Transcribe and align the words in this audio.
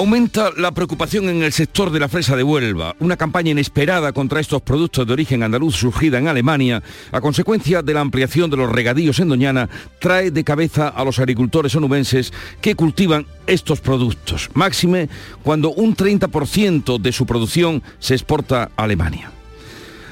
Aumenta 0.00 0.48
la 0.56 0.72
preocupación 0.72 1.28
en 1.28 1.42
el 1.42 1.52
sector 1.52 1.90
de 1.90 2.00
la 2.00 2.08
fresa 2.08 2.34
de 2.34 2.42
Huelva, 2.42 2.96
una 3.00 3.18
campaña 3.18 3.50
inesperada 3.50 4.14
contra 4.14 4.40
estos 4.40 4.62
productos 4.62 5.06
de 5.06 5.12
origen 5.12 5.42
andaluz 5.42 5.76
surgida 5.76 6.16
en 6.16 6.26
Alemania, 6.26 6.82
a 7.12 7.20
consecuencia 7.20 7.82
de 7.82 7.92
la 7.92 8.00
ampliación 8.00 8.48
de 8.48 8.56
los 8.56 8.72
regadíos 8.72 9.20
en 9.20 9.28
Doñana, 9.28 9.68
trae 9.98 10.30
de 10.30 10.42
cabeza 10.42 10.88
a 10.88 11.04
los 11.04 11.18
agricultores 11.18 11.74
onubenses 11.74 12.32
que 12.62 12.76
cultivan 12.76 13.26
estos 13.46 13.82
productos, 13.82 14.48
máxime 14.54 15.10
cuando 15.42 15.70
un 15.70 15.94
30% 15.94 16.98
de 16.98 17.12
su 17.12 17.26
producción 17.26 17.82
se 17.98 18.14
exporta 18.14 18.70
a 18.78 18.84
Alemania. 18.84 19.30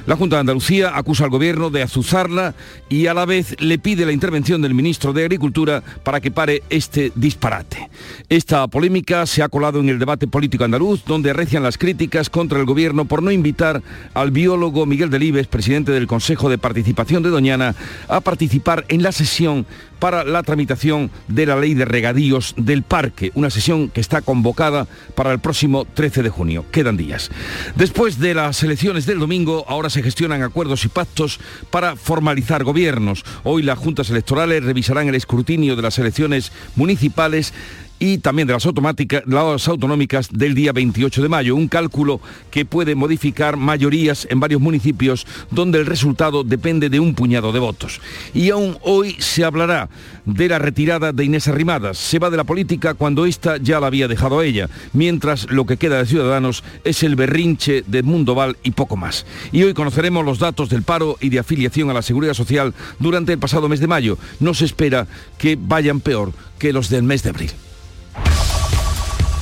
La 0.09 0.17
Junta 0.17 0.37
de 0.37 0.41
Andalucía 0.41 0.97
acusa 0.97 1.25
al 1.25 1.31
Gobierno 1.31 1.69
de 1.69 1.83
azuzarla 1.83 2.55
y 2.89 3.09
a 3.09 3.13
la 3.13 3.27
vez 3.27 3.55
le 3.61 3.79
pide 3.79 4.07
la 4.07 4.13
intervención 4.13 4.63
del 4.63 4.73
ministro 4.73 5.13
de 5.13 5.21
Agricultura 5.21 5.83
para 6.03 6.23
que 6.23 6.31
pare 6.31 6.63
este 6.71 7.13
disparate. 7.15 7.91
Esta 8.31 8.67
polémica 8.69 9.27
se 9.27 9.43
ha 9.43 9.51
colado 9.51 9.81
en 9.81 9.91
el 9.91 9.99
debate 9.99 10.27
político 10.27 10.65
andaluz, 10.65 11.05
donde 11.05 11.29
arrecian 11.29 11.63
las 11.63 11.77
críticas 11.77 12.31
contra 12.31 12.59
el 12.59 12.65
Gobierno 12.65 13.05
por 13.05 13.23
no 13.23 13.31
invitar 13.31 13.83
al 14.15 14.31
biólogo 14.31 14.87
Miguel 14.87 15.11
Delibes, 15.11 15.47
presidente 15.47 15.93
del 15.93 16.07
Consejo 16.07 16.49
de 16.49 16.57
Participación 16.57 17.23
de 17.23 17.29
Doñana, 17.29 17.75
a 18.09 18.23
participar 18.23 18.87
en 18.89 19.03
la 19.03 19.13
sesión 19.13 19.67
para 19.99 20.25
la 20.25 20.43
tramitación 20.43 21.11
de 21.29 21.47
la 21.47 21.57
ley 21.57 21.75
de 21.75 21.85
regadíos 21.85 22.55
del 22.57 22.83
parque, 22.83 23.33
una 23.35 23.51
sesión 23.51 23.89
que 23.89 24.01
está 24.01 24.23
convocada 24.23 24.87
para 25.15 25.33
el 25.33 25.39
próximo 25.39 25.85
13 25.85 26.23
de 26.23 26.31
junio. 26.31 26.65
Quedan 26.71 26.97
días. 26.97 27.31
Después 27.75 28.19
de 28.19 28.35
las 28.35 28.63
elecciones 28.63 29.07
del 29.07 29.19
domingo, 29.19 29.65
ahora 29.69 29.91
se 29.91 30.03
gestionan 30.03 30.43
acuerdos 30.43 30.85
y 30.85 30.89
pactos 30.89 31.41
para 31.71 31.97
formalizar 31.97 32.65
gobiernos. 32.65 33.25
Hoy 33.45 33.63
las 33.63 33.79
juntas 33.79 34.11
electorales 34.11 34.65
revisarán 34.65 35.09
el 35.09 35.15
escrutinio 35.15 35.77
de 35.77 35.83
las 35.83 35.99
elecciones 35.99 36.53
municipales 36.77 37.53
y 37.99 38.19
también 38.19 38.47
de 38.47 38.55
las, 38.55 38.67
automáticas, 38.67 39.23
las 39.27 39.69
autonómicas 39.69 40.29
del 40.33 40.55
día 40.55 40.73
28 40.73 41.23
de 41.23 41.29
mayo, 41.29 41.57
un 41.57 41.69
cálculo 41.69 42.21
que 42.51 42.65
puede 42.65 42.95
modificar 42.95 43.57
mayorías 43.57 44.27
en 44.31 44.41
varios 44.41 44.61
municipios 44.61 45.27
donde 45.51 45.79
el 45.79 45.87
resultado 45.87 46.45
depende 46.45 46.89
de 46.91 47.01
un 47.01 47.15
puñado 47.15 47.53
de 47.53 47.59
votos. 47.59 48.01
Y 48.35 48.51
aún 48.51 48.79
hoy 48.83 49.17
se 49.19 49.45
hablará 49.45 49.89
de 50.25 50.49
la 50.49 50.59
retirada 50.59 51.13
de 51.13 51.25
Inés 51.25 51.49
Arrimadas. 51.49 51.99
Se 51.99 52.19
va 52.19 52.31
de 52.31 52.37
la 52.37 52.45
política 52.45 52.95
cuando 52.95 53.27
ésta 53.27 53.57
ya 53.57 53.81
la 53.81 53.89
había 53.89 54.09
dejado 54.09 54.39
a 54.39 54.45
ella, 54.45 54.69
mientras 54.93 55.51
lo 55.51 55.67
que 55.67 55.77
queda 55.77 55.99
de 55.99 56.07
Ciudadanos 56.07 56.63
es 56.85 57.03
el 57.03 57.17
berrinche 57.17 57.83
de 57.87 58.03
Mundo 58.03 58.35
Val 58.35 58.57
y 58.63 58.73
poco 58.73 58.97
más. 58.97 59.27
Y 59.53 59.63
hoy 59.63 59.75
conoceremos 59.75 60.25
los 60.25 60.39
datos 60.39 60.69
del 60.69 60.83
paro 60.83 61.17
y 61.21 61.31
de 61.31 61.39
afiliación 61.39 61.91
a 61.91 61.95
la 61.95 62.03
Seguridad 62.03 62.35
Social 62.35 62.75
durante 62.99 63.33
el 63.33 63.39
pasado 63.39 63.69
mes 63.69 63.81
de 63.81 63.87
mayo. 63.87 64.19
No 64.41 64.55
se 64.55 64.65
espera 64.65 65.07
que 65.39 65.59
vayan 65.61 66.01
peor 66.01 66.33
que 66.59 66.73
los 66.73 66.89
del 66.91 67.03
mes 67.03 67.23
de 67.23 67.31
abril. 67.31 67.51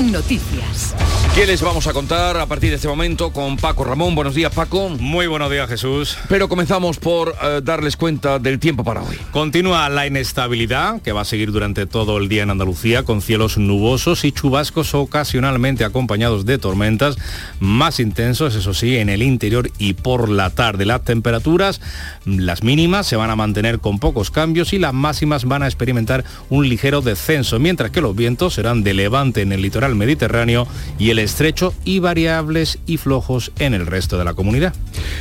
Noticias. 0.00 0.94
¿Qué 1.34 1.46
les 1.46 1.62
vamos 1.62 1.86
a 1.86 1.94
contar 1.94 2.36
a 2.36 2.46
partir 2.46 2.70
de 2.70 2.76
este 2.76 2.88
momento 2.88 3.30
con 3.30 3.56
Paco 3.56 3.84
Ramón? 3.84 4.14
Buenos 4.14 4.34
días, 4.34 4.54
Paco. 4.54 4.90
Muy 4.90 5.26
buenos 5.26 5.50
días, 5.50 5.68
Jesús. 5.68 6.16
Pero 6.28 6.48
comenzamos 6.48 6.98
por 6.98 7.34
eh, 7.42 7.60
darles 7.62 7.96
cuenta 7.96 8.38
del 8.38 8.58
tiempo 8.58 8.84
para 8.84 9.02
hoy. 9.02 9.18
Continúa 9.32 9.88
la 9.88 10.06
inestabilidad 10.06 11.00
que 11.02 11.12
va 11.12 11.22
a 11.22 11.24
seguir 11.26 11.52
durante 11.52 11.86
todo 11.86 12.18
el 12.18 12.28
día 12.28 12.42
en 12.42 12.50
Andalucía 12.50 13.04
con 13.04 13.20
cielos 13.22 13.58
nubosos 13.58 14.24
y 14.24 14.32
chubascos 14.32 14.94
ocasionalmente 14.94 15.84
acompañados 15.84 16.46
de 16.46 16.58
tormentas 16.58 17.16
más 17.60 18.00
intensos, 18.00 18.54
eso 18.54 18.72
sí, 18.74 18.96
en 18.96 19.08
el 19.08 19.22
interior 19.22 19.70
y 19.78 19.94
por 19.94 20.28
la 20.28 20.50
tarde. 20.50 20.84
Las 20.86 21.04
temperaturas, 21.04 21.80
las 22.24 22.62
mínimas, 22.62 23.06
se 23.06 23.16
van 23.16 23.30
a 23.30 23.36
mantener 23.36 23.80
con 23.80 23.98
pocos 23.98 24.30
cambios 24.30 24.72
y 24.72 24.78
las 24.78 24.94
máximas 24.94 25.44
van 25.44 25.62
a 25.62 25.66
experimentar 25.66 26.24
un 26.48 26.68
ligero 26.68 27.02
descenso, 27.02 27.58
mientras 27.58 27.90
que 27.90 28.00
los 28.00 28.16
vientos 28.16 28.54
serán 28.54 28.82
de 28.84 28.94
levante 28.94 29.42
en 29.42 29.52
el 29.52 29.62
litoral 29.62 29.85
mediterráneo 29.94 30.66
y 30.98 31.10
el 31.10 31.18
estrecho 31.18 31.72
y 31.84 31.98
variables 32.00 32.78
y 32.86 32.96
flojos 32.96 33.52
en 33.58 33.74
el 33.74 33.86
resto 33.86 34.18
de 34.18 34.24
la 34.24 34.34
comunidad. 34.34 34.74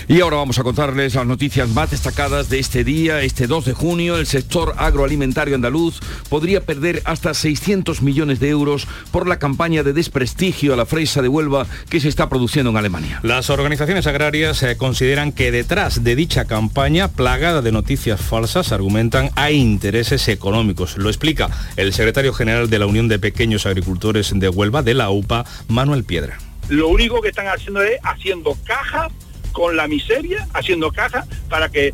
Y 0.07 0.21
ahora 0.21 0.37
vamos 0.37 0.59
a 0.59 0.63
contarles 0.63 1.15
las 1.15 1.25
noticias 1.25 1.69
más 1.69 1.91
destacadas 1.91 2.49
de 2.49 2.59
este 2.59 2.83
día, 2.83 3.21
este 3.21 3.47
2 3.47 3.65
de 3.65 3.73
junio. 3.73 4.17
El 4.17 4.25
sector 4.25 4.73
agroalimentario 4.77 5.55
andaluz 5.55 5.99
podría 6.29 6.61
perder 6.61 7.01
hasta 7.05 7.33
600 7.33 8.01
millones 8.01 8.39
de 8.39 8.49
euros 8.49 8.87
por 9.11 9.27
la 9.27 9.39
campaña 9.39 9.83
de 9.83 9.93
desprestigio 9.93 10.73
a 10.73 10.77
la 10.77 10.85
fresa 10.85 11.21
de 11.21 11.27
Huelva 11.27 11.67
que 11.89 11.99
se 11.99 12.09
está 12.09 12.29
produciendo 12.29 12.71
en 12.71 12.77
Alemania. 12.77 13.19
Las 13.23 13.49
organizaciones 13.49 14.07
agrarias 14.07 14.61
eh, 14.63 14.77
consideran 14.77 15.31
que 15.31 15.51
detrás 15.51 16.03
de 16.03 16.15
dicha 16.15 16.45
campaña, 16.45 17.07
plagada 17.07 17.61
de 17.61 17.71
noticias 17.71 18.21
falsas, 18.21 18.71
argumentan 18.71 19.29
hay 19.35 19.55
intereses 19.55 20.27
económicos. 20.27 20.97
Lo 20.97 21.09
explica 21.09 21.49
el 21.75 21.93
secretario 21.93 22.33
general 22.33 22.69
de 22.69 22.79
la 22.79 22.85
Unión 22.85 23.07
de 23.07 23.19
Pequeños 23.19 23.65
Agricultores 23.65 24.31
de 24.33 24.49
Huelva, 24.55 24.81
de 24.81 24.93
la 24.93 25.09
UPA, 25.09 25.45
Manuel 25.67 26.03
Piedra. 26.03 26.37
Lo 26.69 26.87
único 26.87 27.21
que 27.21 27.29
están 27.29 27.47
haciendo 27.47 27.83
es 27.83 27.99
haciendo 28.03 28.57
caja 28.63 29.09
con 29.51 29.77
la 29.77 29.87
miseria, 29.87 30.47
haciendo 30.53 30.91
caja 30.91 31.25
para 31.47 31.69
que 31.69 31.93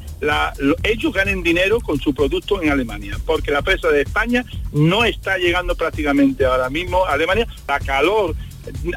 ellos 0.83 1.13
ganen 1.13 1.43
dinero 1.43 1.79
con 1.79 1.99
su 1.99 2.13
producto 2.13 2.61
en 2.61 2.71
Alemania, 2.71 3.17
porque 3.25 3.51
la 3.51 3.61
presa 3.61 3.89
de 3.89 4.01
España 4.01 4.45
no 4.71 5.03
está 5.05 5.37
llegando 5.37 5.75
prácticamente 5.75 6.45
ahora 6.45 6.69
mismo 6.69 7.05
a 7.05 7.13
Alemania. 7.13 7.47
La 7.67 7.79
calor 7.79 8.35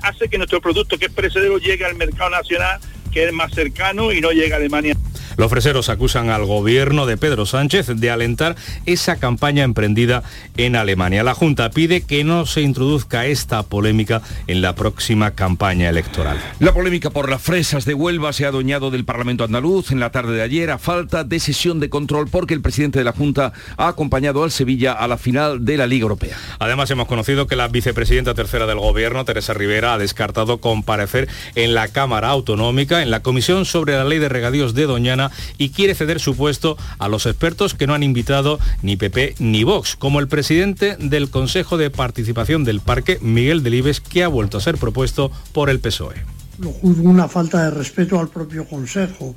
hace 0.02 0.28
que 0.28 0.38
nuestro 0.38 0.60
producto, 0.60 0.96
que 0.96 1.06
es 1.06 1.12
perecedero, 1.12 1.58
llegue 1.58 1.84
al 1.84 1.94
mercado 1.94 2.30
nacional, 2.30 2.80
que 3.12 3.24
es 3.24 3.32
más 3.32 3.52
cercano 3.52 4.12
y 4.12 4.20
no 4.20 4.30
llegue 4.30 4.54
a 4.54 4.56
Alemania. 4.56 4.96
Los 5.36 5.50
freseros 5.50 5.88
acusan 5.88 6.30
al 6.30 6.44
gobierno 6.44 7.06
de 7.06 7.16
Pedro 7.16 7.46
Sánchez 7.46 7.88
de 7.88 8.10
alentar 8.10 8.56
esa 8.86 9.16
campaña 9.16 9.64
emprendida 9.64 10.22
en 10.56 10.76
Alemania. 10.76 11.24
La 11.24 11.34
Junta 11.34 11.70
pide 11.70 12.02
que 12.02 12.24
no 12.24 12.46
se 12.46 12.62
introduzca 12.62 13.26
esta 13.26 13.62
polémica 13.62 14.22
en 14.46 14.62
la 14.62 14.74
próxima 14.74 15.32
campaña 15.32 15.88
electoral. 15.88 16.38
La 16.60 16.72
polémica 16.72 17.10
por 17.10 17.28
las 17.28 17.42
fresas 17.42 17.84
de 17.84 17.94
Huelva 17.94 18.32
se 18.32 18.44
ha 18.44 18.48
adueñado 18.48 18.90
del 18.90 19.04
Parlamento 19.04 19.44
andaluz 19.44 19.90
en 19.90 20.00
la 20.00 20.10
tarde 20.10 20.34
de 20.34 20.42
ayer 20.42 20.70
a 20.70 20.78
falta 20.78 21.24
de 21.24 21.40
sesión 21.40 21.80
de 21.80 21.88
control 21.88 22.28
porque 22.30 22.54
el 22.54 22.62
presidente 22.62 22.98
de 22.98 23.04
la 23.04 23.12
Junta 23.12 23.52
ha 23.76 23.88
acompañado 23.88 24.44
al 24.44 24.50
Sevilla 24.50 24.92
a 24.92 25.08
la 25.08 25.18
final 25.18 25.64
de 25.64 25.76
la 25.76 25.86
Liga 25.86 26.02
Europea. 26.02 26.36
Además 26.58 26.90
hemos 26.90 27.08
conocido 27.08 27.46
que 27.46 27.56
la 27.56 27.68
vicepresidenta 27.68 28.34
tercera 28.34 28.66
del 28.66 28.78
gobierno, 28.78 29.24
Teresa 29.24 29.54
Rivera, 29.54 29.94
ha 29.94 29.98
descartado 29.98 30.58
comparecer 30.58 31.28
en 31.54 31.74
la 31.74 31.88
Cámara 31.88 32.28
Autonómica 32.28 33.02
en 33.02 33.10
la 33.10 33.20
Comisión 33.20 33.64
sobre 33.64 33.94
la 33.94 34.04
Ley 34.04 34.18
de 34.18 34.28
Regadíos 34.28 34.74
de 34.74 34.86
Doñana 34.86 35.23
y 35.58 35.70
quiere 35.70 35.94
ceder 35.94 36.20
su 36.20 36.36
puesto 36.36 36.76
a 36.98 37.08
los 37.08 37.26
expertos 37.26 37.74
que 37.74 37.86
no 37.86 37.94
han 37.94 38.02
invitado 38.02 38.58
ni 38.82 38.96
PP 38.96 39.36
ni 39.38 39.64
Vox, 39.64 39.96
como 39.96 40.20
el 40.20 40.28
presidente 40.28 40.96
del 40.98 41.30
Consejo 41.30 41.76
de 41.76 41.90
Participación 41.90 42.64
del 42.64 42.80
Parque, 42.80 43.18
Miguel 43.20 43.62
Delibes, 43.62 44.00
que 44.00 44.24
ha 44.24 44.28
vuelto 44.28 44.58
a 44.58 44.60
ser 44.60 44.76
propuesto 44.76 45.30
por 45.52 45.70
el 45.70 45.80
PSOE. 45.80 46.16
Lo 46.58 46.70
juzgo 46.70 47.08
una 47.08 47.28
falta 47.28 47.64
de 47.64 47.70
respeto 47.70 48.20
al 48.20 48.28
propio 48.28 48.64
Consejo 48.64 49.34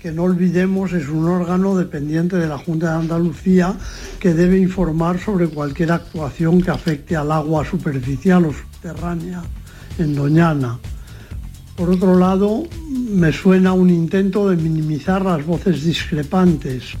que 0.00 0.12
no 0.12 0.24
olvidemos 0.24 0.92
es 0.92 1.08
un 1.08 1.28
órgano 1.28 1.76
dependiente 1.76 2.36
de 2.36 2.46
la 2.46 2.56
Junta 2.56 2.92
de 2.92 3.00
Andalucía 3.00 3.74
que 4.18 4.32
debe 4.32 4.58
informar 4.58 5.20
sobre 5.20 5.48
cualquier 5.48 5.92
actuación 5.92 6.62
que 6.62 6.70
afecte 6.70 7.16
al 7.16 7.30
agua 7.30 7.66
superficial 7.66 8.46
o 8.46 8.52
subterránea 8.52 9.42
en 9.98 10.14
Doñana. 10.14 10.78
Por 11.80 11.88
otro 11.88 12.18
lado, 12.18 12.64
me 12.90 13.32
suena 13.32 13.72
un 13.72 13.88
intento 13.88 14.50
de 14.50 14.56
minimizar 14.56 15.24
las 15.24 15.46
voces 15.46 15.82
discrepantes. 15.82 16.92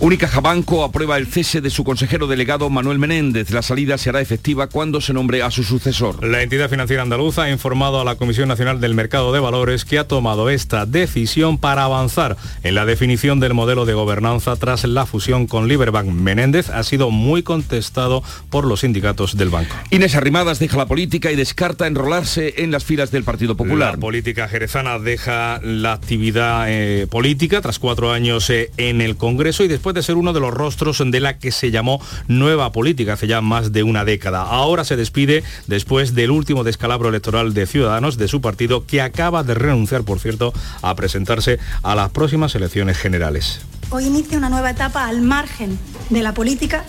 Unicaja 0.00 0.40
Banco 0.40 0.84
aprueba 0.84 1.16
el 1.16 1.26
cese 1.26 1.60
de 1.60 1.70
su 1.70 1.84
consejero 1.84 2.26
delegado 2.26 2.70
Manuel 2.70 2.98
Menéndez. 2.98 3.50
La 3.50 3.62
salida 3.62 3.98
se 3.98 4.10
hará 4.10 4.20
efectiva 4.20 4.66
cuando 4.68 5.00
se 5.00 5.12
nombre 5.12 5.42
a 5.42 5.50
su 5.50 5.64
sucesor. 5.64 6.24
La 6.24 6.42
entidad 6.42 6.70
financiera 6.70 7.02
andaluza 7.02 7.44
ha 7.44 7.50
informado 7.50 8.00
a 8.00 8.04
la 8.04 8.16
Comisión 8.16 8.48
Nacional 8.48 8.80
del 8.80 8.94
Mercado 8.94 9.32
de 9.32 9.40
Valores 9.40 9.84
que 9.84 9.98
ha 9.98 10.08
tomado 10.08 10.50
esta 10.50 10.86
decisión 10.86 11.58
para 11.58 11.84
avanzar 11.84 12.36
en 12.62 12.74
la 12.74 12.86
definición 12.86 13.40
del 13.40 13.54
modelo 13.54 13.86
de 13.86 13.94
gobernanza 13.94 14.56
tras 14.56 14.84
la 14.84 15.06
fusión 15.06 15.46
con 15.46 15.68
Liberbank. 15.68 16.08
Menéndez 16.08 16.70
ha 16.70 16.82
sido 16.82 17.10
muy 17.10 17.42
contestado 17.42 18.22
por 18.50 18.66
los 18.66 18.80
sindicatos 18.80 19.36
del 19.36 19.48
banco. 19.48 19.74
Inés 19.90 20.14
Arrimadas 20.14 20.58
deja 20.58 20.76
la 20.76 20.86
política 20.86 21.30
y 21.32 21.36
descarta 21.36 21.86
enrolarse 21.86 22.54
en 22.58 22.70
las 22.70 22.84
filas 22.84 23.10
del 23.10 23.24
Partido 23.24 23.56
Popular. 23.56 23.94
La 23.94 24.00
política 24.00 24.48
jerezana 24.48 24.98
deja 24.98 25.60
la 25.62 25.92
actividad 25.92 26.66
eh, 26.68 27.06
política 27.08 27.60
tras 27.60 27.78
cuatro 27.78 28.12
años 28.12 28.48
eh, 28.50 28.70
en 28.76 29.00
el 29.00 29.16
Congreso 29.16 29.64
y 29.66 29.68
después 29.68 29.94
de 29.94 30.02
ser 30.02 30.16
uno 30.16 30.32
de 30.32 30.40
los 30.40 30.54
rostros 30.54 31.02
de 31.04 31.20
la 31.20 31.38
que 31.38 31.52
se 31.52 31.70
llamó 31.70 32.00
nueva 32.28 32.72
política 32.72 33.12
hace 33.14 33.26
ya 33.26 33.40
más 33.40 33.72
de 33.72 33.82
una 33.82 34.04
década. 34.04 34.42
Ahora 34.42 34.84
se 34.84 34.96
despide 34.96 35.44
después 35.66 36.14
del 36.14 36.30
último 36.30 36.64
descalabro 36.64 37.10
electoral 37.10 37.52
de 37.52 37.66
Ciudadanos 37.66 38.16
de 38.16 38.28
su 38.28 38.40
partido, 38.40 38.86
que 38.86 39.02
acaba 39.02 39.42
de 39.42 39.54
renunciar, 39.54 40.04
por 40.04 40.20
cierto, 40.20 40.52
a 40.82 40.94
presentarse 40.94 41.58
a 41.82 41.94
las 41.94 42.10
próximas 42.10 42.54
elecciones 42.54 42.96
generales. 42.96 43.60
Hoy 43.90 44.06
inicia 44.06 44.38
una 44.38 44.48
nueva 44.48 44.70
etapa 44.70 45.06
al 45.06 45.20
margen 45.20 45.78
de 46.10 46.22
la 46.22 46.32
política, 46.32 46.84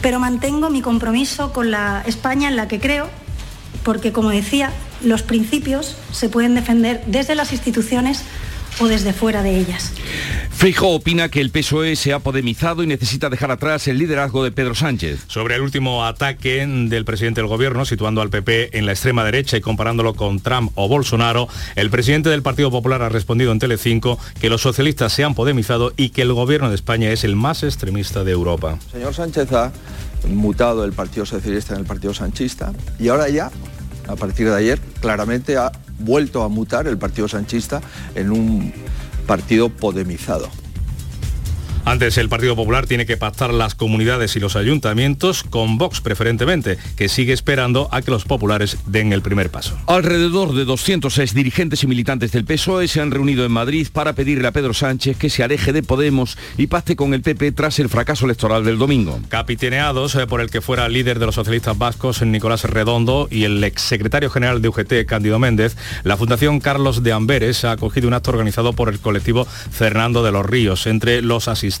pero 0.00 0.18
mantengo 0.18 0.70
mi 0.70 0.82
compromiso 0.82 1.52
con 1.52 1.70
la 1.70 2.02
España 2.06 2.48
en 2.48 2.56
la 2.56 2.68
que 2.68 2.80
creo, 2.80 3.08
porque, 3.82 4.12
como 4.12 4.30
decía, 4.30 4.72
los 5.02 5.22
principios 5.22 5.96
se 6.12 6.28
pueden 6.28 6.54
defender 6.54 7.02
desde 7.06 7.34
las 7.34 7.52
instituciones 7.52 8.24
o 8.80 8.88
desde 8.88 9.12
fuera 9.12 9.42
de 9.42 9.58
ellas. 9.58 9.92
Feijóo 10.50 10.96
opina 10.96 11.28
que 11.28 11.40
el 11.40 11.50
PSOE 11.50 11.94
se 11.94 12.12
ha 12.12 12.18
podemizado 12.18 12.82
y 12.82 12.86
necesita 12.88 13.30
dejar 13.30 13.52
atrás 13.52 13.86
el 13.86 13.98
liderazgo 13.98 14.42
de 14.42 14.50
Pedro 14.50 14.74
Sánchez. 14.74 15.24
Sobre 15.28 15.54
el 15.54 15.60
último 15.60 16.04
ataque 16.04 16.66
del 16.66 17.04
presidente 17.04 17.40
del 17.40 17.48
gobierno, 17.48 17.84
situando 17.84 18.22
al 18.22 18.30
PP 18.30 18.76
en 18.76 18.84
la 18.84 18.92
extrema 18.92 19.24
derecha 19.24 19.56
y 19.56 19.60
comparándolo 19.60 20.14
con 20.14 20.40
Trump 20.40 20.72
o 20.74 20.88
Bolsonaro, 20.88 21.48
el 21.76 21.90
presidente 21.90 22.28
del 22.28 22.42
Partido 22.42 22.72
Popular 22.72 23.02
ha 23.02 23.08
respondido 23.08 23.52
en 23.52 23.60
Telecinco 23.60 24.18
que 24.40 24.50
los 24.50 24.62
socialistas 24.62 25.12
se 25.12 25.22
han 25.22 25.34
podemizado 25.34 25.92
y 25.96 26.10
que 26.10 26.22
el 26.22 26.32
gobierno 26.32 26.68
de 26.68 26.74
España 26.74 27.10
es 27.10 27.22
el 27.22 27.36
más 27.36 27.62
extremista 27.62 28.24
de 28.24 28.32
Europa. 28.32 28.78
señor 28.90 29.14
Sánchez 29.14 29.52
ha 29.52 29.72
mutado 30.28 30.84
el 30.84 30.92
Partido 30.92 31.24
Socialista 31.24 31.74
en 31.74 31.80
el 31.80 31.86
Partido 31.86 32.12
Sanchista 32.14 32.72
y 32.98 33.08
ahora 33.08 33.28
ya, 33.28 33.50
a 34.08 34.16
partir 34.16 34.48
de 34.48 34.56
ayer, 34.56 34.80
claramente 35.00 35.56
ha 35.56 35.70
vuelto 35.98 36.42
a 36.42 36.48
mutar 36.48 36.86
el 36.86 36.98
Partido 36.98 37.28
Sanchista 37.28 37.80
en 38.14 38.30
un 38.30 38.72
partido 39.26 39.68
podemizado. 39.68 40.48
Antes 41.84 42.18
el 42.18 42.28
Partido 42.28 42.54
Popular 42.54 42.86
tiene 42.86 43.06
que 43.06 43.16
pactar 43.16 43.52
las 43.54 43.74
comunidades 43.74 44.36
y 44.36 44.40
los 44.40 44.56
ayuntamientos 44.56 45.42
con 45.42 45.78
Vox 45.78 46.00
preferentemente, 46.00 46.76
que 46.96 47.08
sigue 47.08 47.32
esperando 47.32 47.88
a 47.92 48.02
que 48.02 48.10
los 48.10 48.24
populares 48.24 48.76
den 48.86 49.12
el 49.12 49.22
primer 49.22 49.50
paso. 49.50 49.78
Alrededor 49.86 50.54
de 50.54 50.64
206 50.64 51.34
dirigentes 51.34 51.82
y 51.82 51.86
militantes 51.86 52.32
del 52.32 52.44
PSOE 52.44 52.88
se 52.88 53.00
han 53.00 53.10
reunido 53.10 53.44
en 53.44 53.52
Madrid 53.52 53.88
para 53.92 54.12
pedirle 54.12 54.48
a 54.48 54.52
Pedro 54.52 54.74
Sánchez 54.74 55.16
que 55.16 55.30
se 55.30 55.42
aleje 55.42 55.72
de 55.72 55.82
Podemos 55.82 56.36
y 56.56 56.66
pacte 56.66 56.96
con 56.96 57.14
el 57.14 57.22
PP 57.22 57.52
tras 57.52 57.78
el 57.78 57.88
fracaso 57.88 58.26
electoral 58.26 58.64
del 58.64 58.78
domingo. 58.78 59.20
Capitaneados 59.28 60.14
eh, 60.14 60.26
por 60.26 60.40
el 60.40 60.50
que 60.50 60.60
fuera 60.60 60.88
líder 60.88 61.18
de 61.18 61.26
los 61.26 61.34
socialistas 61.34 61.78
vascos, 61.78 62.22
Nicolás 62.22 62.64
Redondo, 62.64 63.28
y 63.30 63.44
el 63.44 63.64
exsecretario 63.64 64.30
general 64.30 64.60
de 64.60 64.68
UGT, 64.68 65.06
Cándido 65.06 65.38
Méndez, 65.38 65.76
la 66.04 66.16
Fundación 66.16 66.60
Carlos 66.60 67.02
de 67.02 67.12
Amberes 67.12 67.64
ha 67.64 67.72
acogido 67.72 68.08
un 68.08 68.14
acto 68.14 68.30
organizado 68.30 68.74
por 68.74 68.88
el 68.88 69.00
colectivo 69.00 69.46
Fernando 69.46 70.22
de 70.22 70.32
los 70.32 70.44
Ríos. 70.44 70.86
Entre 70.86 71.22
los 71.22 71.48
asistentes 71.48 71.77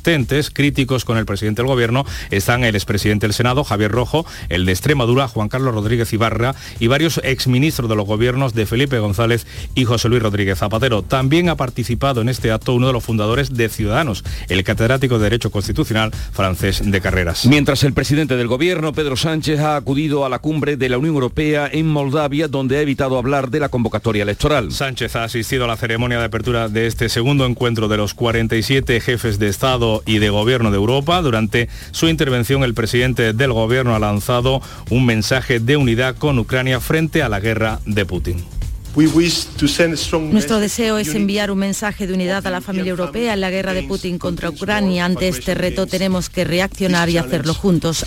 críticos 0.52 1.04
con 1.04 1.18
el 1.18 1.26
presidente 1.26 1.62
del 1.62 1.68
gobierno 1.68 2.04
están 2.30 2.64
el 2.64 2.74
expresidente 2.74 3.26
del 3.26 3.34
Senado, 3.34 3.64
Javier 3.64 3.90
Rojo, 3.90 4.24
el 4.48 4.64
de 4.64 4.72
Extremadura, 4.72 5.28
Juan 5.28 5.48
Carlos 5.48 5.74
Rodríguez 5.74 6.12
Ibarra, 6.12 6.54
y 6.78 6.86
varios 6.86 7.20
exministros 7.24 7.88
de 7.88 7.96
los 7.96 8.06
gobiernos 8.06 8.54
de 8.54 8.66
Felipe 8.66 8.98
González 8.98 9.46
y 9.74 9.84
José 9.84 10.08
Luis 10.08 10.22
Rodríguez 10.22 10.58
Zapatero. 10.58 11.02
También 11.02 11.48
ha 11.48 11.56
participado 11.56 12.20
en 12.20 12.28
este 12.28 12.50
acto 12.50 12.74
uno 12.74 12.86
de 12.86 12.92
los 12.92 13.04
fundadores 13.04 13.54
de 13.54 13.68
Ciudadanos, 13.68 14.24
el 14.48 14.64
catedrático 14.64 15.18
de 15.18 15.24
Derecho 15.24 15.50
Constitucional 15.50 16.12
francés 16.32 16.82
de 16.84 17.00
Carreras. 17.00 17.46
Mientras 17.46 17.84
el 17.84 17.92
presidente 17.92 18.36
del 18.36 18.48
gobierno, 18.48 18.92
Pedro 18.92 19.16
Sánchez, 19.16 19.60
ha 19.60 19.76
acudido 19.76 20.24
a 20.24 20.28
la 20.28 20.38
cumbre 20.38 20.76
de 20.76 20.88
la 20.88 20.98
Unión 20.98 21.14
Europea 21.14 21.68
en 21.70 21.86
Moldavia, 21.86 22.48
donde 22.48 22.78
ha 22.78 22.82
evitado 22.82 23.18
hablar 23.18 23.50
de 23.50 23.60
la 23.60 23.68
convocatoria 23.68 24.22
electoral. 24.22 24.72
Sánchez 24.72 25.16
ha 25.16 25.24
asistido 25.24 25.64
a 25.64 25.68
la 25.68 25.76
ceremonia 25.76 26.18
de 26.18 26.24
apertura 26.24 26.68
de 26.68 26.86
este 26.86 27.08
segundo 27.08 27.46
encuentro 27.46 27.88
de 27.88 27.96
los 27.96 28.14
47 28.14 29.00
jefes 29.00 29.38
de 29.38 29.48
Estado 29.48 29.77
y 30.06 30.18
de 30.18 30.30
Gobierno 30.30 30.70
de 30.70 30.76
Europa. 30.76 31.20
Durante 31.22 31.68
su 31.92 32.08
intervención, 32.08 32.64
el 32.64 32.74
presidente 32.74 33.32
del 33.32 33.52
Gobierno 33.52 33.94
ha 33.94 33.98
lanzado 33.98 34.60
un 34.90 35.06
mensaje 35.06 35.60
de 35.60 35.76
unidad 35.76 36.16
con 36.16 36.38
Ucrania 36.38 36.80
frente 36.80 37.22
a 37.22 37.28
la 37.28 37.40
guerra 37.40 37.80
de 37.86 38.04
Putin. 38.04 38.44
Nuestro 40.32 40.58
deseo 40.58 40.98
es 40.98 41.14
enviar 41.14 41.50
un 41.52 41.58
mensaje 41.58 42.06
de 42.06 42.14
unidad 42.14 42.44
a 42.46 42.50
la 42.50 42.60
familia 42.60 42.90
europea 42.90 43.34
en 43.34 43.40
la 43.40 43.50
guerra 43.50 43.72
de 43.72 43.84
Putin 43.84 44.18
contra 44.18 44.50
Ucrania. 44.50 45.04
Ante 45.04 45.28
este 45.28 45.54
reto 45.54 45.86
tenemos 45.86 46.28
que 46.28 46.44
reaccionar 46.44 47.08
y 47.08 47.18
hacerlo 47.18 47.54
juntos. 47.54 48.04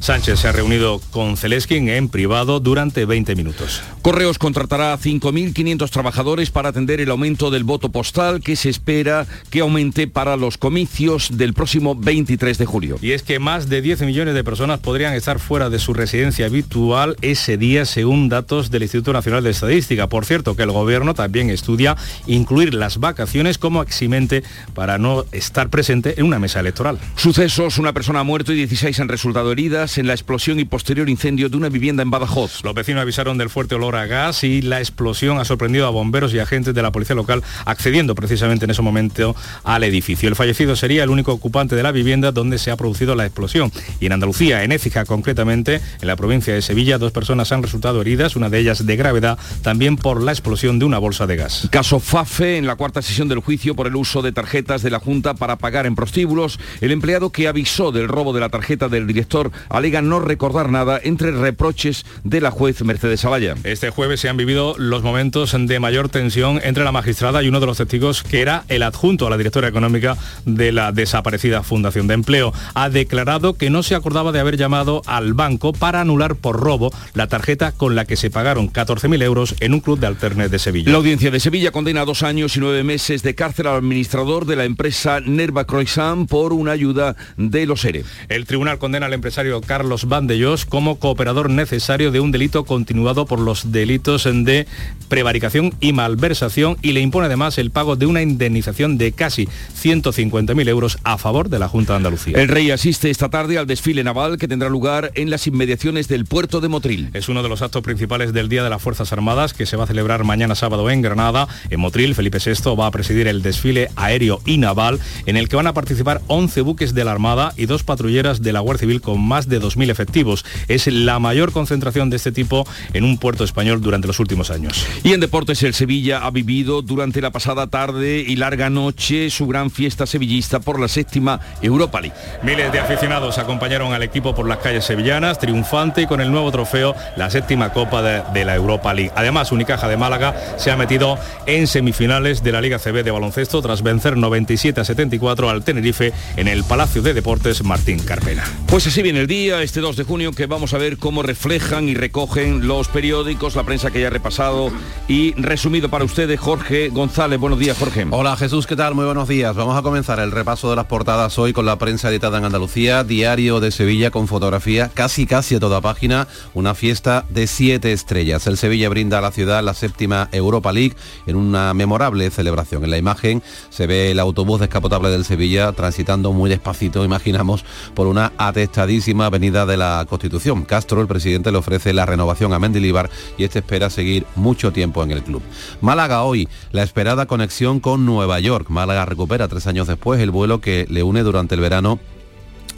Sánchez 0.00 0.40
se 0.40 0.48
ha 0.48 0.52
reunido 0.52 1.00
con 1.10 1.36
Zelensky 1.36 1.76
en 1.76 2.08
privado 2.08 2.60
durante 2.60 3.04
20 3.04 3.34
minutos. 3.34 3.82
Correos 4.02 4.38
contratará 4.38 4.92
a 4.92 4.98
5.500 4.98 5.90
trabajadores 5.90 6.50
para 6.50 6.70
atender 6.70 7.00
el 7.00 7.10
aumento 7.10 7.50
del 7.50 7.64
voto 7.64 7.90
postal 7.90 8.40
que 8.40 8.56
se 8.56 8.68
espera 8.68 9.26
que 9.50 9.60
aumente 9.60 10.06
para 10.06 10.36
los 10.36 10.56
comicios 10.56 11.36
del 11.36 11.52
próximo 11.52 11.94
23 11.94 12.58
de 12.58 12.66
julio. 12.66 12.98
Y 13.02 13.12
es 13.12 13.22
que 13.22 13.38
más 13.38 13.68
de 13.68 13.82
10 13.82 14.02
millones 14.02 14.34
de 14.34 14.44
personas 14.44 14.80
podrían 14.80 15.14
estar 15.14 15.40
fuera 15.40 15.68
de 15.68 15.78
su 15.78 15.94
residencia 15.94 16.46
habitual 16.46 17.16
ese 17.20 17.56
día 17.56 17.84
según 17.84 18.28
datos 18.28 18.70
del 18.70 18.82
Instituto 18.82 19.12
Nacional 19.12 19.42
de 19.42 19.50
Estadística. 19.50 20.06
Por 20.06 20.24
cierto, 20.24 20.54
que 20.56 20.62
el 20.62 20.70
gobierno 20.70 21.14
también 21.14 21.50
estudia 21.50 21.96
incluir 22.26 22.74
las 22.74 22.98
vacaciones 22.98 23.58
como 23.58 23.82
eximente 23.82 24.42
para 24.74 24.98
no 24.98 25.24
estar 25.32 25.68
presente 25.70 26.14
en 26.18 26.26
una 26.26 26.38
mesa 26.38 26.60
electoral. 26.60 26.98
Sucesos, 27.16 27.78
una 27.78 27.92
persona 27.92 28.20
ha 28.20 28.24
muerto 28.24 28.52
y 28.52 28.56
16 28.56 29.00
han 29.00 29.08
resultado 29.08 29.52
heridas 29.52 29.87
en 29.96 30.06
la 30.06 30.12
explosión 30.12 30.60
y 30.60 30.66
posterior 30.66 31.08
incendio 31.08 31.48
de 31.48 31.56
una 31.56 31.70
vivienda 31.70 32.02
en 32.02 32.10
Badajoz. 32.10 32.62
Los 32.64 32.74
vecinos 32.74 33.00
avisaron 33.00 33.38
del 33.38 33.48
fuerte 33.48 33.76
olor 33.76 33.96
a 33.96 34.06
gas 34.06 34.44
y 34.44 34.60
la 34.60 34.80
explosión 34.80 35.38
ha 35.38 35.44
sorprendido 35.44 35.86
a 35.86 35.90
bomberos 35.90 36.34
y 36.34 36.38
agentes 36.38 36.74
de 36.74 36.82
la 36.82 36.92
policía 36.92 37.16
local 37.16 37.42
accediendo 37.64 38.14
precisamente 38.14 38.66
en 38.66 38.72
ese 38.72 38.82
momento 38.82 39.34
al 39.64 39.84
edificio. 39.84 40.28
El 40.28 40.36
fallecido 40.36 40.76
sería 40.76 41.04
el 41.04 41.10
único 41.10 41.32
ocupante 41.32 41.76
de 41.76 41.82
la 41.82 41.92
vivienda 41.92 42.32
donde 42.32 42.58
se 42.58 42.70
ha 42.70 42.76
producido 42.76 43.14
la 43.14 43.24
explosión. 43.24 43.72
Y 44.00 44.06
en 44.06 44.12
Andalucía, 44.12 44.64
en 44.64 44.72
Écija 44.72 45.04
concretamente, 45.04 45.80
en 46.00 46.06
la 46.06 46.16
provincia 46.16 46.52
de 46.52 46.60
Sevilla, 46.60 46.98
dos 46.98 47.12
personas 47.12 47.50
han 47.52 47.62
resultado 47.62 48.00
heridas, 48.00 48.36
una 48.36 48.50
de 48.50 48.58
ellas 48.58 48.84
de 48.84 48.96
gravedad, 48.96 49.38
también 49.62 49.96
por 49.96 50.20
la 50.22 50.32
explosión 50.32 50.78
de 50.78 50.84
una 50.84 50.98
bolsa 50.98 51.26
de 51.26 51.36
gas. 51.36 51.68
Caso 51.70 52.00
FAFE, 52.00 52.58
en 52.58 52.66
la 52.66 52.76
cuarta 52.76 53.00
sesión 53.00 53.28
del 53.28 53.38
juicio 53.38 53.74
por 53.74 53.86
el 53.86 53.96
uso 53.96 54.22
de 54.22 54.32
tarjetas 54.32 54.82
de 54.82 54.90
la 54.90 54.98
Junta 54.98 55.34
para 55.34 55.56
pagar 55.56 55.86
en 55.86 55.94
prostíbulos, 55.94 56.58
el 56.80 56.90
empleado 56.90 57.30
que 57.30 57.48
avisó 57.48 57.92
del 57.92 58.08
robo 58.08 58.32
de 58.32 58.40
la 58.40 58.48
tarjeta 58.48 58.88
del 58.88 59.06
director 59.06 59.52
alega 59.78 60.02
no 60.02 60.20
recordar 60.20 60.70
nada 60.70 61.00
entre 61.02 61.30
reproches 61.30 62.04
de 62.24 62.40
la 62.40 62.50
juez 62.50 62.82
Mercedes 62.82 63.24
Avalla. 63.24 63.54
Este 63.64 63.90
jueves 63.90 64.20
se 64.20 64.28
han 64.28 64.36
vivido 64.36 64.74
los 64.76 65.02
momentos 65.02 65.56
de 65.58 65.80
mayor 65.80 66.08
tensión 66.08 66.60
entre 66.62 66.84
la 66.84 66.92
magistrada 66.92 67.42
y 67.42 67.48
uno 67.48 67.60
de 67.60 67.66
los 67.66 67.78
testigos 67.78 68.22
que 68.22 68.42
era 68.42 68.64
el 68.68 68.82
adjunto 68.82 69.26
a 69.26 69.30
la 69.30 69.36
directora 69.36 69.68
económica 69.68 70.16
de 70.44 70.72
la 70.72 70.92
desaparecida 70.92 71.62
Fundación 71.62 72.06
de 72.06 72.14
Empleo. 72.14 72.52
Ha 72.74 72.90
declarado 72.90 73.54
que 73.54 73.70
no 73.70 73.82
se 73.82 73.94
acordaba 73.94 74.32
de 74.32 74.40
haber 74.40 74.56
llamado 74.56 75.02
al 75.06 75.34
banco 75.34 75.72
para 75.72 76.00
anular 76.00 76.34
por 76.34 76.60
robo 76.60 76.92
la 77.14 77.28
tarjeta 77.28 77.72
con 77.72 77.94
la 77.94 78.04
que 78.04 78.16
se 78.16 78.30
pagaron 78.30 78.72
14.000 78.72 79.22
euros 79.22 79.54
en 79.60 79.74
un 79.74 79.80
club 79.80 80.00
de 80.00 80.08
alternes 80.08 80.50
de 80.50 80.58
Sevilla. 80.58 80.90
La 80.90 80.98
audiencia 80.98 81.30
de 81.30 81.40
Sevilla 81.40 81.70
condena 81.70 82.02
a 82.02 82.04
dos 82.04 82.22
años 82.22 82.56
y 82.56 82.60
nueve 82.60 82.82
meses 82.82 83.22
de 83.22 83.34
cárcel 83.34 83.68
al 83.68 83.76
administrador 83.76 84.44
de 84.44 84.56
la 84.56 84.64
empresa 84.64 85.20
Nerva 85.20 85.64
Croissant 85.64 86.28
por 86.28 86.52
una 86.52 86.72
ayuda 86.72 87.16
de 87.36 87.66
los 87.66 87.84
ERE. 87.84 88.04
El 88.28 88.46
tribunal 88.46 88.78
condena 88.78 89.06
al 89.06 89.12
empresario 89.12 89.60
Carlos 89.68 90.06
Bandellos 90.06 90.64
como 90.64 90.98
cooperador 90.98 91.50
necesario 91.50 92.10
de 92.10 92.20
un 92.20 92.32
delito 92.32 92.64
continuado 92.64 93.26
por 93.26 93.38
los 93.38 93.70
delitos 93.70 94.24
de 94.24 94.66
prevaricación 95.10 95.74
y 95.78 95.92
malversación 95.92 96.78
y 96.80 96.92
le 96.92 97.00
impone 97.00 97.26
además 97.26 97.58
el 97.58 97.70
pago 97.70 97.94
de 97.94 98.06
una 98.06 98.22
indemnización 98.22 98.96
de 98.96 99.12
casi 99.12 99.46
150.000 99.46 100.68
euros 100.68 100.98
a 101.04 101.18
favor 101.18 101.50
de 101.50 101.58
la 101.58 101.68
Junta 101.68 101.92
de 101.92 101.98
Andalucía. 101.98 102.40
El 102.40 102.48
rey 102.48 102.70
asiste 102.70 103.10
esta 103.10 103.28
tarde 103.28 103.58
al 103.58 103.66
desfile 103.66 104.02
naval 104.02 104.38
que 104.38 104.48
tendrá 104.48 104.70
lugar 104.70 105.12
en 105.14 105.28
las 105.28 105.46
inmediaciones 105.46 106.08
del 106.08 106.24
puerto 106.24 106.62
de 106.62 106.68
Motril. 106.68 107.10
Es 107.12 107.28
uno 107.28 107.42
de 107.42 107.50
los 107.50 107.60
actos 107.60 107.82
principales 107.82 108.32
del 108.32 108.48
Día 108.48 108.64
de 108.64 108.70
las 108.70 108.80
Fuerzas 108.80 109.12
Armadas 109.12 109.52
que 109.52 109.66
se 109.66 109.76
va 109.76 109.84
a 109.84 109.86
celebrar 109.86 110.24
mañana 110.24 110.54
sábado 110.54 110.88
en 110.88 111.02
Granada. 111.02 111.46
En 111.68 111.80
Motril, 111.80 112.14
Felipe 112.14 112.38
VI 112.38 112.74
va 112.74 112.86
a 112.86 112.90
presidir 112.90 113.28
el 113.28 113.42
desfile 113.42 113.90
aéreo 113.96 114.40
y 114.46 114.56
naval 114.56 114.98
en 115.26 115.36
el 115.36 115.50
que 115.50 115.56
van 115.56 115.66
a 115.66 115.74
participar 115.74 116.22
11 116.28 116.62
buques 116.62 116.94
de 116.94 117.04
la 117.04 117.12
Armada 117.12 117.52
y 117.58 117.66
dos 117.66 117.82
patrulleras 117.82 118.40
de 118.40 118.54
la 118.54 118.60
Guardia 118.60 118.80
Civil 118.80 119.02
con 119.02 119.20
más 119.20 119.46
de 119.58 119.66
2.000 119.66 119.90
efectivos. 119.90 120.44
Es 120.68 120.86
la 120.86 121.18
mayor 121.18 121.52
concentración 121.52 122.10
de 122.10 122.16
este 122.16 122.32
tipo 122.32 122.66
en 122.92 123.04
un 123.04 123.18
puerto 123.18 123.44
español 123.44 123.80
durante 123.80 124.06
los 124.06 124.20
últimos 124.20 124.50
años. 124.50 124.86
Y 125.02 125.12
en 125.12 125.20
deportes 125.20 125.62
el 125.62 125.74
Sevilla 125.74 126.18
ha 126.24 126.30
vivido 126.30 126.82
durante 126.82 127.20
la 127.20 127.30
pasada 127.30 127.66
tarde 127.66 128.24
y 128.26 128.36
larga 128.36 128.70
noche 128.70 129.30
su 129.30 129.46
gran 129.46 129.70
fiesta 129.70 130.06
sevillista 130.06 130.60
por 130.60 130.80
la 130.80 130.88
séptima 130.88 131.40
Europa 131.62 132.00
League. 132.00 132.16
Miles 132.42 132.72
de 132.72 132.80
aficionados 132.80 133.38
acompañaron 133.38 133.92
al 133.92 134.02
equipo 134.02 134.34
por 134.34 134.48
las 134.48 134.58
calles 134.58 134.84
sevillanas, 134.84 135.38
triunfante 135.38 136.02
y 136.02 136.06
con 136.06 136.20
el 136.20 136.30
nuevo 136.30 136.50
trofeo, 136.50 136.94
la 137.16 137.30
séptima 137.30 137.72
Copa 137.72 138.02
de, 138.02 138.22
de 138.32 138.44
la 138.44 138.54
Europa 138.54 138.94
League. 138.94 139.12
Además, 139.14 139.52
Unicaja 139.52 139.88
de 139.88 139.96
Málaga 139.96 140.34
se 140.56 140.70
ha 140.70 140.76
metido 140.76 141.18
en 141.46 141.66
semifinales 141.66 142.42
de 142.42 142.52
la 142.52 142.60
Liga 142.60 142.78
CB 142.78 143.02
de 143.04 143.10
baloncesto 143.10 143.62
tras 143.62 143.82
vencer 143.82 144.16
97 144.16 144.80
a 144.80 144.84
74 144.84 145.50
al 145.50 145.64
Tenerife 145.64 146.12
en 146.36 146.48
el 146.48 146.64
Palacio 146.64 147.02
de 147.02 147.14
Deportes 147.14 147.62
Martín 147.64 147.98
Carpena. 148.00 148.44
Pues 148.66 148.86
así 148.86 149.02
viene 149.02 149.20
el 149.20 149.26
día 149.26 149.47
este 149.48 149.80
2 149.80 149.96
de 149.96 150.04
junio, 150.04 150.32
que 150.32 150.44
vamos 150.44 150.74
a 150.74 150.78
ver 150.78 150.98
cómo 150.98 151.22
reflejan 151.22 151.88
y 151.88 151.94
recogen 151.94 152.68
los 152.68 152.88
periódicos, 152.88 153.56
la 153.56 153.64
prensa 153.64 153.90
que 153.90 154.00
ya 154.00 154.08
ha 154.08 154.10
repasado 154.10 154.70
y 155.08 155.32
resumido 155.32 155.88
para 155.88 156.04
ustedes, 156.04 156.38
Jorge 156.38 156.90
González. 156.90 157.40
Buenos 157.40 157.58
días, 157.58 157.78
Jorge. 157.78 158.06
Hola 158.10 158.36
Jesús, 158.36 158.66
¿qué 158.66 158.76
tal? 158.76 158.94
Muy 158.94 159.06
buenos 159.06 159.26
días. 159.26 159.56
Vamos 159.56 159.76
a 159.76 159.82
comenzar 159.82 160.20
el 160.20 160.32
repaso 160.32 160.68
de 160.68 160.76
las 160.76 160.84
portadas 160.84 161.38
hoy 161.38 161.54
con 161.54 161.64
la 161.64 161.78
prensa 161.78 162.10
editada 162.10 162.36
en 162.38 162.44
Andalucía, 162.44 163.04
Diario 163.04 163.58
de 163.58 163.70
Sevilla 163.70 164.10
con 164.10 164.28
fotografía 164.28 164.90
casi 164.92 165.26
casi 165.26 165.54
a 165.54 165.60
toda 165.60 165.80
página, 165.80 166.28
una 166.52 166.74
fiesta 166.74 167.24
de 167.30 167.46
siete 167.46 167.92
estrellas. 167.92 168.46
El 168.46 168.58
Sevilla 168.58 168.90
brinda 168.90 169.18
a 169.18 169.22
la 169.22 169.30
ciudad 169.30 169.64
la 169.64 169.72
séptima 169.72 170.28
Europa 170.30 170.72
League 170.72 170.94
en 171.26 171.36
una 171.36 171.72
memorable 171.72 172.30
celebración. 172.30 172.84
En 172.84 172.90
la 172.90 172.98
imagen 172.98 173.42
se 173.70 173.86
ve 173.86 174.10
el 174.10 174.20
autobús 174.20 174.60
descapotable 174.60 175.08
del 175.08 175.24
Sevilla 175.24 175.72
transitando 175.72 176.34
muy 176.34 176.50
despacito, 176.50 177.02
imaginamos, 177.02 177.64
por 177.94 178.08
una 178.08 178.32
atestadísima 178.36 179.30
de 179.38 179.76
la 179.76 180.04
Constitución. 180.08 180.64
Castro, 180.64 181.00
el 181.00 181.06
presidente, 181.06 181.52
le 181.52 181.58
ofrece 181.58 181.92
la 181.92 182.06
renovación 182.06 182.52
a 182.52 182.58
Mendilibar 182.58 183.08
y 183.36 183.44
este 183.44 183.60
espera 183.60 183.88
seguir 183.88 184.26
mucho 184.34 184.72
tiempo 184.72 185.02
en 185.02 185.12
el 185.12 185.22
club. 185.22 185.42
Málaga 185.80 186.22
hoy, 186.24 186.48
la 186.72 186.82
esperada 186.82 187.26
conexión 187.26 187.80
con 187.80 188.04
Nueva 188.04 188.40
York. 188.40 188.68
Málaga 188.68 189.06
recupera 189.06 189.48
tres 189.48 189.66
años 189.66 189.86
después 189.86 190.20
el 190.20 190.30
vuelo 190.30 190.60
que 190.60 190.86
le 190.90 191.02
une 191.02 191.22
durante 191.22 191.54
el 191.54 191.60
verano 191.60 192.00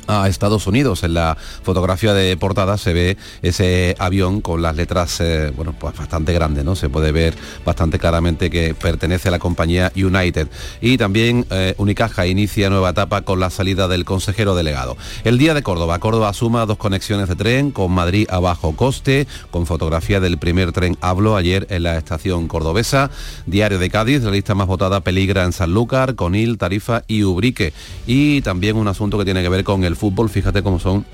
a 0.06 0.28
Estados 0.28 0.66
Unidos. 0.66 1.02
En 1.02 1.14
la 1.14 1.36
fotografía 1.62 2.14
de 2.14 2.36
portada 2.36 2.78
se 2.78 2.92
ve 2.92 3.16
ese 3.42 3.96
avión 3.98 4.40
con 4.40 4.62
las 4.62 4.76
letras, 4.76 5.20
eh, 5.20 5.52
bueno, 5.56 5.74
pues 5.78 5.96
bastante 5.96 6.32
grande, 6.32 6.64
¿no? 6.64 6.76
Se 6.76 6.88
puede 6.88 7.12
ver 7.12 7.34
bastante 7.64 7.98
claramente 7.98 8.50
que 8.50 8.74
pertenece 8.74 9.28
a 9.28 9.30
la 9.30 9.38
compañía 9.38 9.92
United. 9.94 10.48
Y 10.80 10.98
también 10.98 11.46
eh, 11.50 11.74
Unicaja 11.78 12.26
inicia 12.26 12.70
nueva 12.70 12.90
etapa 12.90 13.22
con 13.22 13.40
la 13.40 13.50
salida 13.50 13.88
del 13.88 14.04
consejero 14.04 14.54
delegado. 14.54 14.96
El 15.24 15.38
día 15.38 15.54
de 15.54 15.62
Córdoba. 15.62 15.98
Córdoba 15.98 16.32
suma 16.32 16.66
dos 16.66 16.78
conexiones 16.78 17.28
de 17.28 17.36
tren 17.36 17.70
con 17.70 17.92
Madrid 17.92 18.26
a 18.30 18.38
bajo 18.40 18.74
coste, 18.76 19.26
con 19.50 19.66
fotografía 19.66 20.20
del 20.20 20.38
primer 20.38 20.72
tren 20.72 20.96
Hablo 21.00 21.36
ayer 21.36 21.66
en 21.70 21.84
la 21.84 21.96
estación 21.96 22.48
cordobesa. 22.48 23.10
Diario 23.46 23.78
de 23.78 23.90
Cádiz, 23.90 24.22
la 24.22 24.30
lista 24.30 24.54
más 24.54 24.66
votada 24.66 25.00
peligra 25.00 25.44
en 25.44 25.52
Sanlúcar, 25.52 26.14
Conil, 26.14 26.58
Tarifa 26.58 27.02
y 27.06 27.24
Ubrique. 27.24 27.72
Y 28.06 28.40
también 28.42 28.76
un 28.76 28.88
asunto 28.88 29.18
que 29.18 29.24
tiene 29.24 29.42
que 29.42 29.48
ver 29.48 29.64
con 29.64 29.84
el 29.84 29.89
fútbol, 29.96 30.28
fíjate 30.28 30.62
cómo 30.62 30.78
son 30.78 31.06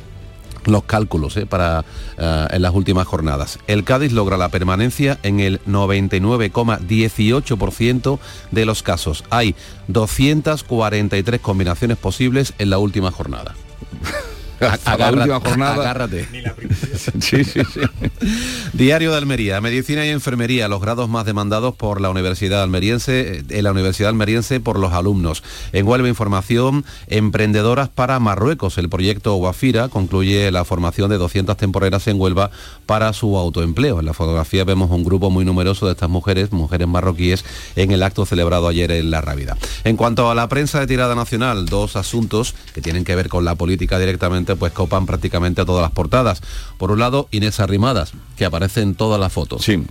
los 0.66 0.84
cálculos 0.84 1.36
¿eh? 1.36 1.44
para 1.46 1.84
eh, 2.18 2.46
en 2.50 2.62
las 2.62 2.74
últimas 2.74 3.06
jornadas. 3.06 3.58
El 3.66 3.84
Cádiz 3.84 4.12
logra 4.12 4.36
la 4.36 4.48
permanencia 4.48 5.18
en 5.22 5.40
el 5.40 5.62
99,18% 5.64 8.18
de 8.50 8.66
los 8.66 8.82
casos. 8.82 9.24
Hay 9.30 9.54
243 9.88 11.40
combinaciones 11.40 11.96
posibles 11.96 12.52
en 12.58 12.68
la 12.70 12.78
última 12.78 13.10
jornada. 13.10 13.54
Hasta 14.60 14.96
la 14.96 15.10
última 15.10 15.40
jornada. 15.40 15.74
Agárrate. 15.74 16.26
sí, 17.20 17.44
sí, 17.44 17.60
sí. 17.64 17.80
Diario 18.72 19.10
de 19.10 19.18
Almería, 19.18 19.60
Medicina 19.60 20.06
y 20.06 20.10
Enfermería, 20.10 20.68
los 20.68 20.80
grados 20.80 21.08
más 21.08 21.26
demandados 21.26 21.74
por 21.74 22.00
la 22.00 22.10
Universidad 22.10 22.62
Almeriense, 22.62 23.44
en 23.48 23.64
la 23.64 23.72
Universidad 23.72 24.10
Almeriense 24.10 24.60
por 24.60 24.78
los 24.78 24.92
alumnos. 24.92 25.42
En 25.72 25.86
Huelva 25.86 26.08
Información, 26.08 26.84
emprendedoras 27.08 27.88
para 27.88 28.18
Marruecos. 28.18 28.78
El 28.78 28.88
proyecto 28.88 29.34
Guafira 29.34 29.88
concluye 29.88 30.50
la 30.50 30.64
formación 30.64 31.10
de 31.10 31.18
200 31.18 31.56
temporeras 31.56 32.06
en 32.06 32.20
Huelva 32.20 32.50
para 32.86 33.12
su 33.12 33.36
autoempleo. 33.36 34.00
En 34.00 34.06
la 34.06 34.14
fotografía 34.14 34.64
vemos 34.64 34.90
un 34.90 35.04
grupo 35.04 35.30
muy 35.30 35.44
numeroso 35.44 35.86
de 35.86 35.92
estas 35.92 36.08
mujeres, 36.08 36.52
mujeres 36.52 36.88
marroquíes, 36.88 37.44
en 37.76 37.90
el 37.90 38.02
acto 38.02 38.24
celebrado 38.24 38.68
ayer 38.68 38.90
en 38.92 39.10
La 39.10 39.20
Rábida. 39.20 39.56
En 39.84 39.96
cuanto 39.96 40.30
a 40.30 40.34
la 40.34 40.48
prensa 40.48 40.80
de 40.80 40.86
tirada 40.86 41.14
nacional, 41.14 41.66
dos 41.66 41.96
asuntos 41.96 42.54
que 42.74 42.80
tienen 42.80 43.04
que 43.04 43.14
ver 43.14 43.28
con 43.28 43.44
la 43.44 43.54
política 43.54 43.98
directamente 43.98 44.45
pues 44.54 44.72
copan 44.72 45.06
prácticamente 45.06 45.64
todas 45.64 45.82
las 45.82 45.90
portadas. 45.90 46.42
Por 46.78 46.92
un 46.92 47.00
lado, 47.00 47.26
Inés 47.32 47.58
Arrimadas, 47.58 48.12
que 48.36 48.44
aparece 48.44 48.82
en 48.82 48.94
todas 48.94 49.18
las 49.18 49.32
fotos. 49.32 49.64
Sí 49.64 49.82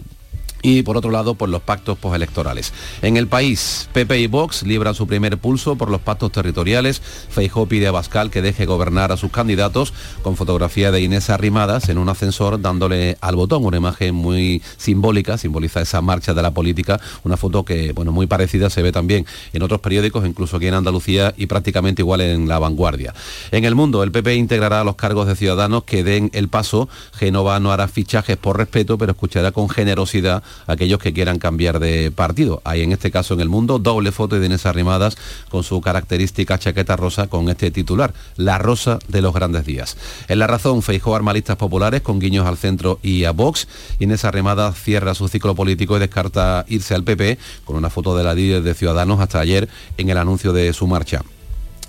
y 0.66 0.82
por 0.82 0.98
otro 0.98 1.12
lado 1.12 1.36
por 1.36 1.48
los 1.48 1.62
pactos 1.62 1.96
postelectorales. 1.96 2.74
En 3.04 3.18
el 3.18 3.28
país, 3.28 3.88
PP 3.94 4.20
y 4.22 4.26
Vox 4.26 4.64
libran 4.64 4.96
su 4.96 5.06
primer 5.06 5.38
pulso 5.38 5.76
por 5.76 5.92
los 5.92 6.02
pactos 6.02 6.32
territoriales. 6.32 7.04
Feijó 7.30 7.68
pide 7.68 7.86
a 7.86 7.92
Bascal 7.92 8.32
que 8.32 8.42
deje 8.42 8.66
gobernar 8.66 9.12
a 9.12 9.18
sus 9.18 9.30
candidatos 9.30 9.94
con 10.24 10.36
fotografía 10.36 10.90
de 10.90 11.02
Inés 11.02 11.30
Arrimadas 11.30 11.90
en 11.90 12.00
un 12.00 12.10
ascensor 12.10 12.60
dándole 12.60 13.16
al 13.22 13.36
botón, 13.36 13.64
una 13.64 13.78
imagen 13.78 14.16
muy 14.16 14.64
simbólica, 14.78 15.38
simboliza 15.38 15.82
esa 15.82 16.02
marcha 16.02 16.34
de 16.34 16.42
la 16.42 16.50
política, 16.50 17.00
una 17.24 17.38
foto 17.38 17.64
que, 17.64 17.94
bueno, 17.94 18.12
muy 18.12 18.26
parecida 18.26 18.72
se 18.72 18.82
ve 18.82 18.92
también 18.92 19.28
en 19.54 19.62
otros 19.62 19.82
periódicos, 19.82 20.26
incluso 20.26 20.58
aquí 20.58 20.66
en 20.66 20.74
Andalucía 20.74 21.36
y 21.38 21.46
prácticamente 21.46 22.02
igual 22.02 22.22
en 22.22 22.48
La 22.48 22.58
Vanguardia. 22.58 23.14
En 23.52 23.66
el 23.66 23.76
mundo, 23.76 24.02
el 24.02 24.12
PP 24.12 24.34
integrará 24.34 24.84
los 24.84 24.96
cargos 24.96 25.28
de 25.28 25.36
ciudadanos 25.36 25.84
que 25.84 26.04
den 26.04 26.32
el 26.34 26.50
paso. 26.50 26.90
Genova 27.14 27.60
no 27.60 27.72
hará 27.72 27.88
fichajes 27.88 28.38
por 28.38 28.58
respeto, 28.58 28.98
pero 28.98 29.12
escuchará 29.12 29.52
con 29.52 29.70
generosidad 29.70 30.42
aquellos 30.68 31.00
que 31.00 31.14
quieran 31.14 31.40
cambiar 31.40 31.80
de 31.80 32.12
partido. 32.12 32.62
Hay 32.64 32.82
en 32.82 32.92
este 32.92 33.12
caso 33.12 33.34
en 33.34 33.42
el 33.42 33.50
mundo 33.50 33.80
doble 33.80 34.12
foto 34.12 34.40
de 34.40 34.46
Inés 34.46 34.66
Arrimadas 34.66 35.18
con 35.50 35.64
su 35.64 35.82
característica 35.82 36.58
chaqueta 36.58 36.96
rosa 36.96 37.28
con 37.28 37.50
este 37.50 37.72
titular, 37.72 38.14
La 38.38 38.58
Rosa 38.58 39.00
de 39.08 39.22
los 39.22 39.34
Grandes 39.34 39.66
Días. 39.66 39.98
En 40.28 40.40
la 40.40 40.48
razón, 40.48 40.82
Feijó 40.82 41.16
armalistas 41.16 41.58
populares 41.58 42.02
con 42.02 42.20
guiños 42.20 42.46
al 42.46 42.58
centro 42.58 43.00
y 43.02 43.26
a 43.26 43.32
Vox. 43.32 43.68
Inés 44.00 44.26
Arrimadas 44.26 44.76
cierra 44.80 45.14
su 45.14 45.28
ciclo 45.28 45.56
político 45.56 45.98
y 45.98 46.00
descarta 46.00 46.66
irse 46.68 46.96
al 46.96 47.04
PP 47.04 47.38
con 47.64 47.76
una 47.76 47.90
foto 47.90 48.16
de 48.18 48.24
la 48.24 48.34
líder 48.34 48.64
de 48.64 48.74
Ciudadanos 48.74 49.20
hasta 49.20 49.40
ayer 49.40 49.68
en 49.98 50.10
el 50.10 50.18
anuncio 50.18 50.54
de 50.54 50.74
su 50.74 50.88
marcha. 50.88 51.22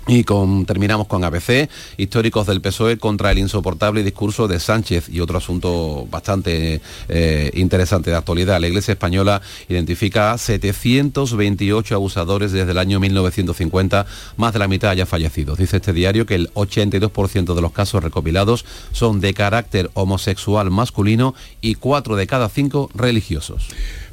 Y 0.09 0.23
terminamos 0.65 1.07
con 1.07 1.25
ABC, 1.25 1.69
históricos 1.97 2.47
del 2.47 2.61
PSOE 2.61 2.97
contra 2.97 3.29
el 3.31 3.39
insoportable 3.39 4.03
discurso 4.03 4.47
de 4.47 4.57
Sánchez 4.57 5.09
y 5.09 5.19
otro 5.19 5.37
asunto 5.37 6.07
bastante 6.09 6.79
eh, 7.09 7.51
interesante 7.55 8.09
de 8.09 8.15
actualidad. 8.15 8.61
La 8.61 8.69
Iglesia 8.69 8.93
Española 8.93 9.41
identifica 9.67 10.31
a 10.31 10.37
728 10.37 11.93
abusadores 11.93 12.53
desde 12.53 12.71
el 12.71 12.77
año 12.77 13.01
1950, 13.01 14.05
más 14.37 14.53
de 14.53 14.59
la 14.59 14.69
mitad 14.69 14.95
ya 14.95 15.05
fallecidos. 15.05 15.57
Dice 15.57 15.75
este 15.75 15.91
diario 15.91 16.25
que 16.25 16.35
el 16.35 16.53
82% 16.53 17.53
de 17.53 17.61
los 17.61 17.73
casos 17.73 18.01
recopilados 18.01 18.63
son 18.93 19.19
de 19.19 19.33
carácter 19.33 19.91
homosexual 19.93 20.71
masculino 20.71 21.35
y 21.59 21.75
4 21.75 22.15
de 22.15 22.27
cada 22.27 22.47
5 22.47 22.91
religiosos. 22.95 23.67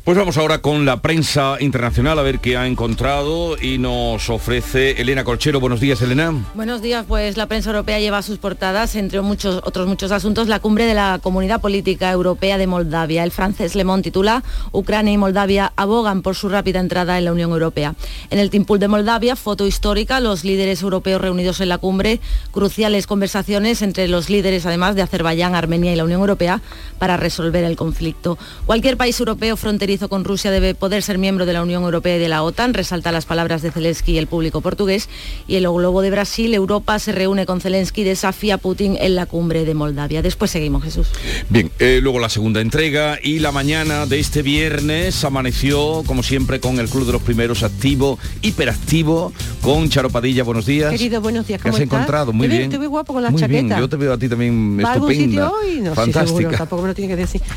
Pues 0.05 0.19
vamos 0.19 0.37
ahora 0.37 0.61
con 0.61 0.85
la 0.85 1.01
prensa 1.01 1.57
internacional 1.61 2.19
a 2.19 2.23
ver 2.23 2.39
qué 2.39 2.59
ha 2.59 2.67
encontrado 2.67 3.57
y 3.59 3.79
nos 3.79 4.29
ofrece 4.29 5.01
Elena 5.01 5.25
Colchero. 5.25 5.61
Buenos 5.61 5.81
días, 5.81 6.03
Elena. 6.03 6.45
Buenos 6.55 6.83
días, 6.83 7.07
pues 7.09 7.39
la 7.39 7.47
prensa 7.47 7.71
europea 7.71 7.99
lleva 7.99 8.21
sus 8.21 8.37
portadas, 8.37 8.97
entre 8.97 9.23
muchos 9.23 9.63
otros 9.65 9.89
muchos 9.89 10.13
asuntos, 10.13 10.47
la 10.47 10.61
cumbre 10.61 10.85
de 10.85 10.93
la 10.93 11.21
Comunidad 11.23 11.63
Política 11.63 12.13
Europea 12.13 12.59
de 12.59 12.67
Moldavia. 12.67 13.25
El 13.25 13.31
francés 13.31 13.75
Le 13.75 13.85
Monde 13.85 14.03
titula 14.03 14.45
Ucrania 14.73 15.11
y 15.11 15.17
Moldavia 15.17 15.73
abogan 15.75 16.21
por 16.21 16.35
su 16.35 16.51
rápida 16.51 16.81
entrada 16.81 17.17
en 17.17 17.25
la 17.25 17.33
Unión 17.33 17.53
Europea. 17.53 17.95
En 18.29 18.39
el 18.39 18.51
Timpul 18.51 18.79
de 18.79 18.89
Moldavia, 18.89 19.37
foto 19.37 19.67
histórica, 19.67 20.21
los 20.21 20.45
líderes 20.45 20.83
europeos 20.83 21.23
reunidos 21.23 21.63
en 21.63 21.71
la 21.71 21.79
cumbre, 21.79 22.21
cruciales 22.51 23.07
conversaciones 23.07 23.81
entre 23.81 24.09
los 24.09 24.29
líderes 24.29 24.67
además 24.67 24.97
de 24.97 25.01
Azerbaiyán, 25.01 25.55
Armenia 25.55 25.95
y 25.95 25.97
la 25.97 26.05
Unión 26.05 26.21
Europea 26.21 26.61
para 26.99 27.17
resolver 27.17 27.65
el 27.65 27.77
conflicto. 27.77 28.37
Cualquier 28.67 28.99
país 28.99 29.19
europeo 29.19 29.57
fronterizo 29.57 29.94
con 29.99 30.25
Rusia 30.25 30.51
debe 30.51 30.75
poder 30.75 31.03
ser 31.03 31.19
miembro 31.19 31.47
de 31.47 31.53
la 31.53 31.63
Unión 31.63 31.83
Europea 31.85 32.17
y 32.17 32.19
de 32.19 32.29
la 32.29 32.43
OTAN, 32.43 32.75
resalta 32.75 33.13
las 33.13 33.27
palabras 33.27 33.63
de 33.63 33.71
Zelensky 33.71 34.13
y 34.13 34.19
el 34.19 34.27
público 34.27 34.61
portugués. 34.61 35.09
Y 35.47 35.57
el 35.57 35.63
globo 35.65 36.03
de 36.03 36.11
Brasil, 36.11 36.53
Europa 36.53 36.99
se 36.99 37.13
reúne 37.13 37.47
con 37.47 37.61
Zelensky 37.61 38.03
y 38.03 38.05
desafía 38.05 38.55
a 38.55 38.59
Putin 38.59 38.97
en 39.01 39.15
la 39.15 39.27
cumbre 39.27 39.65
de 39.65 39.75
Moldavia. 39.75 40.21
Después 40.21 40.51
seguimos, 40.51 40.83
Jesús. 40.85 41.09
Bien, 41.49 41.71
eh, 41.79 42.01
luego 42.03 42.19
la 42.19 42.29
segunda 42.29 42.61
entrega 42.61 43.19
y 43.23 43.39
la 43.39 43.53
mañana 43.53 44.07
de 44.07 44.19
este 44.19 44.43
viernes 44.43 45.25
amaneció, 45.25 46.03
como 46.07 46.23
siempre, 46.23 46.61
con 46.61 46.79
el 46.81 46.89
Club 46.89 47.07
de 47.07 47.13
los 47.13 47.23
Primeros 47.23 47.63
activo, 47.63 48.19
hiperactivo, 48.43 49.33
con 49.63 49.89
Charo 49.89 50.11
Padilla. 50.11 50.43
Buenos 50.43 50.67
días. 50.67 50.91
Querido, 50.91 51.21
buenos 51.21 51.47
días. 51.47 51.63
¿Cómo 51.63 51.75
has 51.75 51.81
encontrado? 51.81 52.33
Muy 52.33 52.49
bien. 52.49 52.63
Estoy 52.65 52.79
muy 52.79 52.89
guapo 52.89 53.13
con 53.15 53.23
la 53.23 53.31
muy 53.31 53.41
chaqueta. 53.41 53.63
Bien. 53.63 53.79
Yo 53.79 53.89
te 53.89 53.97
veo 53.97 54.13
a 54.13 54.19
ti 54.19 54.29
también 54.29 54.79
¿Va 54.85 54.91
a 54.91 54.93
algún 54.95 55.13
estupenda. 55.13 55.51
sitio 55.51 55.59
hoy? 55.61 55.81
No, 55.81 55.95
Fantástica. 55.95 56.27
Sí, 56.27 56.37
seguro, 56.39 56.59
tampoco 56.59 56.83
me 56.83 56.89
lo 56.89 56.95
tiene 56.95 57.15
que 57.15 57.21
decir. 57.21 57.41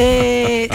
Eh, 0.00 0.68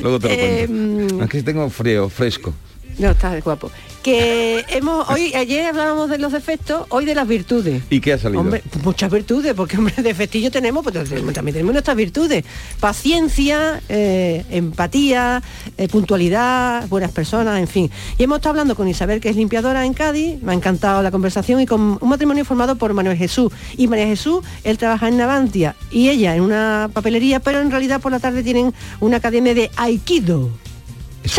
Luego 0.00 0.20
te 0.20 0.28
lo 0.28 0.34
eh, 0.34 0.49
cuento. 0.50 1.22
Aquí 1.24 1.42
tengo 1.42 1.68
frío, 1.70 2.08
fresco. 2.08 2.52
No, 3.00 3.12
está 3.12 3.40
guapo. 3.40 3.70
Que 4.02 4.64
hemos 4.68 5.08
hoy 5.08 5.34
ayer 5.34 5.66
hablábamos 5.66 6.10
de 6.10 6.18
los 6.18 6.32
defectos, 6.32 6.86
hoy 6.90 7.06
de 7.06 7.14
las 7.14 7.26
virtudes. 7.26 7.82
¿Y 7.88 8.00
qué 8.00 8.12
ha 8.12 8.18
salido? 8.18 8.40
Hombre, 8.40 8.62
pues 8.70 8.84
muchas 8.84 9.10
virtudes, 9.10 9.54
porque 9.54 9.78
hombre, 9.78 9.94
defectillo 10.02 10.50
tenemos, 10.50 10.82
pues 10.82 10.94
también 11.34 11.54
tenemos 11.54 11.72
nuestras 11.72 11.96
virtudes. 11.96 12.44
Paciencia, 12.78 13.80
eh, 13.88 14.44
empatía, 14.50 15.42
eh, 15.78 15.88
puntualidad, 15.88 16.88
buenas 16.88 17.10
personas, 17.10 17.58
en 17.58 17.68
fin. 17.68 17.90
Y 18.18 18.24
hemos 18.24 18.36
estado 18.36 18.50
hablando 18.50 18.74
con 18.74 18.86
Isabel, 18.86 19.18
que 19.18 19.30
es 19.30 19.36
limpiadora 19.36 19.86
en 19.86 19.94
Cádiz, 19.94 20.42
me 20.42 20.52
ha 20.52 20.54
encantado 20.54 21.02
la 21.02 21.10
conversación, 21.10 21.60
y 21.60 21.66
con 21.66 21.98
un 22.00 22.08
matrimonio 22.08 22.44
formado 22.44 22.76
por 22.76 22.92
Manuel 22.92 23.16
Jesús. 23.16 23.50
Y 23.78 23.88
María 23.88 24.06
Jesús, 24.06 24.44
él 24.62 24.76
trabaja 24.76 25.08
en 25.08 25.16
Navantia 25.16 25.74
y 25.90 26.10
ella 26.10 26.36
en 26.36 26.42
una 26.42 26.90
papelería, 26.92 27.40
pero 27.40 27.60
en 27.60 27.70
realidad 27.70 28.00
por 28.00 28.12
la 28.12 28.18
tarde 28.18 28.42
tienen 28.42 28.74
una 29.00 29.16
academia 29.18 29.54
de 29.54 29.70
Aikido. 29.76 30.50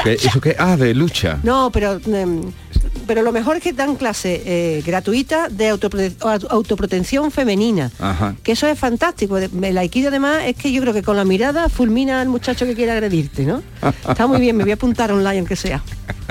¿Eso 0.06 0.42
qué? 0.42 0.56
Ah, 0.58 0.78
de 0.78 0.94
lucha. 0.94 1.40
No, 1.44 1.70
pero 1.72 2.00
em, 2.06 2.52
pero 3.08 3.22
lo 3.22 3.32
mejor 3.32 3.58
es 3.58 3.64
que 3.64 3.74
dan 3.74 3.96
clase 3.96 4.42
eh, 4.46 4.84
gratuita 4.86 5.50
de 5.50 5.70
autoprotección 5.70 7.32
femenina, 7.32 7.92
que 8.44 8.54
eso 8.54 8.68
es 8.68 8.78
fantástico. 8.78 9.38
El 9.38 9.78
aikido 9.78 10.10
además 10.10 10.44
es 10.46 10.56
que 10.56 10.72
yo 10.72 10.82
creo 10.82 10.94
que 10.94 11.04
con 11.04 11.18
la 11.18 11.26
mirada 11.26 11.70
fulmina 11.70 12.22
al 12.22 12.30
muchacho 12.30 12.66
que 12.66 12.76
quiere 12.76 12.92
agredirte, 12.92 13.44
¿no? 13.46 13.62
Está 14.08 14.28
muy 14.28 14.40
bien, 14.40 14.56
me 14.56 14.64
voy 14.64 14.72
a 14.72 14.76
apuntar 14.76 15.12
online 15.12 15.40
aunque 15.40 15.56
sea. 15.56 15.84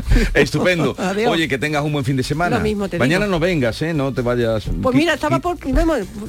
Estupendo. 0.35 0.97
Oye, 1.29 1.49
que 1.49 1.59
tengas 1.59 1.85
un 1.85 1.93
buen 1.93 2.05
fin 2.05 2.17
de 2.17 2.23
semana. 2.23 2.63
Mañana 2.99 3.27
no 3.27 3.39
vengas, 3.39 3.81
¿eh? 3.83 3.95
No 3.95 4.13
te 4.13 4.23
vayas. 4.23 4.65
Pues 4.83 4.97
mira, 4.97 5.15
estaba 5.15 5.39
por, 5.39 5.57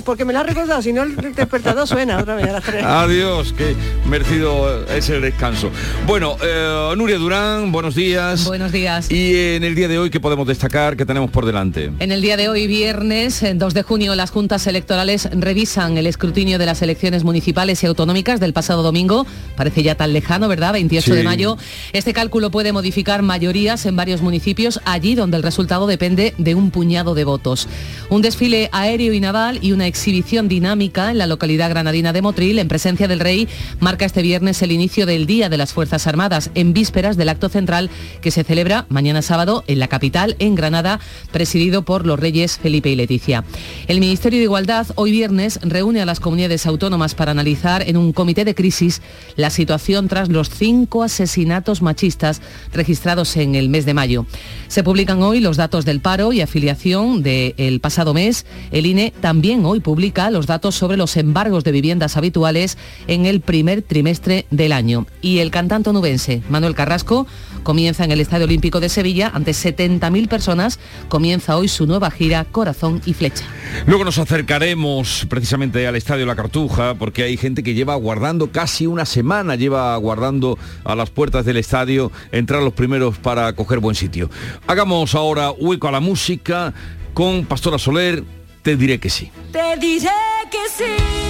porque 0.06 0.26
me 0.26 0.34
la 0.34 0.42
ha 0.42 0.44
recordado, 0.44 0.82
si 0.82 0.94
no 0.94 1.04
el 1.04 1.16
despertador 1.34 1.88
suena 1.88 2.20
otra 2.20 2.36
vez 2.36 2.48
Adiós, 2.84 3.54
que 3.54 3.76
merecido 4.08 4.86
es 4.88 5.10
el 5.10 5.22
descanso. 5.22 5.72
Bueno, 6.06 6.38
eh, 6.44 6.94
Nuria 6.98 7.18
Durán, 7.18 7.72
buenos 7.72 7.96
días. 7.96 8.46
Buenos 8.46 8.72
días. 8.72 9.10
Y 9.12 9.56
en 9.56 9.64
el 9.64 9.76
día 9.76 9.88
de 9.88 9.98
hoy, 9.98 10.10
¿qué 10.12 10.20
podemos 10.20 10.46
destacar? 10.46 10.98
¿Qué 10.98 11.06
tenemos 11.06 11.32
por 11.32 11.46
delante? 11.46 11.92
En 12.00 12.12
el 12.12 12.22
día 12.22 12.38
de 12.38 12.50
hoy, 12.50 12.68
viernes 12.68 13.44
2 13.56 13.74
de 13.74 13.82
junio, 13.82 14.14
las 14.14 14.30
juntas 14.30 14.68
electorales 14.68 15.30
revisan 15.32 15.98
el 15.98 16.06
escrutinio 16.06 16.60
de 16.60 16.66
las 16.66 16.82
elecciones 16.82 17.24
municipales 17.24 17.82
y 17.82 17.88
autonómicas 17.88 18.40
del 18.40 18.52
pasado 18.54 18.84
domingo. 18.84 19.26
Parece 19.56 19.82
ya 19.84 19.96
tan 19.96 20.12
lejano, 20.12 20.50
¿verdad? 20.50 20.74
28 20.74 21.16
de 21.16 21.24
mayo. 21.24 21.58
Este 21.94 22.14
cálculo 22.14 22.52
puede 22.52 22.74
modificar 22.74 23.22
mayorías 23.22 23.86
en 23.86 23.96
varios 23.96 24.22
municipios, 24.22 24.82
allí 24.84 25.16
donde 25.16 25.38
el 25.38 25.44
resultado 25.44 25.88
depende 25.88 26.34
de 26.38 26.56
un 26.56 26.72
puñado 26.72 27.16
de 27.16 27.24
votos. 27.24 27.68
Un 28.10 28.22
desfile 28.22 28.70
aéreo 28.74 29.14
y 29.14 29.22
naval 29.22 29.60
y 29.62 29.72
una 29.72 29.88
exhibición 29.88 30.50
dinámica 30.50 31.10
en 31.12 31.18
la 31.18 31.28
localidad 31.28 31.70
granadina 31.70 32.12
de 32.12 32.22
Motril, 32.22 32.60
en 32.60 32.68
presencia 32.68 33.08
del 33.08 33.22
rey, 33.22 33.48
marca 33.80 34.06
este 34.06 34.22
viernes 34.22 34.62
el 34.62 34.74
inicio 34.74 35.06
del 35.06 35.26
Día 35.26 35.48
de 35.48 35.58
las 35.58 35.72
Fuerzas 35.72 36.06
Armadas, 36.06 36.52
en 36.54 36.74
vísperas 36.74 37.16
del 37.16 37.30
acto 37.30 37.48
central 37.48 37.90
que 38.22 38.32
se 38.32 38.44
celebra 38.44 38.86
mañana 38.90 39.22
sábado 39.22 39.64
en 39.68 39.80
la 39.80 39.88
capital, 39.88 40.01
en 40.40 40.56
Granada, 40.56 41.00
presidido 41.32 41.84
por 41.84 42.08
los 42.08 42.20
reyes 42.20 42.58
Felipe 42.58 42.90
y 42.90 42.96
Leticia. 42.96 43.44
El 43.88 44.00
Ministerio 44.00 44.40
de 44.40 44.46
Igualdad 44.46 44.88
hoy 44.96 45.12
viernes 45.12 45.60
reúne 45.62 46.02
a 46.02 46.06
las 46.06 46.20
comunidades 46.20 46.66
autónomas 46.66 47.14
para 47.14 47.32
analizar 47.32 47.88
en 47.88 47.98
un 47.98 48.12
comité 48.12 48.44
de 48.44 48.56
crisis 48.56 49.02
la 49.36 49.52
situación 49.52 50.08
tras 50.08 50.30
los 50.30 50.50
cinco 50.50 51.04
asesinatos 51.04 51.84
machistas 51.84 52.42
registrados 52.74 53.38
en 53.38 53.54
el 53.54 53.70
mes 53.70 53.86
de 53.86 53.94
mayo. 53.94 54.26
Se 54.68 54.84
publican 54.84 55.22
hoy 55.22 55.40
los 55.40 55.58
datos 55.58 55.86
del 55.86 56.00
paro 56.00 56.34
y 56.34 56.42
afiliación 56.42 57.22
del 57.22 57.80
pasado 57.80 58.16
mes. 58.16 58.48
El 58.72 58.88
INE 58.88 59.14
también 59.22 59.66
hoy 59.66 59.82
publica 59.82 60.32
los 60.32 60.48
datos 60.48 60.74
sobre 60.74 60.98
los 60.98 61.16
embargos 61.16 61.64
de 61.64 61.72
viviendas 61.72 62.18
habituales 62.18 62.78
en 63.08 63.28
el 63.28 63.42
primer 63.42 63.84
trimestre 63.84 64.48
del 64.50 64.72
año. 64.72 65.06
Y 65.22 65.40
el 65.40 65.52
cantante 65.52 65.92
onubense 65.92 66.42
Manuel 66.50 66.74
Carrasco 66.74 67.28
comienza 67.62 68.04
en 68.04 68.12
el 68.12 68.22
Estadio 68.22 68.46
Olímpico 68.46 68.80
de 68.80 68.90
Sevilla 68.90 69.32
ante 69.34 69.54
70.000 70.00 70.28
personas. 70.28 70.80
Comienza 71.10 71.58
hoy 71.58 71.68
su 71.68 71.86
nueva 71.88 72.12
gira 72.12 72.46
Corazón 72.46 73.02
y 73.06 73.14
Flecha. 73.14 73.46
Luego 73.86 74.04
nos 74.04 74.18
acercaremos 74.18 75.26
precisamente 75.30 75.88
al 75.88 75.96
Estadio 75.96 76.26
La 76.26 76.36
Cartuja 76.36 76.96
porque 76.96 77.24
hay 77.24 77.38
gente 77.38 77.64
que 77.64 77.74
lleva 77.74 77.94
aguardando 77.94 78.52
casi 78.52 78.88
una 78.88 79.06
semana, 79.06 79.56
lleva 79.56 79.94
aguardando 79.94 80.58
a 80.84 80.96
las 80.96 81.10
puertas 81.10 81.46
del 81.46 81.58
estadio 81.58 82.12
entrar 82.32 82.62
los 82.62 82.74
primeros 82.74 83.18
para 83.18 83.54
coger 83.54 83.80
buen 83.80 83.96
sitio. 83.96 84.30
Hagamos 84.68 85.16
ahora 85.16 85.52
hueco 85.52 85.88
a 85.88 85.92
la 85.92 86.00
música 86.00 86.74
con 87.14 87.46
Pastora 87.46 87.78
Soler, 87.78 88.24
te 88.62 88.76
diré 88.76 89.00
que 89.00 89.10
sí. 89.10 89.32
Te 89.52 89.78
diré 89.78 90.10
que 90.50 90.58
sí. 90.70 91.22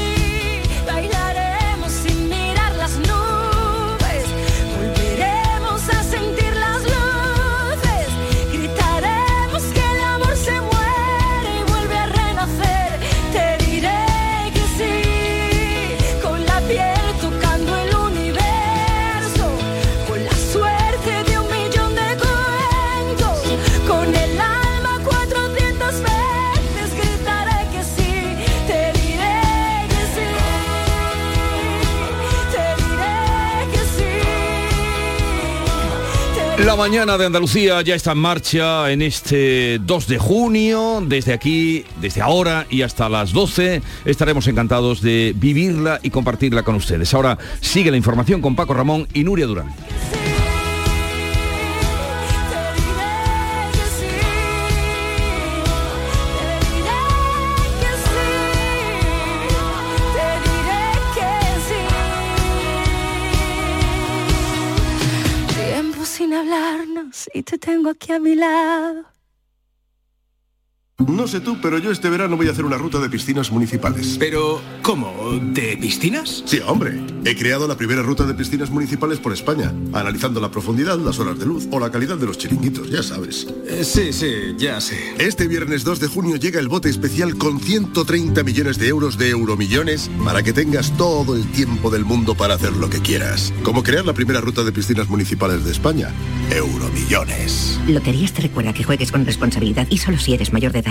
La 36.65 36.75
mañana 36.75 37.18
de 37.18 37.25
Andalucía 37.25 37.82
ya 37.82 37.96
está 37.96 38.12
en 38.12 38.20
marcha 38.20 38.91
en 38.91 39.01
este 39.01 39.80
2 39.80 40.08
de 40.08 40.18
junio. 40.20 41.04
Desde 41.06 41.34
aquí, 41.34 41.84
desde 42.00 42.21
ahora 42.21 42.67
y 42.69 42.84
hasta 42.84 43.10
las 43.10 43.34
12 43.34 43.82
estaremos 44.06 44.47
encantados 44.47 45.02
de 45.02 45.34
vivirla 45.36 46.00
y 46.04 46.12
compartirla 46.12 46.63
con 46.63 46.76
ustedes. 46.76 47.13
Ahora 47.13 47.38
sigue 47.62 47.89
la 47.89 47.97
información 47.97 48.41
con 48.41 48.56
Paco 48.56 48.76
Ramón 48.76 49.08
y 49.13 49.24
Nuria 49.24 49.47
Durán. 49.47 49.74
Y 67.34 67.44
te 67.44 67.58
tengo 67.58 67.89
aquí 67.89 68.12
a 68.12 68.20
mi 68.20 68.36
lado. 68.36 69.06
No 71.07 71.27
sé 71.27 71.39
tú, 71.39 71.57
pero 71.61 71.77
yo 71.77 71.91
este 71.91 72.09
verano 72.09 72.37
voy 72.37 72.47
a 72.47 72.51
hacer 72.51 72.65
una 72.65 72.77
ruta 72.77 72.99
de 72.99 73.09
piscinas 73.09 73.51
municipales. 73.51 74.17
Pero, 74.19 74.61
¿cómo? 74.81 75.39
¿De 75.41 75.77
piscinas? 75.77 76.43
Sí, 76.45 76.59
hombre. 76.65 77.01
He 77.25 77.35
creado 77.35 77.67
la 77.67 77.75
primera 77.75 78.01
ruta 78.01 78.25
de 78.25 78.33
piscinas 78.33 78.69
municipales 78.69 79.19
por 79.19 79.33
España, 79.33 79.73
analizando 79.93 80.39
la 80.39 80.49
profundidad, 80.49 80.97
las 80.99 81.19
horas 81.19 81.37
de 81.39 81.45
luz 81.45 81.67
o 81.71 81.79
la 81.79 81.91
calidad 81.91 82.17
de 82.17 82.25
los 82.25 82.37
chiringuitos, 82.37 82.89
ya 82.89 83.03
sabes. 83.03 83.47
Eh, 83.67 83.83
sí, 83.83 84.11
sí, 84.13 84.55
ya 84.57 84.81
sé. 84.81 84.97
Este 85.19 85.47
viernes 85.47 85.83
2 85.83 85.99
de 85.99 86.07
junio 86.07 86.35
llega 86.35 86.59
el 86.59 86.67
bote 86.67 86.89
especial 86.89 87.37
con 87.37 87.59
130 87.59 88.43
millones 88.43 88.77
de 88.77 88.87
euros 88.87 89.17
de 89.17 89.29
euromillones 89.29 90.09
para 90.23 90.43
que 90.43 90.53
tengas 90.53 90.95
todo 90.97 91.35
el 91.35 91.45
tiempo 91.51 91.89
del 91.89 92.05
mundo 92.05 92.35
para 92.35 92.55
hacer 92.55 92.73
lo 92.73 92.89
que 92.89 92.99
quieras. 92.99 93.53
Como 93.63 93.83
crear 93.83 94.05
la 94.05 94.13
primera 94.13 94.41
ruta 94.41 94.63
de 94.63 94.71
piscinas 94.71 95.07
municipales 95.09 95.63
de 95.63 95.71
España. 95.71 96.09
Euromillones. 96.51 97.79
Loterías 97.87 98.33
te 98.33 98.41
recuerda 98.41 98.73
que 98.73 98.83
juegues 98.83 99.11
con 99.11 99.25
responsabilidad 99.25 99.87
y 99.89 99.97
solo 99.97 100.17
si 100.17 100.33
eres 100.33 100.53
mayor 100.53 100.71
de 100.71 100.79
edad. 100.79 100.90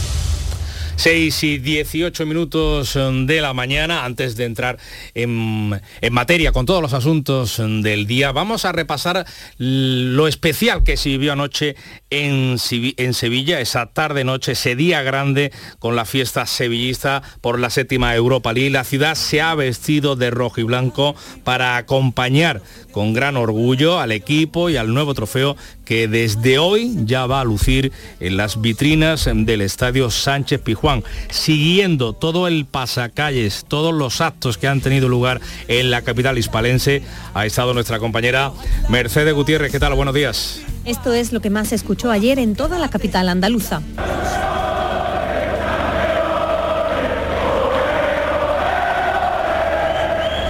6 1.01 1.43
y 1.45 1.57
18 1.57 2.27
minutos 2.27 2.95
mm, 2.95 3.25
de 3.25 3.41
la 3.41 3.55
mañana, 3.55 4.05
antes 4.05 4.35
de 4.35 4.45
entrar 4.45 4.77
en, 5.15 5.81
materia 6.11 6.51
con 6.51 6.67
todos 6.67 6.79
los 6.79 6.93
asuntos 6.93 7.57
mm, 7.57 7.81
del 7.81 8.05
día, 8.05 8.31
vamos 8.31 8.65
a 8.65 8.71
repasar 8.71 9.25
lo 9.57 10.27
especial 10.27 10.83
que 10.83 10.97
se 10.97 11.09
vivió 11.09 11.33
anoche 11.33 11.75
en, 12.11 12.57
en 12.97 13.13
Sevilla, 13.13 13.59
esa 13.59 13.87
tarde-noche, 13.87 14.51
ese 14.51 14.75
día 14.75 15.01
grande 15.01 15.51
con 15.79 15.95
la 15.95 16.05
fiesta 16.05 16.45
sevillista 16.45 17.23
por 17.41 17.57
la 17.57 17.69
séptima 17.69 18.15
Europa 18.15 18.53
League. 18.53 18.69
La 18.69 18.83
ciudad 18.83 19.15
se 19.15 19.41
ha 19.41 19.55
vestido 19.55 20.15
de 20.15 20.29
rojo 20.29 20.61
y 20.61 20.63
blanco 20.63 21.15
para 21.43 21.77
acompañar 21.77 22.61
con 22.91 23.13
gran 23.13 23.37
orgullo 23.37 23.99
al 23.99 24.11
equipo 24.11 24.69
y 24.69 24.77
al 24.77 24.93
nuevo 24.93 25.13
trofeo 25.13 25.55
que 25.85 26.07
desde 26.07 26.59
hoy 26.59 26.93
ya 27.05 27.25
va 27.25 27.41
a 27.41 27.45
lucir 27.45 27.91
en 28.19 28.37
las 28.37 28.61
vitrinas 28.61 29.29
del 29.33 29.61
Estadio 29.61 30.09
Sánchez 30.09 30.61
Pijuán, 30.61 31.03
siguiendo 31.29 32.13
todo 32.13 32.47
el 32.47 32.65
pasacalles, 32.65 33.65
todos 33.67 33.93
los 33.93 34.21
actos 34.21 34.57
que 34.57 34.67
han 34.67 34.81
tenido 34.81 35.07
lugar 35.07 35.39
en 35.67 35.91
la 35.91 36.01
capital 36.01 36.37
hispalense, 36.37 37.01
ha 37.33 37.45
estado 37.45 37.73
nuestra 37.73 37.99
compañera 37.99 38.51
Mercedes 38.89 39.33
Gutiérrez. 39.33 39.71
¿Qué 39.71 39.79
tal? 39.79 39.93
Buenos 39.93 40.13
días. 40.13 40.61
Esto 40.85 41.13
es 41.13 41.31
lo 41.31 41.41
que 41.41 41.49
más 41.51 41.69
se 41.69 41.75
escuchó 41.75 42.09
ayer 42.09 42.39
en 42.39 42.55
toda 42.55 42.79
la 42.79 42.89
capital 42.89 43.29
andaluza. 43.29 43.81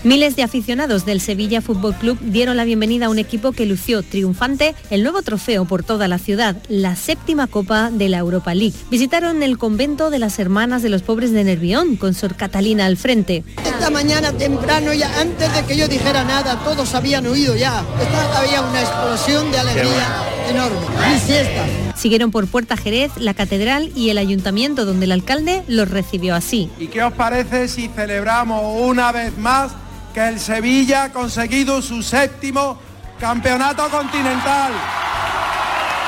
Miles 0.04 0.36
de 0.36 0.42
aficionados 0.42 1.06
del 1.06 1.22
Sevilla 1.22 1.62
Fútbol 1.62 1.94
Club 1.94 2.18
dieron 2.22 2.58
la 2.58 2.64
bienvenida 2.64 3.06
a 3.06 3.10
un 3.10 3.20
equipo 3.20 3.52
que 3.52 3.68
lució 3.68 4.02
triunfante 4.02 4.74
el 4.90 5.04
nuevo 5.04 5.22
trofeo 5.22 5.66
por 5.66 5.84
toda 5.84 6.08
la 6.08 6.18
ciudad, 6.18 6.56
la 6.70 6.96
séptima 6.96 7.46
copa 7.46 7.92
de 7.92 8.10
la 8.10 8.18
Europa 8.18 8.56
League. 8.56 8.74
Visitaron 8.90 9.44
el 9.44 9.60
convento 9.60 10.10
de 10.10 10.18
las 10.18 10.40
Hermanas 10.40 10.82
de 10.82 10.90
los 10.90 11.04
Pobres 11.04 11.32
de 11.34 11.44
Nervión 11.44 11.98
con 11.98 12.16
Sor 12.16 12.36
Catalina 12.36 12.88
al 12.88 12.98
frente. 12.98 13.44
Esta 13.64 13.92
mañana 13.92 14.32
temprano, 14.34 14.92
ya 14.92 15.22
antes 15.22 15.54
de 15.54 15.66
que 15.66 15.78
yo 15.78 15.88
dijera 15.88 16.24
nada, 16.24 16.58
todos 16.64 16.96
habían 16.96 17.28
oído 17.28 17.56
ya. 17.56 17.86
Esta, 18.02 18.40
había 18.40 18.62
una 18.62 18.82
explosión 18.82 19.52
de 19.52 19.60
alegría 19.60 20.24
enorme. 20.50 20.80
Mi 21.14 21.20
siesta. 21.20 21.64
Siguieron 21.96 22.32
por 22.32 22.48
Puerta 22.48 22.76
Jerez, 22.76 23.12
la 23.18 23.36
catedral 23.36 23.92
y 23.96 24.10
el 24.10 24.18
ayuntamiento 24.18 24.86
donde 24.86 25.06
el 25.06 25.12
alcalde 25.12 25.62
los 25.68 25.92
recibió 25.92 26.34
así. 26.34 26.72
¿Y 26.80 26.88
qué 26.88 27.04
os 27.04 27.14
parece 27.14 27.68
si 27.68 27.88
celebramos 27.90 28.64
una 28.82 29.12
vez 29.12 29.38
más 29.38 29.74
que 30.14 30.28
el 30.28 30.40
Sevilla 30.40 31.04
ha 31.04 31.14
conseguido 31.14 31.82
su 31.82 32.04
séptimo 32.04 32.78
campeonato 33.20 33.90
continental? 33.90 34.72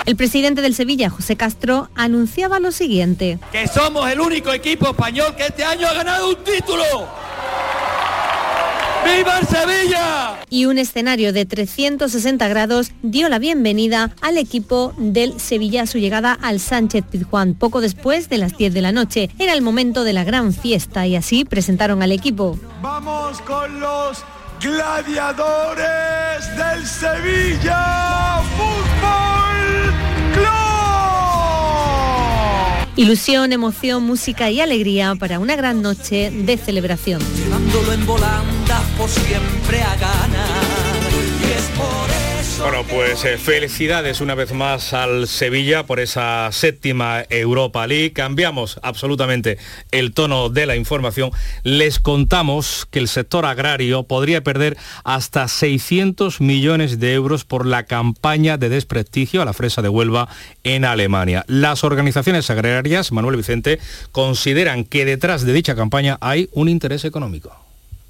El 0.06 0.16
presidente 0.18 0.62
del 0.62 0.76
Sevilla, 0.76 1.10
José 1.10 1.38
Castro, 1.38 1.89
anunciaba 1.96 2.60
lo 2.60 2.72
siguiente. 2.72 3.39
Que 3.52 3.68
somos 3.68 4.10
el 4.12 4.20
único 4.20 4.52
equipo 4.52 4.89
español 4.89 5.34
que 5.36 5.46
este 5.46 5.63
año 5.63 5.88
ha 5.88 5.94
ganado 5.94 6.30
un 6.30 6.44
título. 6.44 6.84
¡Viva 9.04 9.39
el 9.39 9.48
Sevilla! 9.48 10.39
Y 10.50 10.66
un 10.66 10.78
escenario 10.78 11.34
de 11.34 11.46
360 11.46 12.48
grados 12.48 12.92
dio 13.02 13.30
la 13.30 13.39
bienvenida 13.39 14.12
al 14.22 14.38
equipo 14.38 14.94
del 14.98 15.39
Sevilla 15.39 15.84
a 15.84 15.88
su 15.88 15.98
llegada 15.98 16.38
al 16.42 16.60
Sánchez 16.60 17.04
Pizjuán 17.10 17.54
poco 17.56 17.82
después 17.82 18.30
de 18.30 18.38
las 18.38 18.58
10 18.58 18.74
de 18.74 18.82
la 18.82 18.92
noche. 18.92 19.30
Era 19.39 19.54
el 19.54 19.62
momento 19.62 20.04
de 20.04 20.13
la 20.13 20.24
gran 20.24 20.54
fiesta 20.54 21.06
y 21.08 21.16
así 21.16 21.46
presentaron 21.46 22.02
al 22.02 22.12
equipo. 22.12 22.58
Vamos 22.82 23.42
con 23.42 23.80
los 23.80 24.24
gladiadores 24.62 26.58
del 26.58 26.86
Sevilla 26.86 28.42
Fútbol 28.56 29.33
Ilusión, 32.96 33.54
emoción, 33.54 34.04
música 34.04 34.52
y 34.52 34.62
alegría 34.62 35.16
para 35.16 35.40
una 35.40 35.56
gran 35.56 35.82
noche 35.82 36.30
de 36.32 36.58
celebración. 36.58 37.22
Bueno, 42.63 42.86
pues 42.89 43.26
eh, 43.26 43.38
felicidades 43.38 44.21
una 44.21 44.36
vez 44.36 44.54
más 44.54 44.93
al 44.93 45.28
Sevilla 45.28 45.86
por 45.86 45.99
esa 45.99 46.49
séptima 46.54 47.26
Europa 47.30 47.86
League. 47.86 48.13
Cambiamos 48.13 48.80
absolutamente 48.82 49.58
el 49.91 50.13
tono 50.13 50.47
de 50.47 50.65
la 50.65 50.78
información. 50.78 51.32
Les 51.63 51.99
contamos 51.99 52.88
que 52.89 52.99
el 52.99 53.10
sector 53.10 53.45
agrario 53.45 54.04
podría 54.04 54.45
perder 54.45 54.78
hasta 55.04 55.49
600 55.49 56.39
millones 56.39 57.02
de 57.02 57.13
euros 57.13 57.43
por 57.43 57.65
la 57.65 57.84
campaña 57.84 58.58
de 58.58 58.69
desprestigio 58.69 59.41
a 59.41 59.45
la 59.45 59.52
fresa 59.52 59.82
de 59.82 59.89
Huelva 59.89 60.30
en 60.63 60.86
Alemania. 60.86 61.43
Las 61.47 61.84
organizaciones 61.84 62.49
agrarias, 62.49 63.12
Manuel 63.12 63.36
Vicente, 63.36 63.80
consideran 64.13 64.86
que 64.86 65.04
detrás 65.04 65.45
de 65.45 65.52
dicha 65.52 65.76
campaña 65.76 66.17
hay 66.21 66.47
un 66.54 66.69
interés 66.69 67.04
económico. 67.04 67.62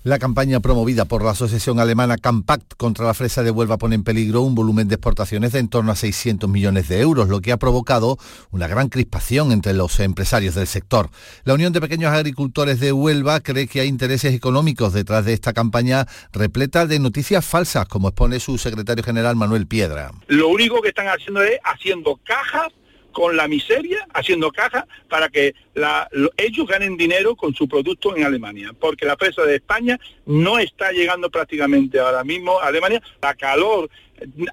La 0.05 0.19
campaña 0.19 0.59
promovida 0.59 1.05
por 1.05 1.23
la 1.23 1.31
asociación 1.31 1.79
alemana 1.79 2.17
Campact 2.17 2.73
contra 2.75 3.05
la 3.05 3.13
fresa 3.13 3.41
de 3.41 3.51
Huelva 3.51 3.77
pone 3.77 3.95
en 3.95 4.03
peligro 4.03 4.41
un 4.41 4.53
volumen 4.53 4.89
de 4.89 4.95
exportaciones 4.95 5.53
de 5.53 5.59
en 5.59 5.69
torno 5.69 5.93
a 5.93 5.95
600 5.95 6.49
millones 6.49 6.89
de 6.89 6.99
euros, 6.99 7.29
lo 7.29 7.39
que 7.39 7.53
ha 7.53 7.57
provocado 7.57 8.17
una 8.51 8.67
gran 8.67 8.89
crispación 8.89 9.53
entre 9.53 9.73
los 9.73 10.01
empresarios 10.01 10.55
del 10.55 10.67
sector. 10.67 11.09
La 11.45 11.53
Unión 11.53 11.71
de 11.71 11.79
Pequeños 11.79 12.11
Agricultores 12.11 12.81
de 12.81 12.91
Huelva 12.91 13.39
cree 13.39 13.65
que 13.65 13.79
hay 13.79 13.87
intereses 13.87 14.33
económicos 14.33 14.91
detrás 14.91 15.23
de 15.23 15.31
esta 15.31 15.53
campaña 15.53 16.05
repleta 16.33 16.85
de 16.85 16.99
noticias 16.99 17.45
falsas, 17.45 17.87
como 17.87 18.09
expone 18.09 18.41
su 18.41 18.57
secretario 18.57 19.05
general 19.05 19.37
Manuel 19.37 19.67
Piedra. 19.67 20.11
Lo 20.27 20.49
único 20.49 20.81
que 20.81 20.89
están 20.89 21.07
haciendo 21.07 21.41
es 21.41 21.57
haciendo 21.63 22.19
cajas 22.25 22.73
con 23.13 23.38
la 23.38 23.47
miseria, 23.47 24.06
haciendo 24.13 24.52
caja 24.52 24.86
para 25.08 25.30
que 25.30 25.56
la, 25.73 26.10
lo, 26.12 26.32
ellos 26.36 26.67
ganen 26.67 26.97
dinero 26.97 27.36
con 27.36 27.54
su 27.54 27.69
producto 27.69 28.15
en 28.15 28.26
Alemania, 28.26 28.71
porque 28.78 29.06
la 29.06 29.15
presa 29.15 29.43
de 29.43 29.56
España 29.56 29.97
no 30.26 30.60
está 30.60 30.91
llegando 30.91 31.30
prácticamente 31.30 31.99
ahora 31.99 32.26
mismo 32.26 32.60
a 32.60 32.67
Alemania. 32.67 33.02
La 33.21 33.34
calor 33.36 33.89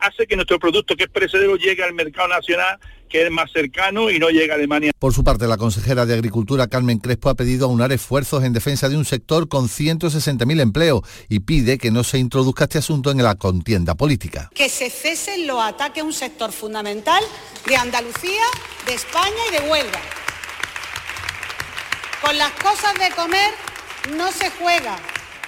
hace 0.01 0.27
que 0.27 0.37
nuestro 0.37 0.59
producto, 0.59 0.96
que 0.96 1.05
es 1.05 1.11
perecedero, 1.11 1.57
llegue 1.57 1.83
al 1.83 1.94
mercado 1.94 2.29
nacional, 2.29 2.79
que 3.09 3.25
es 3.25 3.31
más 3.31 3.51
cercano 3.51 4.11
y 4.11 4.18
no 4.18 4.31
llega 4.31 4.55
a 4.55 4.57
Alemania. 4.57 4.92
Por 4.99 5.12
su 5.12 5.25
parte, 5.25 5.46
la 5.46 5.57
consejera 5.57 6.07
de 6.07 6.14
Agricultura, 6.14 6.68
Carmen 6.68 6.99
Crespo, 6.99 7.29
ha 7.29 7.35
pedido 7.35 7.66
aunar 7.66 7.92
esfuerzos 7.92 8.44
en 8.44 8.53
defensa 8.53 8.88
de 8.88 8.96
un 8.96 9.05
sector 9.05 9.49
con 9.49 9.68
160.000 9.68 10.61
empleos 10.61 11.03
y 11.29 11.40
pide 11.40 11.79
que 11.79 11.90
no 11.90 12.05
se 12.05 12.18
introduzca 12.18 12.64
este 12.64 12.79
asunto 12.79 13.11
en 13.11 13.23
la 13.23 13.35
contienda 13.35 13.94
política. 13.94 14.51
Que 14.55 14.68
se 14.68 14.90
cesen 14.90 15.46
los 15.46 15.61
ataques 15.61 16.03
a 16.03 16.07
un 16.07 16.12
sector 16.12 16.53
fundamental 16.53 17.23
de 17.66 17.77
Andalucía, 17.77 18.42
de 18.87 18.94
España 18.94 19.42
y 19.49 19.61
de 19.61 19.70
Huelva. 19.70 20.01
Con 22.23 22.38
las 22.38 22.53
cosas 22.53 22.94
de 22.94 23.14
comer 23.16 23.51
no 24.16 24.31
se 24.31 24.51
juega, 24.51 24.96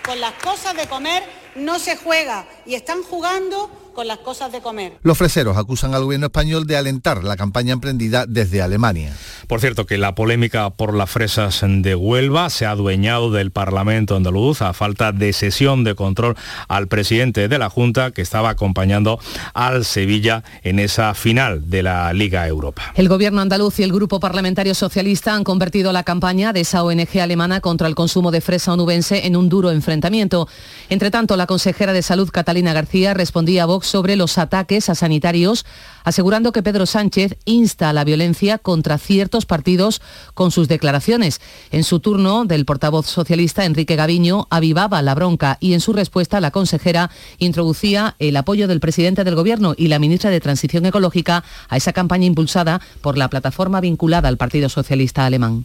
con 0.04 0.20
las 0.20 0.32
cosas 0.34 0.74
de 0.74 0.86
comer 0.86 1.22
no 1.54 1.78
se 1.78 1.96
juega 1.96 2.46
y 2.66 2.74
están 2.74 3.02
jugando 3.02 3.70
con 3.92 4.06
las 4.06 4.18
cosas 4.18 4.52
de 4.52 4.60
comer. 4.60 4.94
Los 5.02 5.18
freseros 5.18 5.56
acusan 5.56 5.94
al 5.94 6.04
gobierno 6.04 6.26
español 6.26 6.66
de 6.66 6.76
alentar 6.76 7.24
la 7.24 7.36
campaña 7.36 7.72
emprendida 7.72 8.26
desde 8.26 8.62
Alemania. 8.62 9.16
Por 9.46 9.60
cierto, 9.60 9.86
que 9.86 9.98
la 9.98 10.14
polémica 10.14 10.70
por 10.70 10.94
las 10.94 11.10
fresas 11.10 11.60
de 11.62 11.94
Huelva 11.94 12.50
se 12.50 12.66
ha 12.66 12.70
adueñado 12.70 13.30
del 13.30 13.50
Parlamento 13.50 14.16
andaluz 14.16 14.62
a 14.62 14.72
falta 14.72 15.12
de 15.12 15.32
sesión 15.32 15.84
de 15.84 15.94
control 15.94 16.36
al 16.68 16.88
presidente 16.88 17.48
de 17.48 17.58
la 17.58 17.68
Junta 17.68 18.10
que 18.10 18.22
estaba 18.22 18.50
acompañando 18.50 19.18
al 19.54 19.84
Sevilla 19.84 20.42
en 20.62 20.78
esa 20.78 21.14
final 21.14 21.68
de 21.68 21.82
la 21.82 22.12
Liga 22.12 22.46
Europa. 22.46 22.92
El 22.94 23.08
gobierno 23.08 23.40
andaluz 23.40 23.78
y 23.80 23.82
el 23.82 23.92
grupo 23.92 24.20
parlamentario 24.20 24.74
socialista 24.74 25.34
han 25.34 25.44
convertido 25.44 25.92
la 25.92 26.02
campaña 26.02 26.52
de 26.52 26.60
esa 26.60 26.82
ONG 26.82 27.20
alemana 27.20 27.60
contra 27.60 27.88
el 27.88 27.94
consumo 27.94 28.30
de 28.30 28.40
fresa 28.40 28.72
onubense 28.72 29.26
en 29.26 29.36
un 29.36 29.48
duro 29.48 29.70
enfrentamiento. 29.70 30.48
Entre 30.88 31.10
tanto, 31.10 31.36
la 31.36 31.46
consejera 31.46 31.92
de 31.92 32.02
Salud 32.02 32.30
Catalina 32.30 32.72
García 32.72 33.14
respondía 33.14 33.64
a 33.64 33.66
Vox 33.66 33.81
sobre 33.82 34.16
los 34.16 34.38
ataques 34.38 34.88
a 34.88 34.94
sanitarios, 34.94 35.64
asegurando 36.04 36.52
que 36.52 36.62
Pedro 36.62 36.86
Sánchez 36.86 37.36
insta 37.44 37.90
a 37.90 37.92
la 37.92 38.04
violencia 38.04 38.58
contra 38.58 38.98
ciertos 38.98 39.46
partidos 39.46 40.00
con 40.34 40.50
sus 40.50 40.68
declaraciones. 40.68 41.40
En 41.70 41.84
su 41.84 42.00
turno, 42.00 42.44
del 42.44 42.64
portavoz 42.64 43.06
socialista 43.06 43.64
Enrique 43.64 43.96
Gaviño 43.96 44.46
avivaba 44.50 45.02
la 45.02 45.14
bronca 45.14 45.58
y 45.60 45.74
en 45.74 45.80
su 45.80 45.92
respuesta 45.92 46.40
la 46.40 46.50
consejera 46.50 47.10
introducía 47.38 48.16
el 48.18 48.36
apoyo 48.36 48.68
del 48.68 48.80
presidente 48.80 49.24
del 49.24 49.34
Gobierno 49.34 49.74
y 49.76 49.88
la 49.88 49.98
ministra 49.98 50.30
de 50.30 50.40
Transición 50.40 50.86
Ecológica 50.86 51.44
a 51.68 51.76
esa 51.76 51.92
campaña 51.92 52.26
impulsada 52.26 52.80
por 53.00 53.18
la 53.18 53.28
plataforma 53.28 53.80
vinculada 53.80 54.28
al 54.28 54.36
Partido 54.36 54.68
Socialista 54.68 55.26
Alemán. 55.26 55.64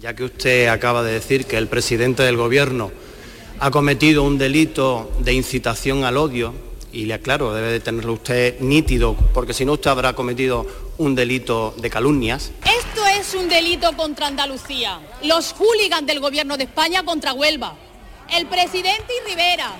Ya 0.00 0.14
que 0.14 0.24
usted 0.24 0.68
acaba 0.68 1.02
de 1.02 1.12
decir 1.12 1.46
que 1.46 1.58
el 1.58 1.68
presidente 1.68 2.22
del 2.22 2.36
Gobierno 2.36 2.90
ha 3.60 3.70
cometido 3.70 4.24
un 4.24 4.38
delito 4.38 5.12
de 5.20 5.34
incitación 5.34 6.02
al 6.04 6.16
odio, 6.16 6.52
y 6.92 7.06
le 7.06 7.14
aclaro, 7.14 7.54
debe 7.54 7.70
de 7.70 7.80
tenerlo 7.80 8.12
usted 8.12 8.60
nítido, 8.60 9.16
porque 9.34 9.54
si 9.54 9.64
no 9.64 9.72
usted 9.72 9.90
habrá 9.90 10.14
cometido 10.14 10.66
un 10.98 11.14
delito 11.14 11.74
de 11.78 11.90
calumnias. 11.90 12.52
Esto 12.64 13.06
es 13.06 13.34
un 13.34 13.48
delito 13.48 13.96
contra 13.96 14.26
Andalucía. 14.26 15.00
Los 15.22 15.52
hooligans 15.54 16.06
del 16.06 16.20
gobierno 16.20 16.56
de 16.56 16.64
España 16.64 17.04
contra 17.04 17.32
Huelva. 17.32 17.74
El 18.30 18.46
presidente 18.46 19.12
y 19.20 19.30
Rivera. 19.30 19.72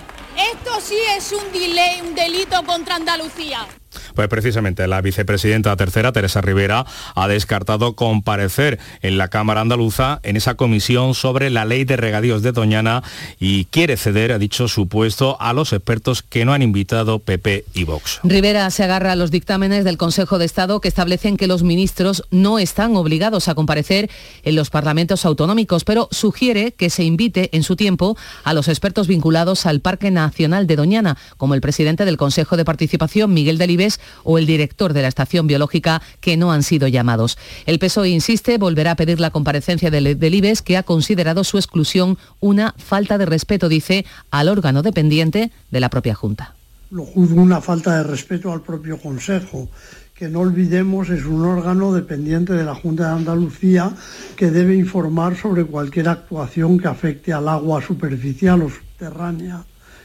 Esto 0.51 0.81
sí 0.81 0.97
es 1.15 1.31
un, 1.31 1.51
delay, 1.51 2.01
un 2.01 2.15
delito 2.15 2.63
contra 2.65 2.95
Andalucía. 2.95 3.67
Pues 4.15 4.27
precisamente 4.27 4.87
la 4.87 5.01
vicepresidenta 5.01 5.75
tercera, 5.75 6.11
Teresa 6.11 6.41
Rivera, 6.41 6.85
ha 7.15 7.27
descartado 7.27 7.95
comparecer 7.95 8.79
en 9.01 9.17
la 9.17 9.27
Cámara 9.27 9.61
Andaluza 9.61 10.19
en 10.23 10.37
esa 10.37 10.55
comisión 10.55 11.13
sobre 11.13 11.49
la 11.49 11.65
ley 11.65 11.85
de 11.85 11.97
regadíos 11.97 12.41
de 12.41 12.51
Doñana 12.51 13.03
y 13.39 13.65
quiere 13.65 13.97
ceder, 13.97 14.31
ha 14.31 14.39
dicho, 14.39 14.67
su 14.67 14.87
puesto 14.87 15.37
a 15.39 15.53
los 15.53 15.73
expertos 15.73 16.23
que 16.23 16.45
no 16.45 16.53
han 16.53 16.61
invitado 16.61 17.19
PP 17.19 17.65
y 17.73 17.83
Vox. 17.83 18.19
Rivera 18.23 18.69
se 18.69 18.83
agarra 18.83 19.11
a 19.11 19.15
los 19.15 19.31
dictámenes 19.31 19.83
del 19.83 19.97
Consejo 19.97 20.37
de 20.37 20.45
Estado 20.45 20.81
que 20.81 20.87
establecen 20.87 21.37
que 21.37 21.47
los 21.47 21.63
ministros 21.63 22.23
no 22.31 22.59
están 22.59 22.95
obligados 22.95 23.47
a 23.47 23.55
comparecer 23.55 24.09
en 24.43 24.55
los 24.55 24.69
parlamentos 24.69 25.25
autonómicos, 25.25 25.83
pero 25.83 26.07
sugiere 26.11 26.73
que 26.73 26.89
se 26.89 27.03
invite 27.03 27.49
en 27.55 27.63
su 27.63 27.75
tiempo 27.75 28.17
a 28.43 28.53
los 28.53 28.67
expertos 28.67 29.07
vinculados 29.07 29.65
al 29.65 29.81
Parque 29.81 30.11
Nacional 30.11 30.67
de 30.67 30.75
Doñana, 30.75 31.17
como 31.37 31.53
el 31.53 31.61
presidente 31.61 32.05
del 32.05 32.17
Consejo 32.17 32.57
de 32.57 32.65
Participación, 32.65 33.33
Miguel 33.33 33.57
Delibes, 33.57 33.82
o 34.23 34.37
el 34.37 34.45
director 34.45 34.93
de 34.93 35.01
la 35.01 35.07
estación 35.07 35.47
biológica 35.47 36.01
que 36.19 36.37
no 36.37 36.51
han 36.51 36.63
sido 36.63 36.87
llamados. 36.87 37.37
El 37.65 37.79
PSOE 37.79 38.09
insiste, 38.09 38.57
volverá 38.57 38.91
a 38.91 38.95
pedir 38.95 39.19
la 39.19 39.31
comparecencia 39.31 39.89
del, 39.91 40.19
del 40.19 40.33
que 40.65 40.77
ha 40.77 40.83
considerado 40.83 41.43
su 41.43 41.57
exclusión 41.57 42.17
una 42.39 42.73
falta 42.77 43.17
de 43.17 43.25
respeto, 43.25 43.69
dice, 43.69 44.05
al 44.31 44.49
órgano 44.49 44.81
dependiente 44.81 45.51
de 45.71 45.79
la 45.79 45.89
propia 45.89 46.15
Junta. 46.15 46.55
Lo 46.91 47.05
juzgo 47.05 47.41
una 47.41 47.61
falta 47.61 47.97
de 47.97 48.03
respeto 48.03 48.51
al 48.51 48.61
propio 48.61 48.99
Consejo 48.99 49.69
que 50.13 50.29
no 50.29 50.41
olvidemos 50.41 51.09
es 51.09 51.25
un 51.25 51.43
órgano 51.43 51.91
dependiente 51.93 52.53
de 52.53 52.63
la 52.63 52.75
Junta 52.75 53.07
de 53.07 53.13
Andalucía 53.13 53.91
que 54.35 54.51
debe 54.51 54.75
informar 54.75 55.35
sobre 55.35 55.65
cualquier 55.65 56.07
actuación 56.07 56.77
que 56.77 56.87
afecte 56.87 57.33
al 57.33 57.47
agua 57.47 57.81
superficial 57.81 58.61
o 58.61 58.69
subterránea 58.69 59.63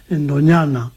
en 0.08 0.26
Doñana. 0.26 0.90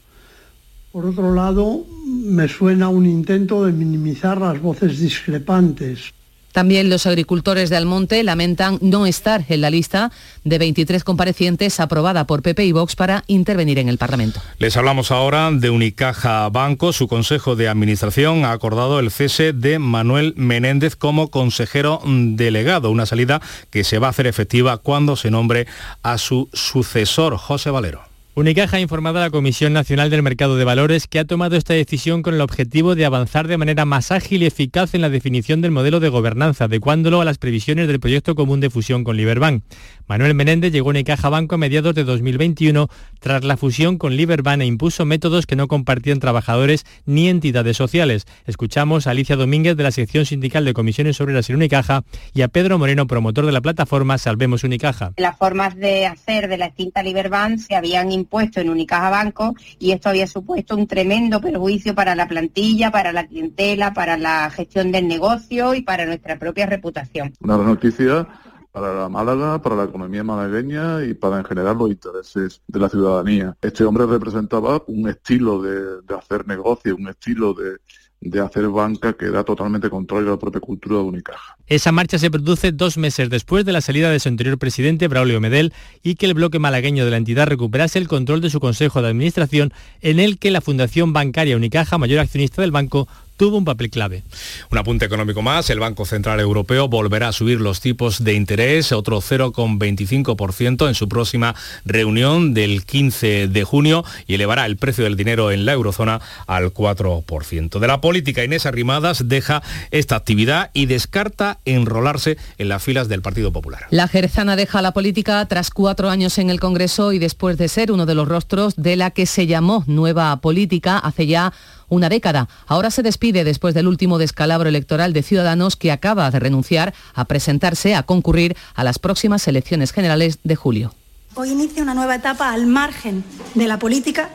Por 0.92 1.06
otro 1.06 1.34
lado, 1.34 1.86
me 2.06 2.48
suena 2.48 2.90
un 2.90 3.06
intento 3.06 3.64
de 3.64 3.72
minimizar 3.72 4.38
las 4.38 4.60
voces 4.60 5.00
discrepantes. 5.00 6.12
También 6.52 6.90
los 6.90 7.06
agricultores 7.06 7.70
de 7.70 7.76
Almonte 7.76 8.22
lamentan 8.22 8.76
no 8.82 9.06
estar 9.06 9.46
en 9.48 9.62
la 9.62 9.70
lista 9.70 10.12
de 10.44 10.58
23 10.58 11.02
comparecientes 11.02 11.80
aprobada 11.80 12.26
por 12.26 12.42
PP 12.42 12.66
y 12.66 12.72
Vox 12.72 12.94
para 12.94 13.24
intervenir 13.26 13.78
en 13.78 13.88
el 13.88 13.96
Parlamento. 13.96 14.42
Les 14.58 14.76
hablamos 14.76 15.10
ahora 15.10 15.50
de 15.50 15.70
Unicaja 15.70 16.50
Banco. 16.50 16.92
Su 16.92 17.08
Consejo 17.08 17.56
de 17.56 17.68
Administración 17.68 18.44
ha 18.44 18.52
acordado 18.52 19.00
el 19.00 19.10
cese 19.10 19.54
de 19.54 19.78
Manuel 19.78 20.34
Menéndez 20.36 20.94
como 20.94 21.30
consejero 21.30 22.02
delegado, 22.04 22.90
una 22.90 23.06
salida 23.06 23.40
que 23.70 23.82
se 23.82 23.98
va 23.98 24.08
a 24.08 24.10
hacer 24.10 24.26
efectiva 24.26 24.76
cuando 24.76 25.16
se 25.16 25.30
nombre 25.30 25.66
a 26.02 26.18
su 26.18 26.50
sucesor, 26.52 27.38
José 27.38 27.70
Valero. 27.70 28.11
Unicaja 28.34 28.78
ha 28.78 28.80
informado 28.80 29.18
a 29.18 29.20
la 29.20 29.30
Comisión 29.30 29.74
Nacional 29.74 30.08
del 30.08 30.22
Mercado 30.22 30.56
de 30.56 30.64
Valores 30.64 31.06
que 31.06 31.18
ha 31.18 31.26
tomado 31.26 31.54
esta 31.54 31.74
decisión 31.74 32.22
con 32.22 32.32
el 32.32 32.40
objetivo 32.40 32.94
de 32.94 33.04
avanzar 33.04 33.46
de 33.46 33.58
manera 33.58 33.84
más 33.84 34.10
ágil 34.10 34.42
y 34.42 34.46
eficaz 34.46 34.94
en 34.94 35.02
la 35.02 35.10
definición 35.10 35.60
del 35.60 35.70
modelo 35.70 36.00
de 36.00 36.08
gobernanza, 36.08 36.64
adecuándolo 36.64 37.20
a 37.20 37.26
las 37.26 37.36
previsiones 37.36 37.88
del 37.88 38.00
proyecto 38.00 38.34
común 38.34 38.60
de 38.60 38.70
fusión 38.70 39.04
con 39.04 39.18
Liberbank. 39.18 39.64
Manuel 40.06 40.34
Menéndez 40.34 40.72
llegó 40.72 40.88
a 40.88 40.90
Unicaja 40.92 41.28
Banco 41.28 41.56
a 41.56 41.58
mediados 41.58 41.94
de 41.94 42.04
2021 42.04 42.88
tras 43.20 43.44
la 43.44 43.58
fusión 43.58 43.98
con 43.98 44.16
Liberbank 44.16 44.62
e 44.62 44.66
impuso 44.66 45.04
métodos 45.04 45.46
que 45.46 45.54
no 45.54 45.68
compartían 45.68 46.18
trabajadores 46.18 46.86
ni 47.04 47.28
entidades 47.28 47.76
sociales. 47.76 48.24
Escuchamos 48.46 49.06
a 49.06 49.10
Alicia 49.10 49.36
Domínguez 49.36 49.76
de 49.76 49.82
la 49.82 49.90
sección 49.90 50.24
sindical 50.24 50.64
de 50.64 50.72
comisiones 50.72 51.20
obreras 51.20 51.50
en 51.50 51.56
Unicaja 51.56 52.02
y 52.32 52.40
a 52.40 52.48
Pedro 52.48 52.78
Moreno, 52.78 53.06
promotor 53.06 53.44
de 53.44 53.52
la 53.52 53.60
plataforma 53.60 54.16
Salvemos 54.16 54.64
Unicaja. 54.64 55.12
Las 55.18 55.36
formas 55.36 55.76
de 55.76 56.06
hacer 56.06 56.48
de 56.48 56.56
la 56.56 56.66
extinta 56.66 57.02
Liberbank 57.02 57.58
se 57.58 57.74
habían 57.76 58.10
impuesto 58.22 58.60
en 58.60 58.70
Unicaja 58.70 59.10
Banco 59.10 59.54
y 59.78 59.92
esto 59.92 60.08
había 60.08 60.26
supuesto 60.26 60.76
un 60.76 60.86
tremendo 60.86 61.40
perjuicio 61.40 61.94
para 61.94 62.14
la 62.14 62.26
plantilla, 62.26 62.90
para 62.90 63.12
la 63.12 63.26
clientela, 63.26 63.92
para 63.92 64.16
la 64.16 64.50
gestión 64.50 64.92
del 64.92 65.08
negocio 65.08 65.74
y 65.74 65.82
para 65.82 66.06
nuestra 66.06 66.38
propia 66.38 66.66
reputación. 66.66 67.32
Una 67.40 67.56
noticia 67.56 68.26
para 68.72 68.94
la 68.94 69.08
Málaga, 69.08 69.60
para 69.60 69.76
la 69.76 69.84
economía 69.84 70.24
malagueña 70.24 71.04
y 71.04 71.12
para 71.12 71.38
en 71.38 71.44
general 71.44 71.76
los 71.76 71.90
intereses 71.90 72.62
de 72.66 72.80
la 72.80 72.88
ciudadanía. 72.88 73.54
Este 73.60 73.84
hombre 73.84 74.06
representaba 74.06 74.82
un 74.86 75.08
estilo 75.08 75.60
de, 75.60 76.00
de 76.00 76.14
hacer 76.14 76.46
negocio, 76.46 76.96
un 76.96 77.08
estilo 77.08 77.52
de, 77.52 77.76
de 78.22 78.40
hacer 78.40 78.68
banca 78.68 79.12
que 79.14 79.26
da 79.30 79.42
totalmente 79.42 79.90
contrario 79.90 80.28
a 80.28 80.30
la 80.32 80.38
propia 80.38 80.60
cultura 80.60 80.96
de 80.96 81.02
Unicaja. 81.02 81.56
Esa 81.66 81.90
marcha 81.90 82.18
se 82.18 82.30
produce 82.30 82.70
dos 82.70 82.96
meses 82.96 83.28
después 83.28 83.64
de 83.64 83.72
la 83.72 83.80
salida 83.80 84.10
de 84.10 84.20
su 84.20 84.28
anterior 84.28 84.58
presidente, 84.58 85.08
Braulio 85.08 85.40
Medel, 85.40 85.72
y 86.02 86.14
que 86.14 86.26
el 86.26 86.34
bloque 86.34 86.60
malagueño 86.60 87.04
de 87.04 87.10
la 87.10 87.16
entidad 87.16 87.48
recuperase 87.48 87.98
el 87.98 88.08
control 88.08 88.40
de 88.40 88.50
su 88.50 88.60
consejo 88.60 89.02
de 89.02 89.08
administración, 89.08 89.72
en 90.00 90.20
el 90.20 90.38
que 90.38 90.52
la 90.52 90.60
Fundación 90.60 91.12
Bancaria 91.12 91.56
Unicaja, 91.56 91.98
mayor 91.98 92.20
accionista 92.20 92.62
del 92.62 92.70
banco, 92.70 93.08
tuvo 93.42 93.58
un 93.58 93.64
papel 93.64 93.90
clave. 93.90 94.22
Un 94.70 94.78
apunte 94.78 95.04
económico 95.04 95.42
más, 95.42 95.68
el 95.70 95.80
Banco 95.80 96.04
Central 96.04 96.38
Europeo 96.38 96.86
volverá 96.86 97.26
a 97.26 97.32
subir 97.32 97.60
los 97.60 97.80
tipos 97.80 98.22
de 98.22 98.34
interés, 98.34 98.92
otro 98.92 99.20
0,25% 99.20 100.86
en 100.86 100.94
su 100.94 101.08
próxima 101.08 101.56
reunión 101.84 102.54
del 102.54 102.84
15 102.84 103.48
de 103.48 103.64
junio 103.64 104.04
y 104.28 104.34
elevará 104.34 104.64
el 104.64 104.76
precio 104.76 105.02
del 105.02 105.16
dinero 105.16 105.50
en 105.50 105.66
la 105.66 105.72
eurozona 105.72 106.20
al 106.46 106.72
4%. 106.72 107.80
De 107.80 107.86
la 107.88 108.00
política, 108.00 108.44
Inés 108.44 108.64
Arrimadas 108.64 109.28
deja 109.28 109.60
esta 109.90 110.14
actividad 110.14 110.70
y 110.72 110.86
descarta 110.86 111.58
enrolarse 111.64 112.36
en 112.58 112.68
las 112.68 112.80
filas 112.80 113.08
del 113.08 113.22
Partido 113.22 113.52
Popular. 113.52 113.88
La 113.90 114.06
jerezana 114.06 114.54
deja 114.54 114.82
la 114.82 114.92
política 114.92 115.44
tras 115.46 115.70
cuatro 115.70 116.10
años 116.10 116.38
en 116.38 116.48
el 116.48 116.60
Congreso 116.60 117.12
y 117.12 117.18
después 117.18 117.58
de 117.58 117.66
ser 117.66 117.90
uno 117.90 118.06
de 118.06 118.14
los 118.14 118.28
rostros 118.28 118.76
de 118.76 118.94
la 118.94 119.10
que 119.10 119.26
se 119.26 119.48
llamó 119.48 119.82
Nueva 119.88 120.36
Política 120.36 120.96
hace 120.96 121.26
ya 121.26 121.52
una 121.92 122.08
década. 122.08 122.48
Ahora 122.66 122.90
se 122.90 123.02
despide 123.02 123.44
después 123.44 123.74
del 123.74 123.86
último 123.86 124.18
descalabro 124.18 124.68
electoral 124.68 125.12
de 125.12 125.22
Ciudadanos 125.22 125.76
que 125.76 125.92
acaba 125.92 126.30
de 126.30 126.40
renunciar 126.40 126.94
a 127.14 127.26
presentarse 127.26 127.94
a 127.94 128.02
concurrir 128.02 128.56
a 128.74 128.82
las 128.82 128.98
próximas 128.98 129.46
elecciones 129.46 129.92
generales 129.92 130.38
de 130.42 130.56
julio. 130.56 130.94
Hoy 131.34 131.50
inicio 131.50 131.82
una 131.82 131.94
nueva 131.94 132.14
etapa 132.14 132.52
al 132.52 132.66
margen 132.66 133.24
de 133.54 133.66
la 133.66 133.78
política, 133.78 134.30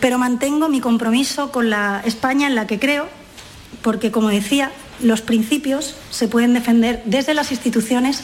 pero 0.00 0.18
mantengo 0.18 0.68
mi 0.68 0.80
compromiso 0.80 1.52
con 1.52 1.68
la 1.68 2.02
España 2.06 2.46
en 2.46 2.54
la 2.54 2.66
que 2.66 2.78
creo, 2.78 3.06
porque 3.82 4.10
como 4.10 4.28
decía, 4.28 4.72
los 5.02 5.20
principios 5.20 5.94
se 6.10 6.26
pueden 6.26 6.54
defender 6.54 7.02
desde 7.04 7.34
las 7.34 7.52
instituciones 7.52 8.22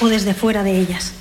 o 0.00 0.08
desde 0.08 0.34
fuera 0.34 0.64
de 0.64 0.80
ellas. 0.80 1.19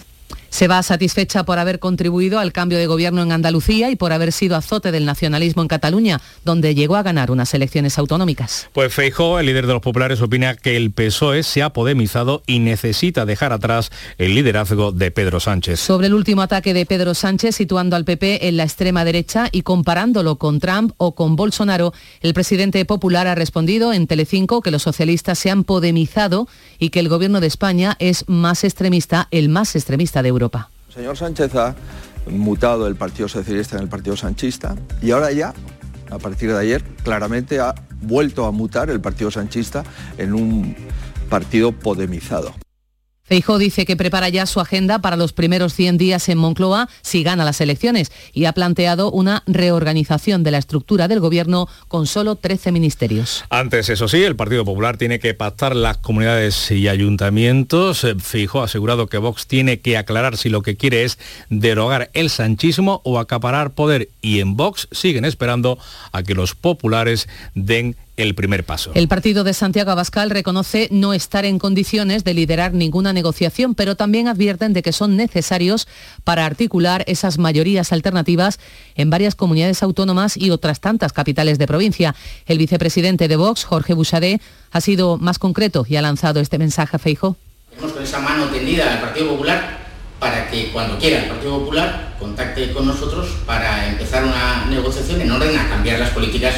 Se 0.50 0.68
va 0.68 0.82
satisfecha 0.84 1.44
por 1.44 1.60
haber 1.60 1.80
contribuido 1.80 2.40
al 2.40 2.52
cambio 2.52 2.78
de 2.78 2.88
gobierno 2.88 3.22
en 3.22 3.32
Andalucía 3.32 3.92
y 3.92 3.96
por 3.96 4.12
haber 4.14 4.32
sido 4.32 4.56
azote 4.56 4.92
del 4.92 5.06
nacionalismo 5.06 5.62
en 5.62 5.68
Cataluña, 5.68 6.22
donde 6.44 6.76
llegó 6.76 6.96
a 6.96 7.04
ganar 7.04 7.32
unas 7.32 7.54
elecciones 7.54 7.98
autonómicas. 7.98 8.68
Pues 8.74 8.94
Feijó, 8.94 9.40
el 9.40 9.46
líder 9.46 9.68
de 9.68 9.74
los 9.74 9.82
populares, 9.82 10.22
opina 10.22 10.56
que 10.56 10.76
el 10.76 10.92
PSOE 10.92 11.44
se 11.44 11.62
ha 11.62 11.72
podemizado 11.72 12.44
y 12.48 12.60
necesita 12.60 13.26
dejar 13.26 13.54
atrás 13.54 13.92
el 14.18 14.36
liderazgo 14.36 14.92
de 14.92 15.12
Pedro 15.12 15.40
Sánchez. 15.40 15.80
Sobre 15.80 16.08
el 16.08 16.14
último 16.14 16.42
ataque 16.42 16.74
de 16.74 16.86
Pedro 16.86 17.14
Sánchez, 17.14 17.56
situando 17.56 17.96
al 17.96 18.06
PP 18.06 18.48
en 18.48 18.58
la 18.58 18.64
extrema 18.64 19.06
derecha 19.06 19.50
y 19.52 19.62
comparándolo 19.62 20.38
con 20.38 20.60
Trump 20.60 20.94
o 20.98 21.14
con 21.14 21.36
Bolsonaro, 21.36 21.94
el 22.22 22.34
presidente 22.34 22.84
popular 22.86 23.28
ha 23.28 23.36
respondido 23.36 23.94
en 23.94 24.08
Telecinco 24.08 24.62
que 24.62 24.72
los 24.72 24.82
socialistas 24.82 25.38
se 25.38 25.52
han 25.52 25.64
podemizado 25.64 26.48
y 26.80 26.90
que 26.90 27.00
el 27.00 27.10
gobierno 27.10 27.40
de 27.40 27.48
España 27.48 27.96
es 28.00 28.26
más 28.28 28.64
extremista, 28.64 29.28
el 29.32 29.50
más 29.50 29.76
extremista 29.76 30.24
de 30.24 30.30
Europa. 30.30 30.39
El 30.88 30.94
señor 30.94 31.18
Sánchez 31.18 31.54
ha 31.56 31.76
mutado 32.30 32.88
el 32.88 32.96
Partido 32.96 33.28
Socialista 33.28 33.76
en 33.76 33.84
el 33.84 33.90
Partido 33.90 34.16
Sanchista 34.16 34.76
y 35.02 35.12
ahora 35.12 35.32
ya, 35.32 35.54
a 36.10 36.18
partir 36.18 36.52
de 36.52 36.60
ayer, 36.60 36.84
claramente 37.04 37.60
ha 37.60 37.76
vuelto 38.02 38.46
a 38.46 38.52
mutar 38.52 38.90
el 38.90 39.02
Partido 39.02 39.32
Sanchista 39.32 39.84
en 40.18 40.34
un 40.34 40.76
partido 41.30 41.72
podemizado. 41.72 42.54
Feijó 43.30 43.60
dice 43.60 43.86
que 43.86 43.96
prepara 43.96 44.28
ya 44.30 44.48
su 44.48 44.60
agenda 44.60 44.98
para 44.98 45.16
los 45.16 45.34
primeros 45.34 45.76
100 45.76 46.00
días 46.00 46.30
en 46.30 46.40
Moncloa 46.40 46.90
si 47.04 47.22
gana 47.22 47.46
las 47.46 47.62
elecciones 47.62 48.12
y 48.34 48.46
ha 48.46 48.54
planteado 48.54 49.12
una 49.12 49.44
reorganización 49.46 50.42
de 50.42 50.50
la 50.50 50.58
estructura 50.58 51.08
del 51.08 51.20
gobierno 51.20 51.70
con 51.88 52.08
solo 52.08 52.38
13 52.38 52.72
ministerios. 52.72 53.46
Antes, 53.52 53.90
eso 53.90 54.08
sí, 54.08 54.24
el 54.24 54.36
Partido 54.36 54.66
Popular 54.66 54.98
tiene 54.98 55.20
que 55.20 55.36
pactar 55.36 55.76
las 55.76 55.98
comunidades 55.98 56.72
y 56.72 56.88
ayuntamientos. 56.88 58.04
Eh, 58.04 58.16
Feijó 58.18 58.62
ha 58.62 58.66
asegurado 58.66 59.06
que 59.06 59.20
Vox 59.20 59.46
tiene 59.46 59.80
que 59.80 59.96
aclarar 59.96 60.36
si 60.36 60.50
lo 60.50 60.64
que 60.64 60.76
quiere 60.76 61.04
es 61.04 61.20
derogar 61.52 62.10
el 62.14 62.32
sanchismo 62.32 63.00
o 63.04 63.20
acaparar 63.20 63.70
poder 63.70 64.10
y 64.24 64.40
en 64.40 64.58
Vox 64.58 64.88
siguen 64.92 65.24
esperando 65.24 65.78
a 66.12 66.24
que 66.24 66.34
los 66.34 66.56
populares 66.56 67.30
den 67.54 67.96
el 68.20 68.36
primer 68.36 68.64
paso. 68.64 68.92
El 68.94 69.08
partido 69.08 69.44
de 69.44 69.54
Santiago 69.54 69.92
Abascal 69.92 70.30
reconoce 70.30 70.88
no 70.92 71.14
estar 71.14 71.46
en 71.46 71.60
condiciones 71.60 72.24
de 72.24 72.34
liderar 72.34 72.74
ninguna 72.74 73.14
negociación, 73.14 73.76
pero 73.76 73.96
también 73.96 74.28
advierten 74.28 74.74
de 74.74 74.82
que 74.82 74.92
son 74.92 75.16
necesarios 75.16 75.88
para 76.24 76.46
articular 76.46 77.04
esas 77.08 77.38
mayorías 77.38 77.92
alternativas 77.94 78.60
en 78.96 79.10
varias 79.10 79.36
comunidades 79.36 79.84
autónomas 79.84 80.38
y 80.38 80.52
otras 80.52 80.80
tantas 80.80 81.14
capitales 81.14 81.58
de 81.58 81.68
provincia. 81.68 82.16
El 82.46 82.58
vicepresidente 82.58 83.28
de 83.28 83.36
Vox, 83.36 83.64
Jorge 83.64 83.94
Bouchardet, 83.94 84.42
ha 84.72 84.82
sido 84.82 85.18
más 85.18 85.40
concreto 85.40 85.86
y 85.88 85.96
ha 85.96 86.02
lanzado 86.02 86.40
este 86.40 86.58
mensaje 86.58 86.96
a 86.96 87.00
Feijo. 87.00 87.38
con 87.80 88.04
esa 88.04 88.20
mano 88.20 88.46
tendida 88.48 88.94
al 88.94 89.00
Partido 89.00 89.30
Popular 89.30 89.80
para 90.20 90.50
que 90.50 90.72
cuando 90.72 90.98
quiera 91.00 91.24
el 91.24 91.30
Partido 91.30 91.60
Popular 91.60 92.16
contacte 92.20 92.74
con 92.74 92.86
nosotros 92.86 93.30
para 93.46 93.88
empezar 93.88 94.24
una 94.26 94.66
negociación 94.66 95.22
en 95.22 95.32
orden 95.32 95.58
a 95.58 95.70
cambiar 95.70 96.00
las 96.00 96.10
políticas 96.10 96.54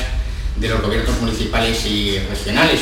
de 0.56 0.68
los 0.70 0.82
gobiernos 0.82 1.20
municipales 1.20 1.86
y 1.86 2.20
regionales. 2.20 2.82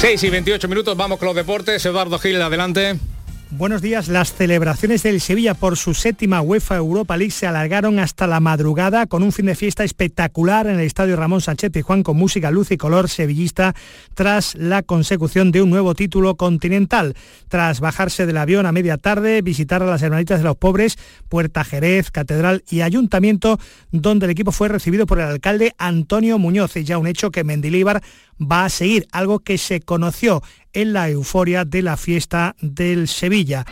6 0.00 0.24
y 0.24 0.30
28 0.30 0.66
minutos, 0.68 0.96
vamos 0.96 1.18
con 1.18 1.26
los 1.26 1.36
deportes. 1.36 1.84
Eduardo 1.84 2.18
Gil, 2.18 2.40
adelante. 2.40 2.98
Buenos 3.52 3.82
días. 3.82 4.06
Las 4.06 4.32
celebraciones 4.32 5.02
del 5.02 5.20
Sevilla 5.20 5.54
por 5.54 5.76
su 5.76 5.92
séptima 5.92 6.40
UEFA 6.40 6.76
Europa 6.76 7.16
League 7.16 7.32
se 7.32 7.48
alargaron 7.48 7.98
hasta 7.98 8.28
la 8.28 8.38
madrugada 8.38 9.06
con 9.06 9.24
un 9.24 9.32
fin 9.32 9.46
de 9.46 9.56
fiesta 9.56 9.82
espectacular 9.82 10.68
en 10.68 10.76
el 10.76 10.86
Estadio 10.86 11.16
Ramón 11.16 11.40
Sánchez 11.40 11.72
Pizjuán 11.72 12.04
con 12.04 12.16
música, 12.16 12.52
luz 12.52 12.70
y 12.70 12.76
color 12.76 13.08
sevillista 13.08 13.74
tras 14.14 14.54
la 14.54 14.84
consecución 14.84 15.50
de 15.50 15.62
un 15.62 15.70
nuevo 15.70 15.96
título 15.96 16.36
continental. 16.36 17.16
Tras 17.48 17.80
bajarse 17.80 18.24
del 18.24 18.36
avión 18.36 18.66
a 18.66 18.72
media 18.72 18.98
tarde, 18.98 19.42
visitar 19.42 19.82
a 19.82 19.86
las 19.86 20.02
Hermanitas 20.02 20.38
de 20.38 20.44
los 20.44 20.56
Pobres, 20.56 20.96
Puerta 21.28 21.64
Jerez, 21.64 22.12
Catedral 22.12 22.62
y 22.70 22.82
Ayuntamiento, 22.82 23.58
donde 23.90 24.26
el 24.26 24.30
equipo 24.30 24.52
fue 24.52 24.68
recibido 24.68 25.06
por 25.06 25.18
el 25.18 25.26
alcalde 25.26 25.74
Antonio 25.76 26.38
Muñoz, 26.38 26.76
y 26.76 26.84
ya 26.84 26.98
un 26.98 27.08
hecho 27.08 27.32
que 27.32 27.42
Mendilíbar 27.42 28.00
va 28.40 28.64
a 28.64 28.70
seguir, 28.70 29.06
algo 29.12 29.40
que 29.40 29.58
se 29.58 29.80
conoció 29.80 30.40
en 30.72 30.92
la 30.92 31.08
euforia 31.08 31.64
de 31.64 31.82
la 31.82 31.96
fiesta 31.96 32.54
del 32.60 33.08
Sevilla. 33.08 33.64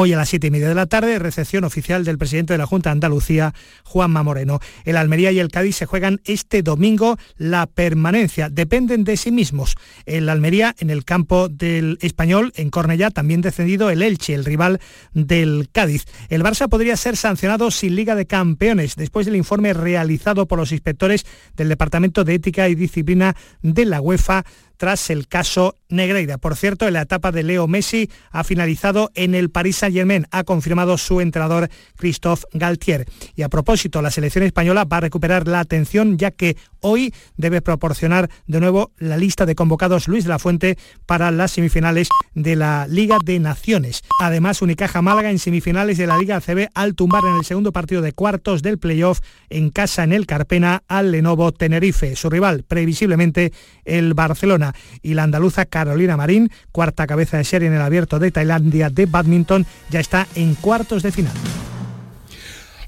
Hoy 0.00 0.12
a 0.12 0.16
las 0.16 0.28
siete 0.28 0.46
y 0.46 0.50
media 0.52 0.68
de 0.68 0.76
la 0.76 0.86
tarde, 0.86 1.18
recepción 1.18 1.64
oficial 1.64 2.04
del 2.04 2.18
presidente 2.18 2.54
de 2.54 2.58
la 2.58 2.66
Junta 2.66 2.90
de 2.90 2.92
Andalucía, 2.92 3.52
Juanma 3.82 4.22
Moreno. 4.22 4.60
El 4.84 4.96
Almería 4.96 5.32
y 5.32 5.40
el 5.40 5.48
Cádiz 5.48 5.74
se 5.74 5.86
juegan 5.86 6.20
este 6.24 6.62
domingo 6.62 7.18
la 7.36 7.66
permanencia. 7.66 8.48
Dependen 8.48 9.02
de 9.02 9.16
sí 9.16 9.32
mismos. 9.32 9.74
El 10.06 10.28
Almería 10.28 10.72
en 10.78 10.90
el 10.90 11.04
campo 11.04 11.48
del 11.48 11.98
español, 12.00 12.52
en 12.54 12.70
Cornellá, 12.70 13.10
también 13.10 13.40
descendido 13.40 13.90
el 13.90 14.02
Elche, 14.02 14.34
el 14.34 14.44
rival 14.44 14.78
del 15.14 15.68
Cádiz. 15.72 16.04
El 16.28 16.44
Barça 16.44 16.68
podría 16.68 16.96
ser 16.96 17.16
sancionado 17.16 17.72
sin 17.72 17.96
Liga 17.96 18.14
de 18.14 18.28
Campeones 18.28 18.94
después 18.94 19.26
del 19.26 19.34
informe 19.34 19.72
realizado 19.72 20.46
por 20.46 20.60
los 20.60 20.70
inspectores 20.70 21.26
del 21.56 21.70
Departamento 21.70 22.22
de 22.22 22.34
Ética 22.34 22.68
y 22.68 22.76
Disciplina 22.76 23.34
de 23.62 23.84
la 23.84 24.00
UEFA 24.00 24.44
tras 24.78 25.10
el 25.10 25.28
caso 25.28 25.76
Negreira. 25.90 26.38
Por 26.38 26.56
cierto, 26.56 26.90
la 26.90 27.02
etapa 27.02 27.32
de 27.32 27.42
Leo 27.42 27.66
Messi 27.66 28.10
ha 28.30 28.44
finalizado 28.44 29.10
en 29.14 29.34
el 29.34 29.50
Paris 29.50 29.76
Saint-Germain, 29.76 30.26
ha 30.30 30.44
confirmado 30.44 30.98
su 30.98 31.20
entrenador 31.20 31.68
Christophe 31.96 32.46
Galtier. 32.52 33.06
Y 33.36 33.42
a 33.42 33.48
propósito, 33.48 34.02
la 34.02 34.10
selección 34.10 34.44
española 34.44 34.84
va 34.84 34.98
a 34.98 35.00
recuperar 35.00 35.48
la 35.48 35.60
atención 35.60 36.18
ya 36.18 36.30
que 36.30 36.56
hoy 36.80 37.12
debe 37.36 37.62
proporcionar 37.62 38.30
de 38.46 38.60
nuevo 38.60 38.92
la 38.98 39.16
lista 39.16 39.46
de 39.46 39.54
convocados 39.54 40.08
Luis 40.08 40.24
de 40.24 40.30
la 40.30 40.38
Fuente 40.38 40.78
para 41.06 41.30
las 41.30 41.52
semifinales 41.52 42.08
de 42.34 42.54
la 42.54 42.86
Liga 42.86 43.16
de 43.24 43.40
Naciones. 43.40 44.02
Además, 44.20 44.62
Unicaja 44.62 45.02
Málaga 45.02 45.30
en 45.30 45.38
semifinales 45.38 45.98
de 45.98 46.06
la 46.06 46.18
Liga 46.18 46.40
CB 46.40 46.68
al 46.74 46.94
tumbar 46.94 47.24
en 47.24 47.36
el 47.36 47.44
segundo 47.44 47.72
partido 47.72 48.02
de 48.02 48.12
cuartos 48.12 48.62
del 48.62 48.78
playoff 48.78 49.20
en 49.48 49.70
casa 49.70 50.04
en 50.04 50.12
el 50.12 50.26
Carpena 50.26 50.82
al 50.86 51.10
Lenovo 51.10 51.52
Tenerife. 51.52 52.14
Su 52.14 52.30
rival, 52.30 52.64
previsiblemente, 52.64 53.52
el 53.84 54.14
Barcelona 54.14 54.67
y 55.02 55.14
la 55.14 55.24
andaluza 55.24 55.66
Carolina 55.66 56.16
Marín, 56.16 56.50
cuarta 56.72 57.06
cabeza 57.06 57.36
de 57.36 57.44
serie 57.44 57.68
en 57.68 57.74
el 57.74 57.82
abierto 57.82 58.18
de 58.18 58.30
Tailandia 58.30 58.90
de 58.90 59.06
badminton, 59.06 59.66
ya 59.90 60.00
está 60.00 60.26
en 60.34 60.54
cuartos 60.54 61.02
de 61.02 61.12
final. 61.12 61.32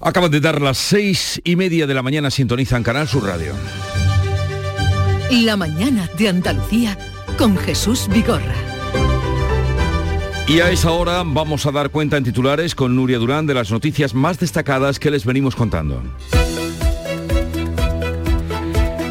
Acaban 0.01 0.31
de 0.31 0.41
dar 0.41 0.63
las 0.63 0.79
seis 0.79 1.41
y 1.45 1.57
media 1.57 1.87
de 1.87 1.93
la 1.95 2.03
mañana, 2.03 2.31
sintonizan 2.31 2.83
Canal 2.83 3.07
Sur 3.07 3.27
Radio. 3.27 3.53
La 5.31 5.57
mañana 5.57 6.09
de 6.17 6.29
Andalucía 6.29 6.97
con 7.37 7.57
Jesús 7.57 8.09
Vigorra. 8.11 8.55
Y 10.49 10.59
a 10.61 10.71
esa 10.71 10.91
hora 10.91 11.23
vamos 11.25 11.65
a 11.67 11.71
dar 11.71 11.91
cuenta 11.91 12.17
en 12.17 12.25
titulares 12.25 12.75
con 12.75 12.97
Nuria 12.97 13.19
Durán 13.19 13.47
de 13.47 13.55
las 13.55 13.71
noticias 13.71 14.15
más 14.15 14.41
destacadas 14.41 14.99
que 14.99 15.13
les 15.13 15.25
venimos 15.25 15.55
contando. 15.55 16.03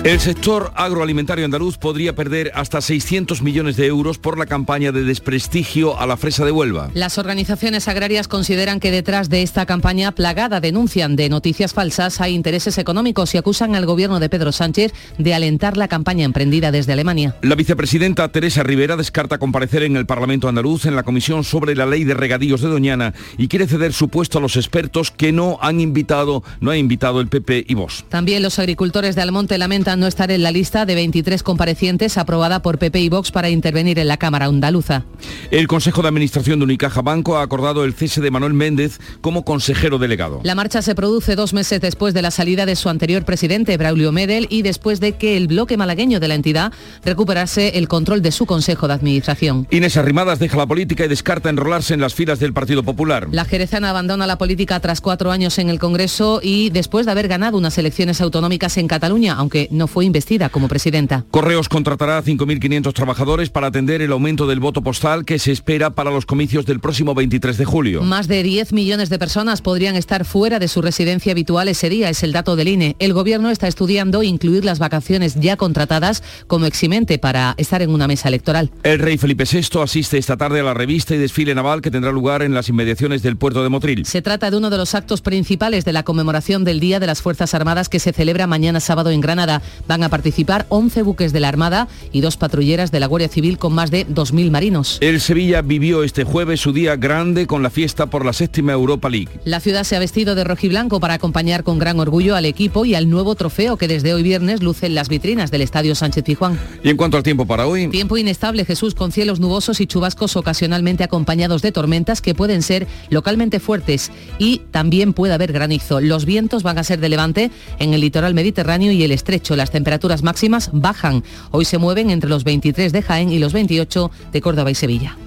El 0.05 0.21
sector 0.21 0.71
agroalimentario 0.75 1.43
andaluz 1.43 1.77
podría 1.77 2.15
perder 2.15 2.53
hasta 2.55 2.79
600 2.79 3.41
millones 3.41 3.75
de 3.75 3.85
euros 3.87 4.17
por 4.17 4.37
la 4.37 4.45
campaña 4.45 4.93
de 4.93 5.03
desprestigio 5.03 5.99
a 5.99 6.07
la 6.07 6.15
fresa 6.15 6.45
de 6.45 6.51
Huelva. 6.51 6.89
Las 6.93 7.17
organizaciones 7.17 7.89
agrarias 7.89 8.29
consideran 8.29 8.79
que 8.79 8.91
detrás 8.91 9.29
de 9.29 9.41
esta 9.41 9.65
campaña 9.65 10.13
plagada 10.13 10.61
denuncian 10.61 11.17
de 11.17 11.27
noticias 11.27 11.73
falsas 11.73 12.21
hay 12.21 12.33
intereses 12.33 12.77
económicos 12.77 13.35
y 13.35 13.39
acusan 13.39 13.75
al 13.75 13.85
gobierno 13.85 14.21
de 14.21 14.29
Pedro 14.29 14.53
Sánchez 14.53 14.93
de 15.17 15.33
alentar 15.33 15.75
la 15.75 15.89
campaña 15.89 16.23
emprendida 16.23 16.71
desde 16.71 16.93
Alemania. 16.93 17.35
La 17.41 17.55
vicepresidenta 17.55 18.31
Teresa 18.31 18.63
Rivera 18.63 18.95
descarta 18.95 19.37
comparecer 19.37 19.83
en 19.83 19.97
el 19.97 20.05
Parlamento 20.05 20.47
andaluz 20.47 20.85
en 20.85 20.95
la 20.95 21.03
comisión 21.03 21.43
sobre 21.43 21.75
la 21.75 21.85
ley 21.85 22.05
de 22.05 22.13
regadíos 22.13 22.61
de 22.61 22.69
Doñana 22.69 23.13
y 23.37 23.49
quiere 23.49 23.67
ceder 23.67 23.91
su 23.91 24.07
puesto 24.07 24.37
a 24.37 24.41
los 24.41 24.55
expertos 24.55 25.11
que 25.11 25.33
no 25.33 25.59
han 25.61 25.81
invitado, 25.81 26.41
no 26.61 26.71
ha 26.71 26.77
invitado 26.77 27.19
el 27.19 27.27
PP 27.27 27.65
y 27.67 27.73
Vox. 27.73 28.05
También 28.07 28.41
los 28.41 28.59
agricultores 28.59 29.15
de 29.15 29.23
Almonte 29.23 29.57
lamentan 29.57 29.88
no 29.95 30.07
estar 30.07 30.31
en 30.31 30.43
la 30.43 30.51
lista 30.51 30.85
de 30.85 30.95
23 30.95 31.43
comparecientes 31.43 32.17
aprobada 32.17 32.61
por 32.61 32.77
PP 32.77 32.99
y 32.99 33.09
Vox 33.09 33.31
para 33.31 33.49
intervenir 33.49 33.99
en 33.99 34.07
la 34.07 34.17
Cámara 34.17 34.45
Andaluza. 34.45 35.05
El 35.51 35.67
Consejo 35.67 36.01
de 36.01 36.07
Administración 36.07 36.59
de 36.59 36.65
Unicaja 36.65 37.01
Banco 37.01 37.37
ha 37.37 37.43
acordado 37.43 37.83
el 37.83 37.93
cese 37.93 38.21
de 38.21 38.31
Manuel 38.31 38.53
Méndez 38.53 38.99
como 39.21 39.43
consejero 39.43 39.97
delegado. 39.97 40.41
La 40.43 40.55
marcha 40.55 40.81
se 40.81 40.95
produce 40.95 41.35
dos 41.35 41.53
meses 41.53 41.81
después 41.81 42.13
de 42.13 42.21
la 42.21 42.31
salida 42.31 42.65
de 42.65 42.75
su 42.75 42.89
anterior 42.89 43.25
presidente, 43.25 43.77
Braulio 43.77 44.11
Medel, 44.11 44.47
y 44.49 44.61
después 44.61 44.99
de 44.99 45.13
que 45.13 45.37
el 45.37 45.47
bloque 45.47 45.77
malagueño 45.77 46.19
de 46.19 46.27
la 46.27 46.35
entidad 46.35 46.73
recuperase 47.03 47.77
el 47.77 47.87
control 47.87 48.21
de 48.21 48.31
su 48.31 48.45
Consejo 48.45 48.87
de 48.87 48.93
Administración. 48.93 49.67
Inés 49.71 49.97
Arrimadas 49.97 50.39
deja 50.39 50.57
la 50.57 50.67
política 50.67 51.05
y 51.05 51.07
descarta 51.07 51.49
enrolarse 51.49 51.93
en 51.93 52.01
las 52.01 52.13
filas 52.13 52.39
del 52.39 52.53
Partido 52.53 52.83
Popular. 52.83 53.27
La 53.31 53.45
jerezana 53.45 53.89
abandona 53.89 54.27
la 54.27 54.37
política 54.37 54.79
tras 54.79 55.01
cuatro 55.01 55.31
años 55.31 55.57
en 55.59 55.69
el 55.69 55.79
Congreso 55.79 56.39
y 56.43 56.69
después 56.69 57.05
de 57.05 57.11
haber 57.11 57.27
ganado 57.27 57.57
unas 57.57 57.77
elecciones 57.77 58.21
autonómicas 58.21 58.77
en 58.77 58.87
Cataluña, 58.87 59.35
aunque 59.37 59.67
no 59.71 59.78
fue 59.87 60.05
investida 60.05 60.49
como 60.49 60.67
presidenta. 60.67 61.25
Correos 61.31 61.69
contratará 61.69 62.17
a 62.17 62.23
5.500 62.23 62.93
trabajadores 62.93 63.49
para 63.49 63.67
atender 63.67 64.01
el 64.01 64.11
aumento 64.11 64.47
del 64.47 64.59
voto 64.59 64.81
postal 64.81 65.25
que 65.25 65.39
se 65.39 65.51
espera 65.51 65.91
para 65.91 66.11
los 66.11 66.25
comicios 66.25 66.65
del 66.65 66.79
próximo 66.79 67.13
23 67.13 67.57
de 67.57 67.65
julio. 67.65 68.01
Más 68.01 68.27
de 68.27 68.43
10 68.43 68.73
millones 68.73 69.09
de 69.09 69.19
personas 69.19 69.61
podrían 69.61 69.95
estar 69.95 70.25
fuera 70.25 70.59
de 70.59 70.67
su 70.67 70.81
residencia 70.81 71.31
habitual 71.31 71.67
ese 71.67 71.89
día, 71.89 72.09
es 72.09 72.23
el 72.23 72.31
dato 72.31 72.55
del 72.55 72.67
INE. 72.67 72.95
El 72.99 73.13
gobierno 73.13 73.49
está 73.49 73.67
estudiando 73.67 74.23
incluir 74.23 74.65
las 74.65 74.79
vacaciones 74.79 75.35
ya 75.35 75.57
contratadas 75.57 76.23
como 76.47 76.65
eximente 76.65 77.17
para 77.17 77.53
estar 77.57 77.81
en 77.81 77.89
una 77.91 78.07
mesa 78.07 78.27
electoral. 78.27 78.71
El 78.83 78.99
rey 78.99 79.17
Felipe 79.17 79.45
VI 79.51 79.81
asiste 79.81 80.17
esta 80.17 80.37
tarde 80.37 80.59
a 80.59 80.63
la 80.63 80.73
revista 80.73 81.15
y 81.15 81.17
desfile 81.17 81.55
naval 81.55 81.81
que 81.81 81.91
tendrá 81.91 82.11
lugar 82.11 82.41
en 82.41 82.53
las 82.53 82.69
inmediaciones 82.69 83.21
del 83.21 83.37
puerto 83.37 83.63
de 83.63 83.69
Motril. 83.69 84.05
Se 84.05 84.21
trata 84.21 84.51
de 84.51 84.57
uno 84.57 84.69
de 84.69 84.77
los 84.77 84.95
actos 84.95 85.21
principales 85.21 85.85
de 85.85 85.93
la 85.93 86.03
conmemoración 86.03 86.63
del 86.63 86.79
Día 86.79 86.99
de 86.99 87.07
las 87.07 87.21
Fuerzas 87.21 87.53
Armadas 87.53 87.89
que 87.89 87.99
se 87.99 88.13
celebra 88.13 88.47
mañana 88.47 88.79
sábado 88.79 89.11
en 89.11 89.21
Granada. 89.21 89.61
Van 89.87 90.03
a 90.03 90.09
participar 90.09 90.65
11 90.69 91.01
buques 91.03 91.33
de 91.33 91.39
la 91.39 91.47
Armada 91.47 91.87
y 92.11 92.21
dos 92.21 92.37
patrulleras 92.37 92.91
de 92.91 92.99
la 92.99 93.07
Guardia 93.07 93.29
Civil 93.29 93.57
con 93.57 93.73
más 93.73 93.91
de 93.91 94.07
2.000 94.07 94.51
marinos. 94.51 94.97
El 95.01 95.21
Sevilla 95.21 95.61
vivió 95.61 96.03
este 96.03 96.23
jueves 96.23 96.61
su 96.61 96.73
día 96.73 96.95
grande 96.95 97.47
con 97.47 97.63
la 97.63 97.69
fiesta 97.69 98.07
por 98.07 98.25
la 98.25 98.33
séptima 98.33 98.73
Europa 98.73 99.09
League. 99.09 99.29
La 99.45 99.59
ciudad 99.59 99.83
se 99.83 99.95
ha 99.95 99.99
vestido 99.99 100.35
de 100.35 100.43
rojiblanco 100.43 100.99
para 100.99 101.15
acompañar 101.15 101.63
con 101.63 101.79
gran 101.79 101.99
orgullo 101.99 102.35
al 102.35 102.45
equipo 102.45 102.85
y 102.85 102.95
al 102.95 103.09
nuevo 103.09 103.35
trofeo 103.35 103.77
que 103.77 103.87
desde 103.87 104.13
hoy 104.13 104.23
viernes 104.23 104.61
luce 104.61 104.85
en 104.85 104.95
las 104.95 105.09
vitrinas 105.09 105.51
del 105.51 105.61
Estadio 105.61 105.95
Sánchez 105.95 106.23
Pizjuán. 106.23 106.59
Y 106.83 106.89
en 106.89 106.97
cuanto 106.97 107.17
al 107.17 107.23
tiempo 107.23 107.45
para 107.45 107.67
hoy... 107.67 107.87
Tiempo 107.87 108.17
inestable, 108.17 108.65
Jesús, 108.65 108.95
con 108.95 109.11
cielos 109.11 109.39
nubosos 109.39 109.81
y 109.81 109.87
chubascos 109.87 110.35
ocasionalmente 110.35 111.03
acompañados 111.03 111.61
de 111.61 111.71
tormentas 111.71 112.21
que 112.21 112.35
pueden 112.35 112.61
ser 112.61 112.87
localmente 113.09 113.59
fuertes 113.59 114.11
y 114.37 114.61
también 114.71 115.13
puede 115.13 115.33
haber 115.33 115.51
granizo. 115.51 115.99
Los 116.01 116.25
vientos 116.25 116.63
van 116.63 116.77
a 116.77 116.83
ser 116.83 116.99
de 116.99 117.09
levante 117.09 117.51
en 117.79 117.93
el 117.93 118.01
litoral 118.01 118.33
mediterráneo 118.33 118.91
y 118.91 119.03
el 119.03 119.11
estrecho. 119.11 119.55
Las 119.59 119.71
temperaturas 119.71 120.23
máximas 120.23 120.69
bajan. 120.71 121.21
Hoy 121.51 121.65
se 121.65 121.77
mueven 121.77 122.11
entre 122.11 122.29
los 122.29 122.45
23 122.45 122.93
de 122.93 123.01
Jaén 123.01 123.29
y 123.29 123.39
los 123.39 123.51
28 123.51 124.09
de 124.31 124.39
Córdoba 124.39 124.71
y 124.71 124.75
Sevilla. 124.75 125.17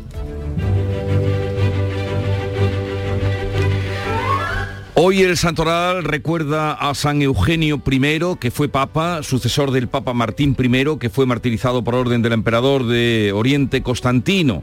Hoy 4.94 5.20
el 5.20 5.36
Santoral 5.36 6.02
recuerda 6.02 6.72
a 6.72 6.94
San 6.94 7.20
Eugenio 7.20 7.82
I, 7.84 8.20
que 8.40 8.50
fue 8.50 8.70
papa, 8.70 9.22
sucesor 9.22 9.70
del 9.70 9.88
Papa 9.88 10.14
Martín 10.14 10.56
I, 10.58 10.98
que 10.98 11.10
fue 11.10 11.26
martirizado 11.26 11.84
por 11.84 11.94
orden 11.94 12.22
del 12.22 12.32
emperador 12.32 12.86
de 12.86 13.32
Oriente 13.34 13.82
Constantino. 13.82 14.62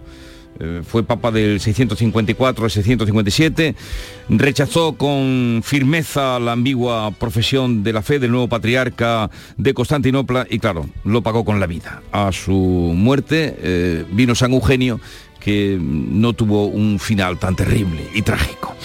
Eh, 0.60 0.82
fue 0.86 1.04
papa 1.04 1.32
del 1.32 1.62
654 1.62 2.66
al 2.66 2.72
657, 2.72 3.76
rechazó 4.28 4.94
con 4.94 5.62
firmeza 5.64 6.38
la 6.40 6.52
ambigua 6.52 7.12
profesión 7.12 7.82
de 7.82 7.94
la 7.94 8.02
fe 8.02 8.20
del 8.20 8.32
nuevo 8.32 8.50
patriarca 8.50 9.30
de 9.56 9.74
Constantinopla 9.74 10.48
y 10.50 10.60
claro, 10.60 10.90
lo 11.06 11.22
pagó 11.22 11.46
con 11.46 11.62
la 11.62 11.68
vida. 11.68 12.02
A 12.12 12.32
su 12.34 12.54
muerte 12.54 13.56
eh, 13.60 14.06
vino 14.12 14.36
San 14.36 14.52
Eugenio, 14.52 15.00
que 15.40 15.78
no 15.80 16.34
tuvo 16.34 16.66
un 16.66 17.00
final 17.00 17.40
tan 17.40 17.56
terrible 17.56 18.06
y 18.14 18.22
trágico. 18.22 18.76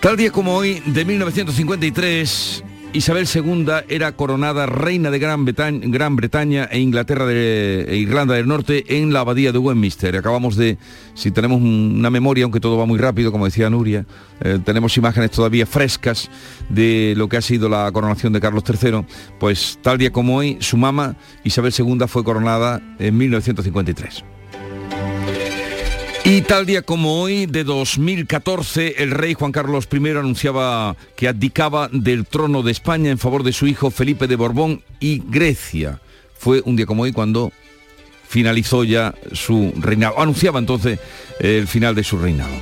Tal 0.00 0.16
día 0.16 0.30
como 0.30 0.56
hoy, 0.56 0.82
de 0.86 1.04
1953, 1.04 2.64
Isabel 2.92 3.26
II 3.32 3.66
era 3.88 4.12
coronada 4.12 4.66
reina 4.66 5.10
de 5.10 5.18
Gran 5.18 5.44
Bretaña, 5.44 6.64
e 6.70 6.78
Inglaterra 6.78 7.26
de 7.26 7.84
e 7.88 7.96
Irlanda 7.96 8.34
del 8.34 8.46
Norte 8.46 8.84
en 8.88 9.12
la 9.12 9.20
abadía 9.20 9.52
de 9.52 9.58
Westminster. 9.58 10.16
Acabamos 10.16 10.56
de, 10.56 10.78
si 11.14 11.30
tenemos 11.30 11.60
una 11.60 12.10
memoria, 12.10 12.44
aunque 12.44 12.60
todo 12.60 12.78
va 12.78 12.86
muy 12.86 12.98
rápido, 12.98 13.32
como 13.32 13.44
decía 13.44 13.68
Nuria, 13.68 14.06
eh, 14.40 14.58
tenemos 14.64 14.96
imágenes 14.96 15.30
todavía 15.30 15.66
frescas 15.66 16.30
de 16.68 17.14
lo 17.16 17.28
que 17.28 17.36
ha 17.36 17.42
sido 17.42 17.68
la 17.68 17.90
coronación 17.92 18.32
de 18.32 18.40
Carlos 18.40 18.64
III, 18.66 19.04
pues 19.38 19.78
tal 19.82 19.98
día 19.98 20.10
como 20.10 20.36
hoy, 20.36 20.58
su 20.60 20.76
mamá, 20.76 21.16
Isabel 21.44 21.74
II, 21.76 22.06
fue 22.08 22.24
coronada 22.24 22.80
en 22.98 23.16
1953. 23.16 24.35
Y 26.28 26.40
tal 26.42 26.66
día 26.66 26.82
como 26.82 27.22
hoy, 27.22 27.46
de 27.46 27.62
2014, 27.62 29.00
el 29.00 29.12
rey 29.12 29.34
Juan 29.34 29.52
Carlos 29.52 29.86
I 29.92 30.08
anunciaba 30.08 30.96
que 31.14 31.28
abdicaba 31.28 31.88
del 31.92 32.26
trono 32.26 32.64
de 32.64 32.72
España 32.72 33.12
en 33.12 33.18
favor 33.18 33.44
de 33.44 33.52
su 33.52 33.68
hijo 33.68 33.92
Felipe 33.92 34.26
de 34.26 34.34
Borbón 34.34 34.82
y 34.98 35.22
Grecia. 35.24 36.00
Fue 36.36 36.62
un 36.64 36.74
día 36.74 36.84
como 36.84 37.04
hoy 37.04 37.12
cuando 37.12 37.52
finalizó 38.26 38.82
ya 38.82 39.14
su 39.30 39.72
reinado. 39.76 40.20
Anunciaba 40.20 40.58
entonces 40.58 40.98
el 41.38 41.68
final 41.68 41.94
de 41.94 42.02
su 42.02 42.18
reinado. 42.18 42.60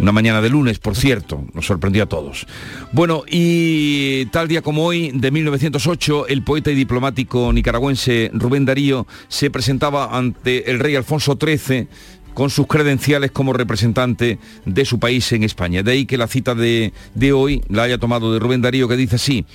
Una 0.00 0.10
mañana 0.10 0.40
de 0.40 0.50
lunes, 0.50 0.78
por 0.80 0.96
cierto, 0.96 1.44
nos 1.52 1.66
sorprendió 1.66 2.02
a 2.02 2.06
todos. 2.06 2.46
Bueno, 2.90 3.22
y 3.28 4.26
tal 4.26 4.48
día 4.48 4.60
como 4.60 4.84
hoy, 4.84 5.12
de 5.14 5.30
1908, 5.30 6.26
el 6.28 6.42
poeta 6.42 6.72
y 6.72 6.74
diplomático 6.74 7.52
nicaragüense 7.52 8.30
Rubén 8.34 8.64
Darío 8.64 9.06
se 9.28 9.50
presentaba 9.50 10.16
ante 10.16 10.68
el 10.70 10.80
rey 10.80 10.96
Alfonso 10.96 11.38
XIII 11.40 11.86
con 12.34 12.50
sus 12.50 12.66
credenciales 12.66 13.30
como 13.30 13.52
representante 13.52 14.38
de 14.66 14.84
su 14.84 14.98
país 14.98 15.32
en 15.32 15.44
España. 15.44 15.82
De 15.82 15.92
ahí 15.92 16.06
que 16.06 16.18
la 16.18 16.26
cita 16.26 16.54
de, 16.54 16.92
de 17.14 17.32
hoy 17.32 17.62
la 17.68 17.84
haya 17.84 17.98
tomado 17.98 18.32
de 18.32 18.40
Rubén 18.40 18.60
Darío 18.62 18.88
que 18.88 18.96
dice 18.96 19.16
así, 19.16 19.46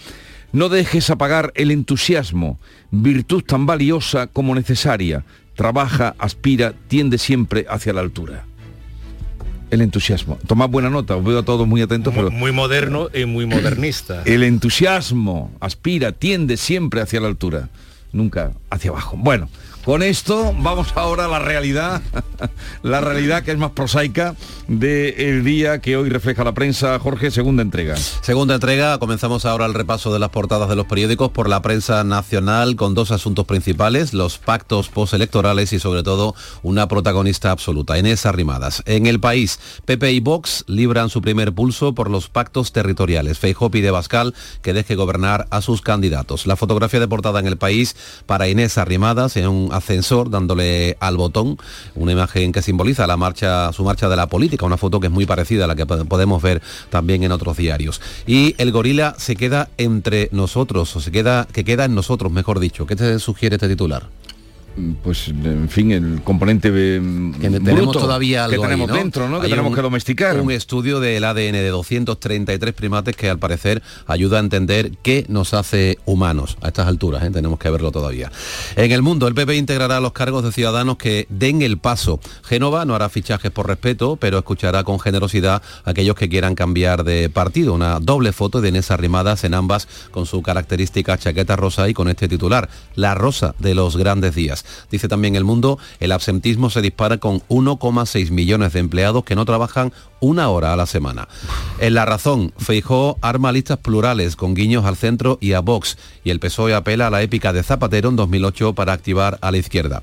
no 0.51 0.69
dejes 0.69 1.09
apagar 1.09 1.51
el 1.55 1.69
entusiasmo, 1.69 2.59
virtud 2.89 3.43
tan 3.43 3.65
valiosa 3.65 4.27
como 4.27 4.55
necesaria. 4.55 5.23
Trabaja, 5.55 6.15
aspira, 6.17 6.73
tiende 6.87 7.17
siempre 7.17 7.65
hacia 7.69 7.93
la 7.93 8.01
altura 8.01 8.45
el 9.71 9.81
entusiasmo. 9.81 10.37
Tomad 10.47 10.69
buena 10.69 10.89
nota, 10.89 11.15
os 11.15 11.23
veo 11.23 11.39
a 11.39 11.43
todos 11.43 11.67
muy 11.67 11.81
atentos. 11.81 12.13
Muy, 12.13 12.23
pero 12.23 12.35
muy 12.35 12.51
moderno 12.51 13.09
y 13.13 13.25
muy 13.25 13.45
modernista. 13.45 14.23
el 14.25 14.43
entusiasmo 14.43 15.51
aspira, 15.59 16.11
tiende 16.11 16.57
siempre 16.57 17.01
hacia 17.01 17.19
la 17.19 17.27
altura, 17.27 17.69
nunca 18.11 18.53
hacia 18.69 18.91
abajo. 18.91 19.15
Bueno, 19.17 19.49
con 19.89 20.03
esto 20.03 20.53
vamos 20.59 20.93
ahora 20.93 21.25
a 21.25 21.27
la 21.27 21.39
realidad, 21.39 22.03
la 22.83 23.01
realidad 23.01 23.41
que 23.41 23.49
es 23.49 23.57
más 23.57 23.71
prosaica 23.71 24.35
del 24.67 25.43
día 25.43 25.81
que 25.81 25.97
hoy 25.97 26.09
refleja 26.09 26.43
la 26.43 26.53
prensa. 26.53 26.99
Jorge, 26.99 27.31
segunda 27.31 27.63
entrega. 27.63 27.97
Segunda 27.97 28.53
entrega, 28.53 28.99
comenzamos 28.99 29.45
ahora 29.45 29.65
el 29.65 29.73
repaso 29.73 30.13
de 30.13 30.19
las 30.19 30.29
portadas 30.29 30.69
de 30.69 30.75
los 30.75 30.85
periódicos 30.85 31.31
por 31.31 31.49
la 31.49 31.63
prensa 31.63 32.03
nacional 32.03 32.75
con 32.75 32.93
dos 32.93 33.09
asuntos 33.09 33.47
principales, 33.47 34.13
los 34.13 34.37
pactos 34.37 34.89
postelectorales 34.89 35.73
y 35.73 35.79
sobre 35.79 36.03
todo 36.03 36.35
una 36.61 36.87
protagonista 36.87 37.49
absoluta, 37.49 37.97
Inés 37.97 38.27
Arrimadas. 38.27 38.83
En 38.85 39.07
el 39.07 39.19
país, 39.19 39.59
PP 39.85 40.11
y 40.11 40.19
Vox 40.19 40.65
libran 40.67 41.09
su 41.09 41.23
primer 41.23 41.51
pulso 41.51 41.95
por 41.95 42.11
los 42.11 42.29
pactos 42.29 42.73
territoriales. 42.73 43.39
Feijóo 43.39 43.71
pide 43.71 43.89
Bascal 43.89 44.35
que 44.61 44.73
deje 44.73 44.93
gobernar 44.93 45.47
a 45.49 45.63
sus 45.63 45.81
candidatos. 45.81 46.45
La 46.45 46.57
fotografía 46.57 46.99
de 46.99 47.07
portada 47.07 47.39
en 47.39 47.47
el 47.47 47.57
país 47.57 47.95
para 48.27 48.47
Inés 48.47 48.77
Arrimadas 48.77 49.35
en 49.35 49.47
un 49.47 49.78
ascensor 49.79 50.29
dándole 50.29 50.95
al 50.99 51.17
botón, 51.17 51.57
una 51.95 52.11
imagen 52.11 52.51
que 52.51 52.61
simboliza 52.61 53.07
la 53.07 53.17
marcha, 53.17 53.73
su 53.73 53.83
marcha 53.83 54.07
de 54.07 54.15
la 54.15 54.27
política, 54.27 54.65
una 54.65 54.77
foto 54.77 54.99
que 54.99 55.07
es 55.07 55.13
muy 55.13 55.25
parecida 55.25 55.65
a 55.65 55.67
la 55.67 55.75
que 55.75 55.85
podemos 55.85 56.41
ver 56.41 56.61
también 56.89 57.23
en 57.23 57.31
otros 57.31 57.57
diarios. 57.57 58.01
Y 58.27 58.55
el 58.57 58.71
gorila 58.71 59.15
se 59.17 59.35
queda 59.35 59.69
entre 59.77 60.29
nosotros, 60.31 60.95
o 60.95 61.01
se 61.01 61.11
queda, 61.11 61.47
que 61.51 61.63
queda 61.63 61.85
en 61.85 61.95
nosotros, 61.95 62.31
mejor 62.31 62.59
dicho. 62.59 62.85
¿Qué 62.85 62.95
te 62.95 63.19
sugiere 63.19 63.55
este 63.55 63.67
titular? 63.67 64.18
Pues 65.03 65.27
en 65.29 65.69
fin 65.69 65.91
el 65.91 66.21
componente 66.23 66.69
que 66.69 67.49
tenemos 67.63 67.97
todavía 67.97 68.45
algo 68.45 68.61
que 68.61 68.67
tenemos 68.67 68.89
ahí, 68.89 68.95
¿no? 68.95 69.01
dentro 69.03 69.29
¿no? 69.29 69.39
que 69.39 69.45
Hay 69.45 69.51
tenemos 69.51 69.69
un- 69.71 69.75
que 69.75 69.81
domesticar 69.81 70.39
Un 70.39 70.51
estudio 70.51 70.99
del 70.99 71.23
ADN 71.23 71.53
de 71.53 71.69
233 71.69 72.73
primates 72.73 73.15
que 73.15 73.29
al 73.29 73.39
parecer 73.39 73.81
ayuda 74.07 74.37
a 74.37 74.39
entender 74.41 74.91
qué 75.03 75.25
nos 75.27 75.53
hace 75.53 75.97
humanos 76.05 76.57
a 76.61 76.67
estas 76.67 76.87
alturas, 76.87 77.23
¿eh? 77.23 77.31
tenemos 77.31 77.59
que 77.59 77.69
verlo 77.69 77.91
todavía. 77.91 78.31
En 78.75 78.91
el 78.91 79.01
mundo, 79.01 79.27
el 79.27 79.33
PP 79.35 79.55
integrará 79.55 79.99
los 79.99 80.13
cargos 80.13 80.43
de 80.43 80.51
ciudadanos 80.51 80.97
que 80.97 81.27
den 81.29 81.61
el 81.61 81.77
paso. 81.77 82.19
Génova 82.43 82.85
no 82.85 82.95
hará 82.95 83.09
fichajes 83.09 83.51
por 83.51 83.67
respeto, 83.67 84.17
pero 84.17 84.37
escuchará 84.37 84.83
con 84.83 84.99
generosidad 84.99 85.61
a 85.85 85.89
aquellos 85.89 86.15
que 86.15 86.29
quieran 86.29 86.55
cambiar 86.55 87.03
de 87.03 87.29
partido. 87.29 87.73
Una 87.73 87.99
doble 87.99 88.31
foto 88.33 88.61
de 88.61 88.69
Inés 88.69 88.91
Arrimadas 88.91 89.43
en 89.43 89.53
ambas 89.53 89.87
con 90.11 90.25
su 90.25 90.41
característica 90.41 91.17
chaqueta 91.17 91.55
rosa 91.55 91.89
y 91.89 91.93
con 91.93 92.09
este 92.09 92.27
titular, 92.27 92.69
La 92.95 93.15
rosa 93.15 93.55
de 93.59 93.75
los 93.75 93.97
grandes 93.97 94.35
días. 94.35 94.65
Dice 94.91 95.07
también 95.07 95.35
el 95.35 95.43
mundo, 95.43 95.79
el 95.99 96.11
absentismo 96.11 96.69
se 96.69 96.81
dispara 96.81 97.17
con 97.17 97.41
1,6 97.49 98.31
millones 98.31 98.73
de 98.73 98.79
empleados 98.79 99.23
que 99.23 99.35
no 99.35 99.45
trabajan 99.45 99.93
una 100.19 100.49
hora 100.49 100.73
a 100.73 100.75
la 100.75 100.85
semana. 100.85 101.27
En 101.79 101.93
la 101.93 102.05
razón, 102.05 102.53
Feijó 102.57 103.17
arma 103.21 103.51
listas 103.51 103.77
plurales 103.77 104.35
con 104.35 104.53
guiños 104.53 104.85
al 104.85 104.97
centro 104.97 105.37
y 105.41 105.53
a 105.53 105.61
Vox 105.61 105.97
y 106.23 106.29
el 106.29 106.39
PSOE 106.39 106.73
apela 106.73 107.07
a 107.07 107.09
la 107.09 107.21
épica 107.21 107.53
de 107.53 107.63
Zapatero 107.63 108.09
en 108.09 108.15
2008 108.15 108.73
para 108.73 108.93
activar 108.93 109.37
a 109.41 109.51
la 109.51 109.57
izquierda. 109.57 110.01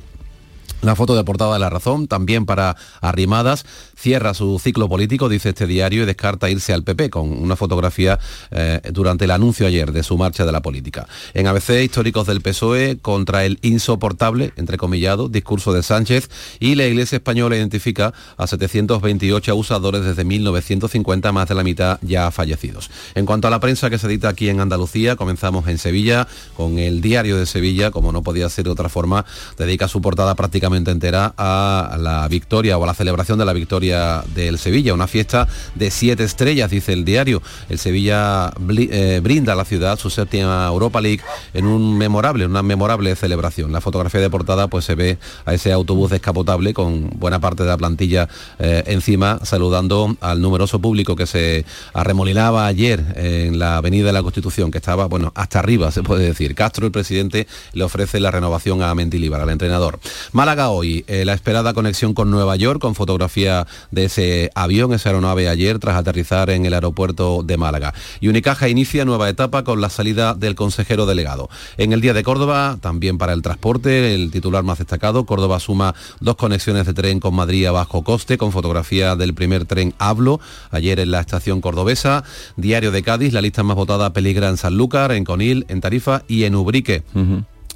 La 0.83 0.95
foto 0.95 1.17
de 1.17 1.25
portada 1.25 1.55
de 1.55 1.59
La 1.59 1.71
Razón, 1.71 2.07
también 2.07 2.45
para 2.45 2.77
Arrimadas, 3.01 3.65
cierra 3.97 4.35
su 4.35 4.59
ciclo 4.59 4.91
político, 4.91 5.31
dice 5.31 5.49
este 5.49 5.67
diario, 5.67 6.03
y 6.03 6.07
descarta 6.07 6.51
irse 6.51 6.75
al 6.75 6.85
PP, 6.85 7.09
con 7.09 7.33
una 7.33 7.57
fotografía 7.57 8.19
eh, 8.51 8.83
durante 8.93 9.25
el 9.25 9.31
anuncio 9.31 9.67
ayer 9.67 9.91
de 9.91 10.03
su 10.03 10.19
marcha 10.19 10.45
de 10.45 10.53
la 10.53 10.61
política. 10.61 11.09
En 11.33 11.47
ABC, 11.47 11.83
históricos 11.83 12.27
del 12.27 12.43
PSOE 12.43 12.99
contra 13.01 13.47
el 13.47 13.59
insoportable, 13.63 14.53
entrecomillado, 14.57 15.29
discurso 15.31 15.73
de 15.73 15.83
Sánchez, 15.83 16.29
y 16.61 16.75
la 16.75 16.85
Iglesia 16.85 17.17
Española 17.17 17.57
identifica 17.57 18.13
a 18.37 18.47
728 18.47 19.51
abusadores 19.51 20.05
desde 20.05 20.25
1950, 20.25 21.33
más 21.33 21.49
de 21.49 21.55
la 21.55 21.65
mitad 21.65 21.99
ya 22.03 22.31
fallecidos. 22.31 22.91
En 23.15 23.25
cuanto 23.25 23.49
a 23.49 23.51
la 23.51 23.61
prensa 23.61 23.89
que 23.89 23.99
se 23.99 24.07
edita 24.09 24.29
aquí 24.29 24.51
en 24.51 24.61
Andalucía, 24.61 25.17
comenzamos 25.17 25.69
en 25.69 25.79
Sevilla, 25.79 26.29
con 26.55 26.79
el 26.79 27.01
diario 27.01 27.39
de 27.39 27.47
Sevilla, 27.47 27.91
como 27.91 28.13
no 28.13 28.23
podía 28.23 28.51
ser 28.51 28.67
de 28.67 28.71
otra 28.71 28.91
forma, 28.91 29.25
dedica 29.57 29.89
su 29.89 30.03
portada 30.03 30.35
prácticamente 30.35 30.66
entera 30.75 31.35
a 31.37 31.97
la 31.99 32.27
victoria 32.29 32.79
o 32.79 32.85
a 32.85 32.87
la 32.87 32.95
celebración 32.95 33.39
de 33.39 33.45
la 33.45 33.53
victoria 33.53 34.23
del 34.35 34.59
Sevilla, 34.59 34.95
una 34.95 35.07
fiesta 35.07 35.49
de 35.75 35.91
siete 35.91 36.25
estrellas, 36.25 36.71
dice 36.71 36.93
el 36.93 37.05
diario. 37.05 37.43
El 37.69 37.79
Sevilla 37.79 38.53
eh, 38.69 39.21
brinda 39.23 39.53
a 39.53 39.57
la 39.57 39.65
ciudad 39.65 39.99
su 39.99 40.11
séptima 40.11 40.67
Europa 40.67 41.01
League 41.01 41.23
en 41.55 41.67
un 41.67 41.97
memorable, 41.97 42.47
una 42.47 42.63
memorable 42.63 43.15
celebración. 43.17 43.73
La 43.73 43.81
fotografía 43.81 44.21
de 44.21 44.31
portada 44.31 44.69
pues 44.69 44.85
se 44.85 44.95
ve 44.95 45.19
a 45.45 45.55
ese 45.55 45.73
autobús 45.73 46.11
descapotable 46.11 46.75
con 46.75 47.11
buena 47.17 47.41
parte 47.41 47.63
de 47.63 47.69
la 47.69 47.77
plantilla 47.77 48.29
eh, 48.59 48.83
encima 48.87 49.41
saludando 49.43 50.17
al 50.21 50.41
numeroso 50.41 50.81
público 50.81 51.17
que 51.17 51.27
se 51.27 51.65
arremolinaba 51.93 52.67
ayer 52.67 53.05
en 53.17 53.59
la 53.59 53.77
Avenida 53.77 54.07
de 54.07 54.13
la 54.13 54.23
Constitución, 54.23 54.71
que 54.71 54.79
estaba, 54.79 55.07
bueno, 55.07 55.33
hasta 55.35 55.59
arriba 55.59 55.91
se 55.91 56.03
puede 56.03 56.25
decir. 56.25 56.55
Castro, 56.55 56.87
el 56.87 56.93
presidente, 56.93 57.47
le 57.73 57.85
ofrece 57.85 58.21
la 58.21 58.31
renovación 58.31 58.83
a 58.83 58.95
Mendilibar, 58.95 59.41
al 59.41 59.51
entrenador. 59.51 59.99
Málaga 60.33 60.56
hoy, 60.57 61.05
eh, 61.07 61.25
la 61.25 61.35
esperada 61.35 61.75
conexión 61.75 62.15
con 62.15 62.31
Nueva 62.31 62.57
York, 62.57 62.81
con 62.81 62.95
fotografía 62.95 63.67
de 63.91 64.07
ese 64.07 64.51
avión, 64.55 64.93
esa 64.93 65.11
aeronave 65.11 65.49
ayer, 65.49 65.79
tras 65.79 65.97
aterrizar 65.97 66.51
en 66.51 66.65
el 66.65 66.75
aeropuerto 66.75 67.43
de 67.45 67.57
Málaga. 67.57 67.93
Y 68.21 68.29
Unicaja 68.29 68.69
inicia 68.69 69.05
nueva 69.05 69.29
etapa 69.29 69.65
con 69.65 69.81
la 69.81 69.91
salida 69.91 70.35
del 70.35 70.55
consejero 70.55 71.05
delegado. 71.07 71.51
En 71.77 71.93
el 71.93 72.01
día 72.01 72.15
de 72.15 72.23
Córdoba, 72.23 72.79
también 72.81 73.19
para 73.19 73.35
el 73.35 73.43
transporte, 73.43 74.15
el 74.15 74.31
titular 74.31 74.65
más 74.65 74.79
destacado, 74.79 75.27
Córdoba 75.27 75.61
suma 75.61 75.95
dos 76.21 76.37
conexiones 76.37 76.87
de 76.87 76.95
tren 76.95 77.21
con 77.21 77.35
Madrid 77.35 77.67
a 77.67 77.73
bajo 77.73 78.03
coste, 78.03 78.39
con 78.39 78.53
fotografía 78.53 79.17
del 79.17 79.35
primer 79.35 79.67
tren 79.67 79.95
Hablo, 79.99 80.41
ayer 80.71 81.01
en 81.01 81.11
la 81.11 81.21
estación 81.21 81.61
cordobesa. 81.61 82.25
Diario 82.57 82.91
de 82.91 83.03
Cádiz, 83.03 83.33
la 83.33 83.43
lista 83.43 83.63
más 83.63 83.77
votada 83.77 84.13
peligra 84.13 84.49
en 84.49 84.57
Sanlúcar, 84.57 85.13
en 85.13 85.25
Conil, 85.25 85.67
en 85.69 85.81
Tarifa 85.81 86.23
y 86.29 86.45
en 86.45 86.55
Ubrique. 86.55 87.03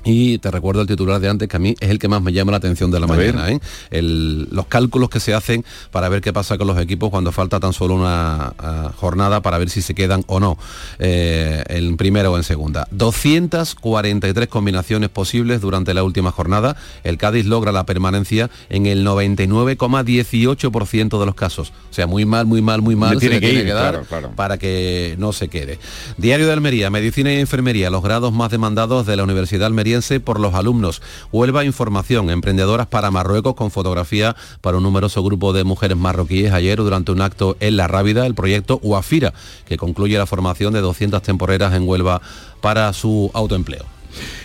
Y 0.04 0.38
te 0.38 0.50
recuerdo 0.50 0.80
el 0.82 0.86
titular 0.86 1.20
de 1.20 1.28
antes, 1.28 1.48
que 1.48 1.56
a 1.56 1.60
mí 1.60 1.74
es 1.78 1.90
el 1.90 1.98
que 1.98 2.08
más 2.08 2.22
me 2.22 2.32
llama 2.32 2.52
la 2.52 2.58
atención 2.58 2.90
de 2.90 2.98
la 3.00 3.04
A 3.04 3.08
mañana. 3.08 3.50
¿eh? 3.50 3.60
El- 3.90 4.48
los 4.50 4.66
cálculos 4.66 5.10
que 5.10 5.20
se 5.20 5.34
hacen 5.34 5.64
para 5.90 6.08
ver 6.08 6.20
qué 6.22 6.32
pasa 6.32 6.56
con 6.56 6.66
los 6.66 6.78
equipos 6.78 7.10
cuando 7.10 7.32
falta 7.32 7.60
tan 7.60 7.72
solo 7.72 7.94
una 7.94 8.54
ah, 8.58 8.92
jornada 8.96 9.42
para 9.42 9.58
ver 9.58 9.68
si 9.70 9.82
se 9.82 9.94
quedan 9.94 10.24
o 10.26 10.40
no 10.40 10.56
eh, 10.98 11.62
en 11.68 11.96
primera 11.96 12.30
o 12.30 12.36
en 12.36 12.44
segunda. 12.44 12.86
243 12.92 14.48
combinaciones 14.48 15.10
posibles 15.10 15.60
durante 15.60 15.92
la 15.94 16.02
última 16.02 16.32
jornada. 16.32 16.76
El 17.04 17.18
Cádiz 17.18 17.46
logra 17.46 17.72
la 17.72 17.84
permanencia 17.84 18.50
en 18.70 18.86
el 18.86 19.04
99,18% 19.06 21.20
de 21.20 21.26
los 21.26 21.34
casos. 21.34 21.72
O 21.90 21.94
sea, 21.94 22.06
muy 22.06 22.24
mal, 22.24 22.46
muy 22.46 22.62
mal, 22.62 22.82
muy 22.82 22.96
mal. 22.96 23.14
Se 23.14 23.20
tiene 23.20 23.40
que 23.40 23.46
tiene 23.46 23.60
ir, 23.60 23.66
que 23.66 23.72
dar 23.72 23.90
claro, 23.92 24.06
claro. 24.08 24.30
para 24.36 24.58
que 24.58 25.14
no 25.18 25.32
se 25.32 25.48
quede. 25.48 25.78
Diario 26.16 26.46
de 26.46 26.52
Almería, 26.52 26.90
Medicina 26.90 27.32
y 27.32 27.36
Enfermería, 27.38 27.90
los 27.90 28.02
grados 28.02 28.32
más 28.32 28.50
demandados 28.50 29.06
de 29.06 29.16
la 29.16 29.24
Universidad 29.24 29.66
Por 30.24 30.38
los 30.38 30.54
alumnos. 30.54 31.02
Huelva 31.32 31.64
Información, 31.64 32.30
emprendedoras 32.30 32.86
para 32.86 33.10
Marruecos 33.10 33.54
con 33.54 33.72
fotografía 33.72 34.36
para 34.60 34.76
un 34.76 34.84
numeroso 34.84 35.20
grupo 35.24 35.52
de 35.52 35.64
mujeres 35.64 35.96
marroquíes 35.96 36.52
ayer 36.52 36.78
durante 36.78 37.10
un 37.10 37.20
acto 37.20 37.56
en 37.58 37.76
La 37.76 37.88
Rábida, 37.88 38.24
el 38.24 38.36
proyecto 38.36 38.78
UAFIRA, 38.84 39.34
que 39.66 39.76
concluye 39.76 40.16
la 40.16 40.26
formación 40.26 40.72
de 40.72 40.80
200 40.80 41.22
temporeras 41.22 41.74
en 41.74 41.88
Huelva 41.88 42.22
para 42.60 42.92
su 42.92 43.32
autoempleo. 43.34 43.99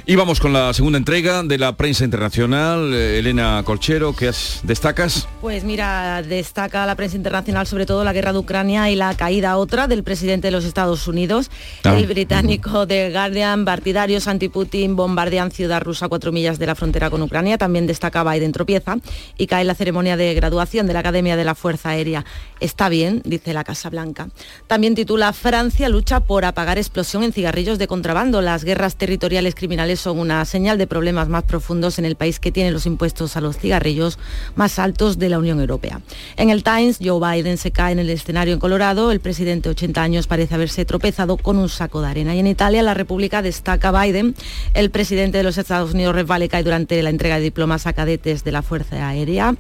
Y 0.06 0.16
vamos 0.16 0.40
con 0.40 0.54
la 0.54 0.74
segunda 0.74 0.98
entrega 0.98 1.44
de 1.44 1.58
la 1.58 1.76
prensa 1.76 2.04
internacional. 2.04 2.94
Eh, 2.94 3.20
Elena 3.20 3.62
Colchero, 3.66 4.16
¿qué 4.16 4.28
has- 4.30 4.60
destacas? 4.64 5.28
Pues 5.42 5.64
mira, 5.64 6.22
destaca 6.22 6.86
la 6.86 6.96
prensa 6.96 7.18
internacional 7.18 7.68
sobre 7.68 7.86
todo 7.86 8.04
la 8.04 8.14
guerra 8.14 8.34
de 8.34 8.40
Ucrania 8.40 8.90
y 8.90 8.96
la 8.96 9.16
caída 9.16 9.58
otra 9.58 9.88
del 9.88 10.04
presidente 10.04 10.48
de 10.48 10.52
los 10.52 10.66
Estados 10.66 11.08
Unidos. 11.08 11.50
Ah. 11.84 11.96
El 11.98 12.06
británico 12.08 12.86
The 12.88 13.12
Guardian, 13.12 13.66
partidarios 13.66 14.28
anti-Putin 14.28 14.96
bombardean 14.96 15.52
ciudad 15.52 15.82
rusa 15.82 16.06
a 16.06 16.10
cuatro 16.10 16.32
millas 16.32 16.60
de 16.60 16.66
la 16.68 16.76
frontera 16.76 17.10
con 17.10 17.22
Ucrania. 17.22 17.58
También 17.58 17.88
destaca 17.88 18.24
Biden 18.24 18.52
tropieza 18.52 18.98
y 19.38 19.48
cae 19.48 19.64
la 19.64 19.76
ceremonia 19.76 20.18
de 20.18 20.34
graduación 20.34 20.88
de 20.88 20.94
la 20.94 21.00
Academia 21.00 21.36
de 21.36 21.46
la 21.46 21.56
Fuerza 21.56 21.90
Aérea. 21.90 22.26
Está 22.60 22.90
bien, 22.90 23.22
dice 23.26 23.54
la 23.54 23.64
Casa 23.64 23.90
Blanca. 23.90 24.30
También 24.68 24.96
titula 24.96 25.34
Francia 25.34 25.90
lucha 25.90 26.20
por 26.22 26.46
apagar 26.46 26.78
explosión 26.78 27.24
en 27.24 27.34
cigarrillos 27.34 27.80
de 27.80 27.88
contrabando. 27.88 28.42
Las 28.42 28.64
guerras 28.64 28.96
territoriales 28.96 29.55
criminales 29.56 30.00
son 30.00 30.20
una 30.20 30.44
señal 30.46 30.78
de 30.78 30.88
problemas 30.88 31.30
más 31.30 31.44
profundos 31.44 31.98
en 32.00 32.06
el 32.06 32.16
país 32.16 32.40
que 32.40 32.52
tiene 32.52 32.72
los 32.72 32.86
impuestos 32.86 33.36
a 33.36 33.42
los 33.42 33.58
cigarrillos 33.58 34.20
más 34.56 34.80
altos 34.80 35.18
de 35.18 35.30
la 35.30 35.40
Unión 35.40 35.60
Europea. 35.60 36.02
En 36.38 36.50
el 36.50 36.64
Times, 36.64 37.00
Joe 37.02 37.20
Biden 37.20 37.58
se 37.58 37.72
cae 37.72 37.94
en 37.94 38.00
el 38.00 38.10
escenario 38.10 38.54
en 38.54 38.60
Colorado. 38.60 39.12
El 39.12 39.20
presidente 39.20 39.70
de 39.70 39.72
80 39.72 40.02
años 40.02 40.28
parece 40.28 40.56
haberse 40.56 40.86
tropezado 40.86 41.38
con 41.38 41.58
un 41.58 41.70
saco 41.70 42.02
de 42.02 42.08
arena. 42.08 42.36
Y 42.36 42.40
en 42.40 42.48
Italia, 42.48 42.84
la 42.84 42.94
República 42.94 43.42
destaca 43.42 43.92
Biden. 43.92 44.36
El 44.74 44.92
presidente 44.92 45.38
de 45.38 45.44
los 45.44 45.58
Estados 45.58 45.94
Unidos 45.94 46.16
resbala 46.16 46.46
y 46.46 46.50
cae 46.50 46.64
durante 46.64 47.02
la 47.02 47.10
entrega 47.10 47.38
de 47.38 47.42
diplomas 47.42 47.88
a 47.88 47.94
cadetes 47.94 48.44
de 48.44 48.52
la 48.52 48.62
Fuerza 48.62 49.08
Aérea. 49.08 49.56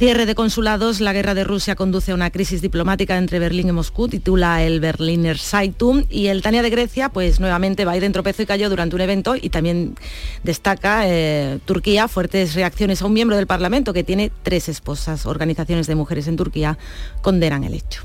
Cierre 0.00 0.24
de 0.24 0.34
consulados, 0.34 1.02
la 1.02 1.12
guerra 1.12 1.34
de 1.34 1.44
Rusia 1.44 1.76
conduce 1.76 2.12
a 2.12 2.14
una 2.14 2.30
crisis 2.30 2.62
diplomática 2.62 3.18
entre 3.18 3.38
Berlín 3.38 3.68
y 3.68 3.72
Moscú, 3.72 4.08
titula 4.08 4.62
el 4.62 4.80
Berliner 4.80 5.36
Zeitung. 5.36 6.06
Y 6.08 6.28
el 6.28 6.40
Tania 6.40 6.62
de 6.62 6.70
Grecia, 6.70 7.10
pues 7.10 7.38
nuevamente 7.38 7.84
va 7.84 7.92
Biden 7.92 8.10
tropezó 8.10 8.40
y 8.40 8.46
cayó 8.46 8.70
durante 8.70 8.96
un 8.96 9.02
evento 9.02 9.36
y 9.36 9.50
también 9.50 9.96
destaca 10.42 11.02
eh, 11.04 11.58
Turquía 11.66 12.08
fuertes 12.08 12.54
reacciones 12.54 13.02
a 13.02 13.04
un 13.04 13.12
miembro 13.12 13.36
del 13.36 13.46
Parlamento 13.46 13.92
que 13.92 14.02
tiene 14.02 14.32
tres 14.42 14.70
esposas. 14.70 15.26
Organizaciones 15.26 15.86
de 15.86 15.94
mujeres 15.96 16.28
en 16.28 16.36
Turquía 16.36 16.78
condenan 17.20 17.64
el 17.64 17.74
hecho. 17.74 18.02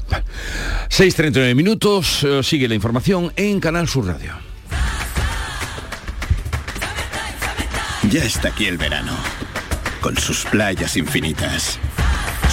6.39 0.89 1.55
minutos, 1.55 2.25
eh, 2.25 2.43
sigue 2.43 2.67
la 2.67 2.75
información 2.75 3.31
en 3.37 3.61
Canal 3.61 3.87
Sur 3.87 4.07
Radio. 4.07 4.33
Ya 8.11 8.25
está 8.25 8.49
aquí 8.49 8.65
el 8.65 8.77
verano, 8.77 9.13
con 10.01 10.17
sus 10.17 10.43
playas 10.43 10.97
infinitas, 10.97 11.79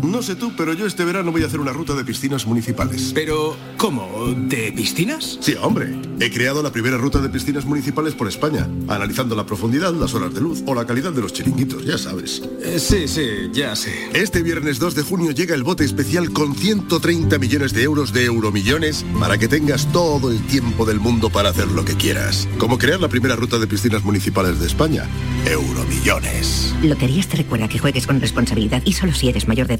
No 0.00 0.22
sé 0.22 0.36
tú, 0.36 0.52
pero 0.56 0.72
yo 0.72 0.86
este 0.86 1.04
verano 1.04 1.32
voy 1.32 1.42
a 1.42 1.46
hacer 1.46 1.58
una 1.58 1.72
ruta 1.72 1.96
de 1.96 2.04
piscinas 2.04 2.46
municipales. 2.46 3.10
Pero, 3.12 3.56
¿cómo? 3.76 4.08
¿De 4.36 4.70
piscinas? 4.70 5.36
Sí, 5.40 5.56
hombre. 5.60 5.92
He 6.20 6.30
creado 6.30 6.62
la 6.62 6.70
primera 6.70 6.96
ruta 6.96 7.18
de 7.18 7.28
piscinas 7.28 7.64
municipales 7.64 8.14
por 8.14 8.28
España, 8.28 8.68
analizando 8.86 9.34
la 9.34 9.46
profundidad, 9.46 9.92
las 9.92 10.14
horas 10.14 10.32
de 10.32 10.42
luz 10.42 10.62
o 10.66 10.76
la 10.76 10.86
calidad 10.86 11.10
de 11.10 11.20
los 11.20 11.32
chiringuitos, 11.32 11.84
ya 11.84 11.98
sabes. 11.98 12.40
Eh, 12.62 12.78
sí, 12.78 13.08
sí, 13.08 13.50
ya 13.52 13.74
sé. 13.74 14.10
Este 14.14 14.44
viernes 14.44 14.78
2 14.78 14.94
de 14.94 15.02
junio 15.02 15.32
llega 15.32 15.56
el 15.56 15.64
bote 15.64 15.84
especial 15.84 16.30
con 16.30 16.54
130 16.54 17.36
millones 17.40 17.72
de 17.72 17.82
euros 17.82 18.12
de 18.12 18.26
euromillones 18.26 19.04
para 19.18 19.38
que 19.38 19.48
tengas 19.48 19.90
todo 19.90 20.30
el 20.30 20.40
tiempo 20.46 20.86
del 20.86 21.00
mundo 21.00 21.30
para 21.30 21.48
hacer 21.48 21.66
lo 21.66 21.84
que 21.84 21.94
quieras. 21.94 22.46
Como 22.58 22.78
crear 22.78 23.00
la 23.00 23.08
primera 23.08 23.34
ruta 23.34 23.58
de 23.58 23.66
piscinas 23.66 24.04
municipales 24.04 24.60
de 24.60 24.68
España. 24.68 25.08
Euromillones. 25.46 26.76
Loterías 26.80 27.26
te 27.26 27.38
recuerda 27.38 27.66
que 27.66 27.80
juegues 27.80 28.06
con 28.06 28.20
responsabilidad 28.20 28.82
y 28.84 28.92
solo 28.92 29.12
si 29.12 29.28
eres 29.28 29.48
mayor 29.48 29.66
de. 29.66 29.79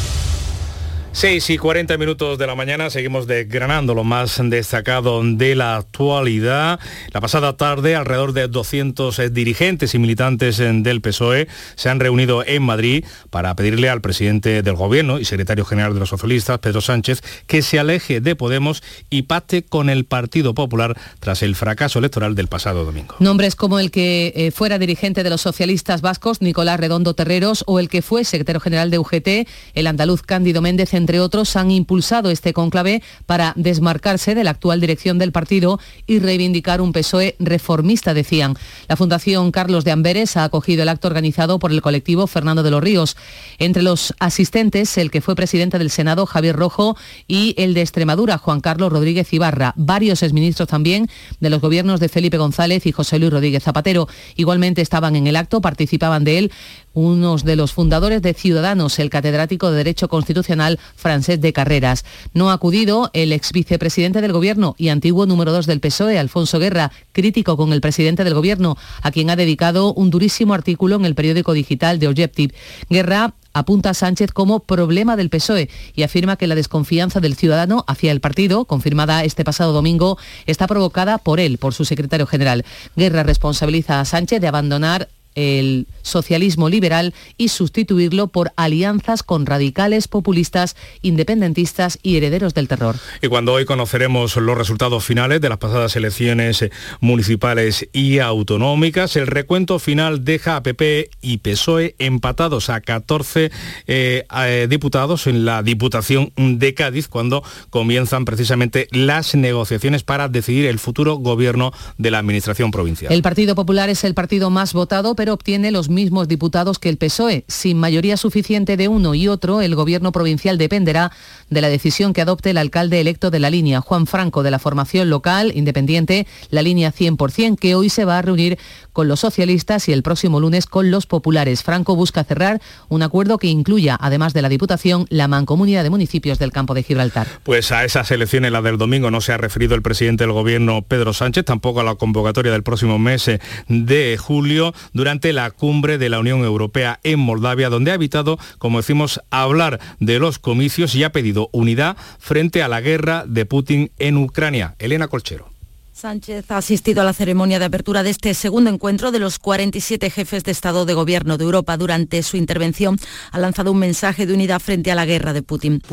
6 1.13 1.49
y 1.49 1.57
40 1.57 1.97
minutos 1.97 2.37
de 2.37 2.47
la 2.47 2.55
mañana 2.55 2.89
seguimos 2.89 3.27
desgranando 3.27 3.93
lo 3.93 4.05
más 4.05 4.39
destacado 4.41 5.21
de 5.21 5.55
la 5.55 5.75
actualidad. 5.75 6.79
La 7.11 7.19
pasada 7.19 7.57
tarde 7.57 7.97
alrededor 7.97 8.31
de 8.31 8.47
200 8.47 9.19
eh, 9.19 9.29
dirigentes 9.29 9.93
y 9.93 9.99
militantes 9.99 10.59
eh, 10.61 10.71
del 10.73 11.01
PSOE 11.01 11.49
se 11.75 11.89
han 11.89 11.99
reunido 11.99 12.45
en 12.45 12.63
Madrid 12.63 13.03
para 13.29 13.53
pedirle 13.57 13.89
al 13.89 13.99
presidente 13.99 14.61
del 14.61 14.75
gobierno 14.75 15.19
y 15.19 15.25
secretario 15.25 15.65
general 15.65 15.93
de 15.93 15.99
los 15.99 16.09
socialistas, 16.09 16.59
Pedro 16.59 16.79
Sánchez, 16.79 17.21
que 17.45 17.61
se 17.61 17.77
aleje 17.77 18.21
de 18.21 18.37
Podemos 18.37 18.81
y 19.09 19.23
pacte 19.23 19.63
con 19.63 19.89
el 19.89 20.05
Partido 20.05 20.53
Popular 20.53 20.97
tras 21.19 21.43
el 21.43 21.55
fracaso 21.55 21.99
electoral 21.99 22.35
del 22.35 22.47
pasado 22.47 22.85
domingo. 22.85 23.15
Nombres 23.19 23.57
como 23.57 23.79
el 23.79 23.91
que 23.91 24.31
eh, 24.33 24.51
fuera 24.51 24.79
dirigente 24.79 25.23
de 25.23 25.29
los 25.29 25.41
socialistas 25.41 25.99
vascos, 25.99 26.41
Nicolás 26.41 26.79
Redondo 26.79 27.13
Terreros, 27.15 27.65
o 27.67 27.79
el 27.81 27.89
que 27.89 28.01
fue 28.01 28.23
secretario 28.23 28.61
general 28.61 28.89
de 28.89 28.97
UGT, 28.97 29.47
el 29.73 29.87
andaluz 29.87 30.21
Cándido 30.21 30.61
Méndez, 30.61 30.93
entre 31.01 31.19
otros, 31.19 31.55
han 31.55 31.71
impulsado 31.71 32.29
este 32.29 32.53
cónclave 32.53 33.01
para 33.25 33.53
desmarcarse 33.55 34.35
de 34.35 34.43
la 34.43 34.51
actual 34.51 34.79
dirección 34.79 35.17
del 35.17 35.31
partido 35.31 35.79
y 36.05 36.19
reivindicar 36.19 36.79
un 36.79 36.93
PSOE 36.93 37.35
reformista, 37.39 38.13
decían. 38.13 38.55
La 38.87 38.95
Fundación 38.95 39.51
Carlos 39.51 39.83
de 39.83 39.91
Amberes 39.91 40.37
ha 40.37 40.43
acogido 40.43 40.83
el 40.83 40.89
acto 40.89 41.07
organizado 41.07 41.57
por 41.57 41.71
el 41.71 41.81
colectivo 41.81 42.27
Fernando 42.27 42.61
de 42.61 42.71
los 42.71 42.83
Ríos. 42.83 43.17
Entre 43.57 43.81
los 43.81 44.13
asistentes, 44.19 44.97
el 44.97 45.09
que 45.09 45.21
fue 45.21 45.35
presidente 45.35 45.79
del 45.79 45.89
Senado, 45.89 46.25
Javier 46.25 46.55
Rojo, 46.55 46.95
y 47.27 47.55
el 47.57 47.73
de 47.73 47.81
Extremadura, 47.81 48.37
Juan 48.37 48.61
Carlos 48.61 48.91
Rodríguez 48.91 49.33
Ibarra. 49.33 49.73
Varios 49.75 50.21
exministros 50.21 50.69
también 50.69 51.09
de 51.39 51.49
los 51.49 51.61
gobiernos 51.61 51.99
de 51.99 52.09
Felipe 52.09 52.37
González 52.37 52.85
y 52.85 52.91
José 52.91 53.17
Luis 53.17 53.31
Rodríguez 53.31 53.63
Zapatero. 53.63 54.07
Igualmente 54.35 54.81
estaban 54.81 55.15
en 55.15 55.25
el 55.25 55.35
acto, 55.35 55.61
participaban 55.61 56.23
de 56.23 56.37
él 56.37 56.51
unos 56.93 57.43
de 57.43 57.55
los 57.55 57.71
fundadores 57.71 58.21
de 58.21 58.33
Ciudadanos, 58.33 58.99
el 58.99 59.09
catedrático 59.09 59.71
de 59.71 59.77
Derecho 59.77 60.09
Constitucional 60.09 60.79
francés 60.95 61.41
de 61.41 61.53
Carreras. 61.53 62.05
No 62.33 62.49
ha 62.49 62.53
acudido 62.53 63.09
el 63.13 63.33
ex 63.33 63.51
vicepresidente 63.51 64.21
del 64.21 64.33
Gobierno 64.33 64.75
y 64.77 64.89
antiguo 64.89 65.25
número 65.25 65.51
dos 65.51 65.65
del 65.65 65.79
PSOE, 65.79 66.19
Alfonso 66.19 66.59
Guerra, 66.59 66.91
crítico 67.11 67.57
con 67.57 67.73
el 67.73 67.81
presidente 67.81 68.23
del 68.23 68.33
Gobierno, 68.33 68.77
a 69.01 69.11
quien 69.11 69.29
ha 69.29 69.35
dedicado 69.35 69.93
un 69.93 70.09
durísimo 70.09 70.53
artículo 70.53 70.95
en 70.95 71.05
el 71.05 71.15
periódico 71.15 71.53
digital 71.53 71.99
de 71.99 72.07
Objective. 72.07 72.53
Guerra 72.89 73.33
apunta 73.53 73.89
a 73.89 73.93
Sánchez 73.93 74.31
como 74.31 74.61
problema 74.61 75.15
del 75.15 75.29
PSOE 75.29 75.69
y 75.95 76.03
afirma 76.03 76.37
que 76.37 76.47
la 76.47 76.55
desconfianza 76.55 77.19
del 77.19 77.35
ciudadano 77.35 77.83
hacia 77.87 78.11
el 78.11 78.21
partido, 78.21 78.65
confirmada 78.65 79.23
este 79.23 79.43
pasado 79.43 79.73
domingo, 79.73 80.17
está 80.45 80.67
provocada 80.67 81.17
por 81.17 81.39
él, 81.39 81.57
por 81.57 81.73
su 81.73 81.85
secretario 81.85 82.27
general. 82.27 82.65
Guerra 82.95 83.23
responsabiliza 83.23 83.99
a 83.99 84.05
Sánchez 84.05 84.41
de 84.41 84.47
abandonar 84.47 85.09
el 85.35 85.87
socialismo 86.01 86.69
liberal 86.69 87.13
y 87.37 87.49
sustituirlo 87.49 88.27
por 88.27 88.51
alianzas 88.55 89.23
con 89.23 89.45
radicales, 89.45 90.07
populistas, 90.07 90.75
independentistas 91.01 91.99
y 92.03 92.17
herederos 92.17 92.53
del 92.53 92.67
terror. 92.67 92.95
Y 93.21 93.27
cuando 93.27 93.53
hoy 93.53 93.65
conoceremos 93.65 94.35
los 94.37 94.57
resultados 94.57 95.05
finales 95.05 95.41
de 95.41 95.49
las 95.49 95.57
pasadas 95.57 95.95
elecciones 95.95 96.61
eh, 96.61 96.71
municipales 96.99 97.87
y 97.93 98.19
autonómicas, 98.19 99.15
el 99.15 99.27
recuento 99.27 99.79
final 99.79 100.25
deja 100.25 100.55
a 100.55 100.63
PP 100.63 101.09
y 101.21 101.37
PSOE 101.37 101.95
empatados 101.99 102.69
a 102.69 102.81
14 102.81 103.51
eh, 103.87 104.25
eh, 104.45 104.67
diputados 104.69 105.27
en 105.27 105.45
la 105.45 105.63
Diputación 105.63 106.31
de 106.35 106.73
Cádiz 106.73 107.07
cuando 107.07 107.43
comienzan 107.69 108.25
precisamente 108.25 108.87
las 108.91 109.35
negociaciones 109.35 110.03
para 110.03 110.27
decidir 110.27 110.65
el 110.65 110.79
futuro 110.79 111.15
gobierno 111.15 111.71
de 111.97 112.11
la 112.11 112.19
Administración 112.19 112.71
provincial. 112.71 113.11
El 113.11 113.21
Partido 113.21 113.55
Popular 113.55 113.89
es 113.89 114.03
el 114.03 114.13
partido 114.13 114.49
más 114.49 114.73
votado, 114.73 115.15
pero 115.21 115.35
obtiene 115.35 115.69
los 115.69 115.87
mismos 115.87 116.27
diputados 116.27 116.79
que 116.79 116.89
el 116.89 116.97
PSOE. 116.97 117.45
Sin 117.47 117.77
mayoría 117.77 118.17
suficiente 118.17 118.75
de 118.75 118.87
uno 118.87 119.13
y 119.13 119.27
otro, 119.27 119.61
el 119.61 119.75
gobierno 119.75 120.11
provincial 120.11 120.57
dependerá 120.57 121.11
de 121.51 121.61
la 121.61 121.69
decisión 121.69 122.13
que 122.13 122.21
adopte 122.21 122.49
el 122.49 122.57
alcalde 122.57 122.99
electo 122.99 123.29
de 123.29 123.37
la 123.37 123.51
línea, 123.51 123.81
Juan 123.81 124.07
Franco, 124.07 124.41
de 124.41 124.49
la 124.49 124.57
formación 124.57 125.11
local 125.11 125.51
independiente, 125.53 126.25
la 126.49 126.63
línea 126.63 126.91
100%, 126.91 127.59
que 127.59 127.75
hoy 127.75 127.89
se 127.89 128.03
va 128.03 128.17
a 128.17 128.23
reunir 128.23 128.57
con 128.93 129.07
los 129.07 129.19
socialistas 129.19 129.87
y 129.89 129.93
el 129.93 130.01
próximo 130.01 130.39
lunes 130.39 130.65
con 130.65 130.89
los 130.89 131.05
populares. 131.05 131.61
Franco 131.61 131.95
busca 131.95 132.23
cerrar 132.23 132.59
un 132.89 133.03
acuerdo 133.03 133.37
que 133.37 133.45
incluya, 133.45 133.95
además 134.01 134.33
de 134.33 134.41
la 134.41 134.49
Diputación, 134.49 135.05
la 135.09 135.27
mancomunidad 135.27 135.83
de 135.83 135.91
municipios 135.91 136.39
del 136.39 136.51
campo 136.51 136.73
de 136.73 136.81
Gibraltar. 136.81 137.27
Pues 137.43 137.71
a 137.71 137.85
esas 137.85 138.09
elecciones, 138.09 138.51
la 138.51 138.63
del 138.63 138.79
domingo, 138.79 139.11
no 139.11 139.21
se 139.21 139.33
ha 139.33 139.37
referido 139.37 139.75
el 139.75 139.83
presidente 139.83 140.23
del 140.23 140.33
gobierno, 140.33 140.81
Pedro 140.81 141.13
Sánchez, 141.13 141.45
tampoco 141.45 141.81
a 141.81 141.83
la 141.83 141.93
convocatoria 141.93 142.51
del 142.51 142.63
próximo 142.63 142.97
mes 142.97 143.29
de 143.67 144.17
julio. 144.17 144.73
Durante 144.93 145.10
ante 145.11 145.33
la 145.33 145.51
cumbre 145.51 145.97
de 145.97 146.09
la 146.09 146.19
Unión 146.19 146.43
Europea 146.43 146.99
en 147.03 147.19
Moldavia, 147.19 147.69
donde 147.69 147.91
ha 147.91 147.95
evitado, 147.95 148.39
como 148.57 148.79
decimos, 148.79 149.21
hablar 149.29 149.79
de 149.99 150.19
los 150.19 150.39
comicios 150.39 150.95
y 150.95 151.03
ha 151.03 151.11
pedido 151.11 151.49
unidad 151.51 151.97
frente 152.19 152.63
a 152.63 152.67
la 152.67 152.81
guerra 152.81 153.25
de 153.27 153.45
Putin 153.45 153.91
en 153.99 154.17
Ucrania. 154.17 154.75
Elena 154.79 155.07
Colchero. 155.07 155.51
Sánchez 155.93 156.49
ha 156.49 156.57
asistido 156.57 157.01
a 157.01 157.03
la 157.03 157.13
ceremonia 157.13 157.59
de 157.59 157.65
apertura 157.65 158.01
de 158.01 158.09
este 158.09 158.33
segundo 158.33 158.71
encuentro 158.71 159.11
de 159.11 159.19
los 159.19 159.37
47 159.37 160.09
jefes 160.09 160.43
de 160.43 160.51
Estado 160.51 160.85
de 160.85 160.95
Gobierno 160.95 161.37
de 161.37 161.43
Europa. 161.43 161.77
Durante 161.77 162.23
su 162.23 162.37
intervención 162.37 162.99
ha 163.31 163.37
lanzado 163.37 163.71
un 163.71 163.77
mensaje 163.77 164.25
de 164.25 164.33
unidad 164.33 164.59
frente 164.59 164.91
a 164.91 164.95
la 164.95 165.05
guerra 165.05 165.31
de 165.33 165.43
Putin. 165.43 165.83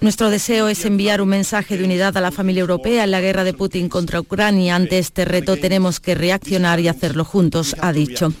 Nuestro 0.00 0.30
deseo 0.30 0.68
es 0.68 0.86
enviar 0.86 1.20
un 1.20 1.28
mensaje 1.28 1.76
de 1.76 1.84
unidad 1.84 2.16
a 2.16 2.22
la 2.22 2.30
familia 2.30 2.62
europea 2.62 3.04
en 3.04 3.10
la 3.10 3.20
guerra 3.20 3.44
de 3.44 3.52
Putin 3.52 3.90
contra 3.90 4.18
Ucrania. 4.18 4.74
Ante 4.74 4.98
este 4.98 5.26
reto 5.26 5.58
tenemos 5.58 6.00
que 6.00 6.14
reaccionar 6.14 6.80
y 6.80 6.88
hacerlo 6.88 7.22
juntos, 7.26 7.76
ha 7.82 7.92
dicho. 7.92 8.32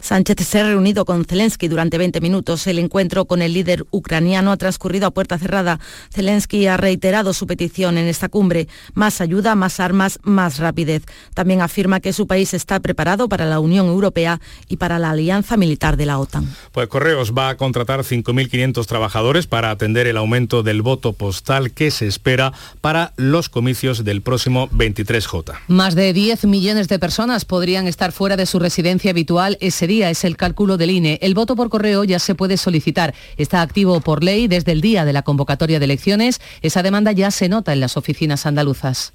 Sánchez 0.00 0.46
se 0.46 0.60
ha 0.60 0.68
reunido 0.68 1.04
con 1.04 1.24
Zelensky 1.24 1.66
durante 1.66 1.98
20 1.98 2.20
minutos. 2.20 2.68
El 2.68 2.78
encuentro 2.78 3.24
con 3.24 3.42
el 3.42 3.52
líder 3.52 3.84
ucraniano 3.90 4.52
ha 4.52 4.56
transcurrido 4.56 5.08
a 5.08 5.10
puerta 5.10 5.38
cerrada. 5.38 5.80
Zelensky 6.14 6.68
ha 6.68 6.76
reiterado 6.76 7.32
su 7.32 7.48
petición 7.48 7.98
en 7.98 8.06
esta 8.06 8.28
cumbre. 8.28 8.68
Más 8.94 9.20
ayuda, 9.20 9.56
más 9.56 9.80
armas, 9.80 10.20
más 10.22 10.58
rapidez. 10.58 11.02
También 11.34 11.62
afirma 11.62 11.98
que 11.98 12.12
su 12.12 12.28
país 12.28 12.54
está 12.54 12.78
preparado 12.78 13.28
para 13.28 13.44
la 13.44 13.58
Unión 13.58 13.86
Europea 13.86 14.40
y 14.68 14.76
para 14.76 15.00
la 15.00 15.10
alianza 15.10 15.56
militar 15.56 15.96
de 15.96 16.06
la 16.06 16.20
OTAN. 16.20 16.48
Pues 16.70 16.86
Correos 16.86 17.32
va 17.36 17.48
a 17.48 17.56
contratar 17.56 18.04
5.500 18.04 18.86
trabajadores 18.86 19.48
para 19.48 19.72
atender 19.72 20.06
el 20.06 20.16
aumento 20.16 20.59
del 20.62 20.82
voto 20.82 21.12
postal 21.12 21.72
que 21.72 21.90
se 21.90 22.06
espera 22.06 22.52
para 22.80 23.12
los 23.16 23.48
comicios 23.48 24.04
del 24.04 24.22
próximo 24.22 24.68
23J. 24.70 25.54
Más 25.68 25.94
de 25.94 26.12
10 26.12 26.44
millones 26.44 26.88
de 26.88 26.98
personas 26.98 27.44
podrían 27.44 27.86
estar 27.86 28.12
fuera 28.12 28.36
de 28.36 28.46
su 28.46 28.58
residencia 28.58 29.10
habitual 29.10 29.58
ese 29.60 29.86
día, 29.86 30.10
es 30.10 30.24
el 30.24 30.36
cálculo 30.36 30.76
del 30.76 30.90
INE. 30.90 31.18
El 31.22 31.34
voto 31.34 31.56
por 31.56 31.70
correo 31.70 32.04
ya 32.04 32.18
se 32.18 32.34
puede 32.34 32.56
solicitar. 32.56 33.14
Está 33.36 33.62
activo 33.62 34.00
por 34.00 34.24
ley 34.24 34.48
desde 34.48 34.72
el 34.72 34.80
día 34.80 35.04
de 35.04 35.12
la 35.12 35.22
convocatoria 35.22 35.78
de 35.78 35.84
elecciones. 35.84 36.40
Esa 36.62 36.82
demanda 36.82 37.12
ya 37.12 37.30
se 37.30 37.48
nota 37.48 37.72
en 37.72 37.80
las 37.80 37.96
oficinas 37.96 38.46
andaluzas. 38.46 39.12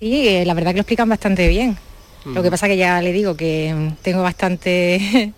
Sí, 0.00 0.28
eh, 0.28 0.44
la 0.44 0.54
verdad 0.54 0.70
que 0.70 0.78
lo 0.78 0.82
explican 0.82 1.08
bastante 1.08 1.48
bien. 1.48 1.76
Lo 2.24 2.42
que 2.42 2.50
pasa 2.50 2.68
que 2.68 2.76
ya 2.76 3.02
le 3.02 3.12
digo 3.12 3.36
que 3.36 3.92
tengo 4.02 4.22
bastante 4.22 5.32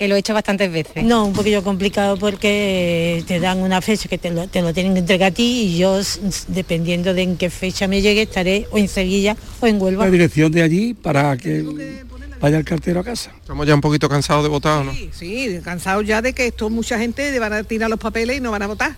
que 0.00 0.08
lo 0.08 0.16
he 0.16 0.20
hecho 0.20 0.32
bastantes 0.32 0.72
veces. 0.72 1.04
No, 1.04 1.26
un 1.26 1.34
poquillo 1.34 1.62
complicado 1.62 2.16
porque 2.16 3.22
te 3.26 3.38
dan 3.38 3.58
una 3.58 3.82
fecha 3.82 4.08
que 4.08 4.16
te 4.16 4.30
lo, 4.30 4.48
tienen 4.48 4.94
que 4.94 5.00
entregar 5.00 5.30
a 5.30 5.34
ti 5.34 5.64
y 5.64 5.76
yo, 5.76 6.00
dependiendo 6.48 7.12
de 7.12 7.20
en 7.20 7.36
qué 7.36 7.50
fecha 7.50 7.86
me 7.86 8.00
llegue, 8.00 8.22
estaré 8.22 8.66
o 8.70 8.78
en 8.78 8.88
Sevilla 8.88 9.36
o 9.60 9.66
en 9.66 9.78
Huelva. 9.78 10.06
La 10.06 10.10
dirección 10.10 10.52
de 10.52 10.62
allí 10.62 10.94
para 10.94 11.36
que 11.36 11.62
vaya 12.40 12.56
el 12.56 12.64
cartero 12.64 13.00
a 13.00 13.04
casa. 13.04 13.30
Estamos 13.42 13.66
ya 13.66 13.74
un 13.74 13.82
poquito 13.82 14.08
cansados 14.08 14.42
de 14.42 14.48
votar, 14.48 14.86
¿no? 14.86 14.94
Sí, 14.94 15.10
sí, 15.12 15.60
cansados 15.62 16.06
ya 16.06 16.22
de 16.22 16.32
que 16.32 16.46
esto 16.46 16.70
mucha 16.70 16.98
gente 16.98 17.38
van 17.38 17.52
a 17.52 17.62
tirar 17.62 17.90
los 17.90 17.98
papeles 17.98 18.38
y 18.38 18.40
no 18.40 18.50
van 18.50 18.62
a 18.62 18.68
votar. 18.68 18.96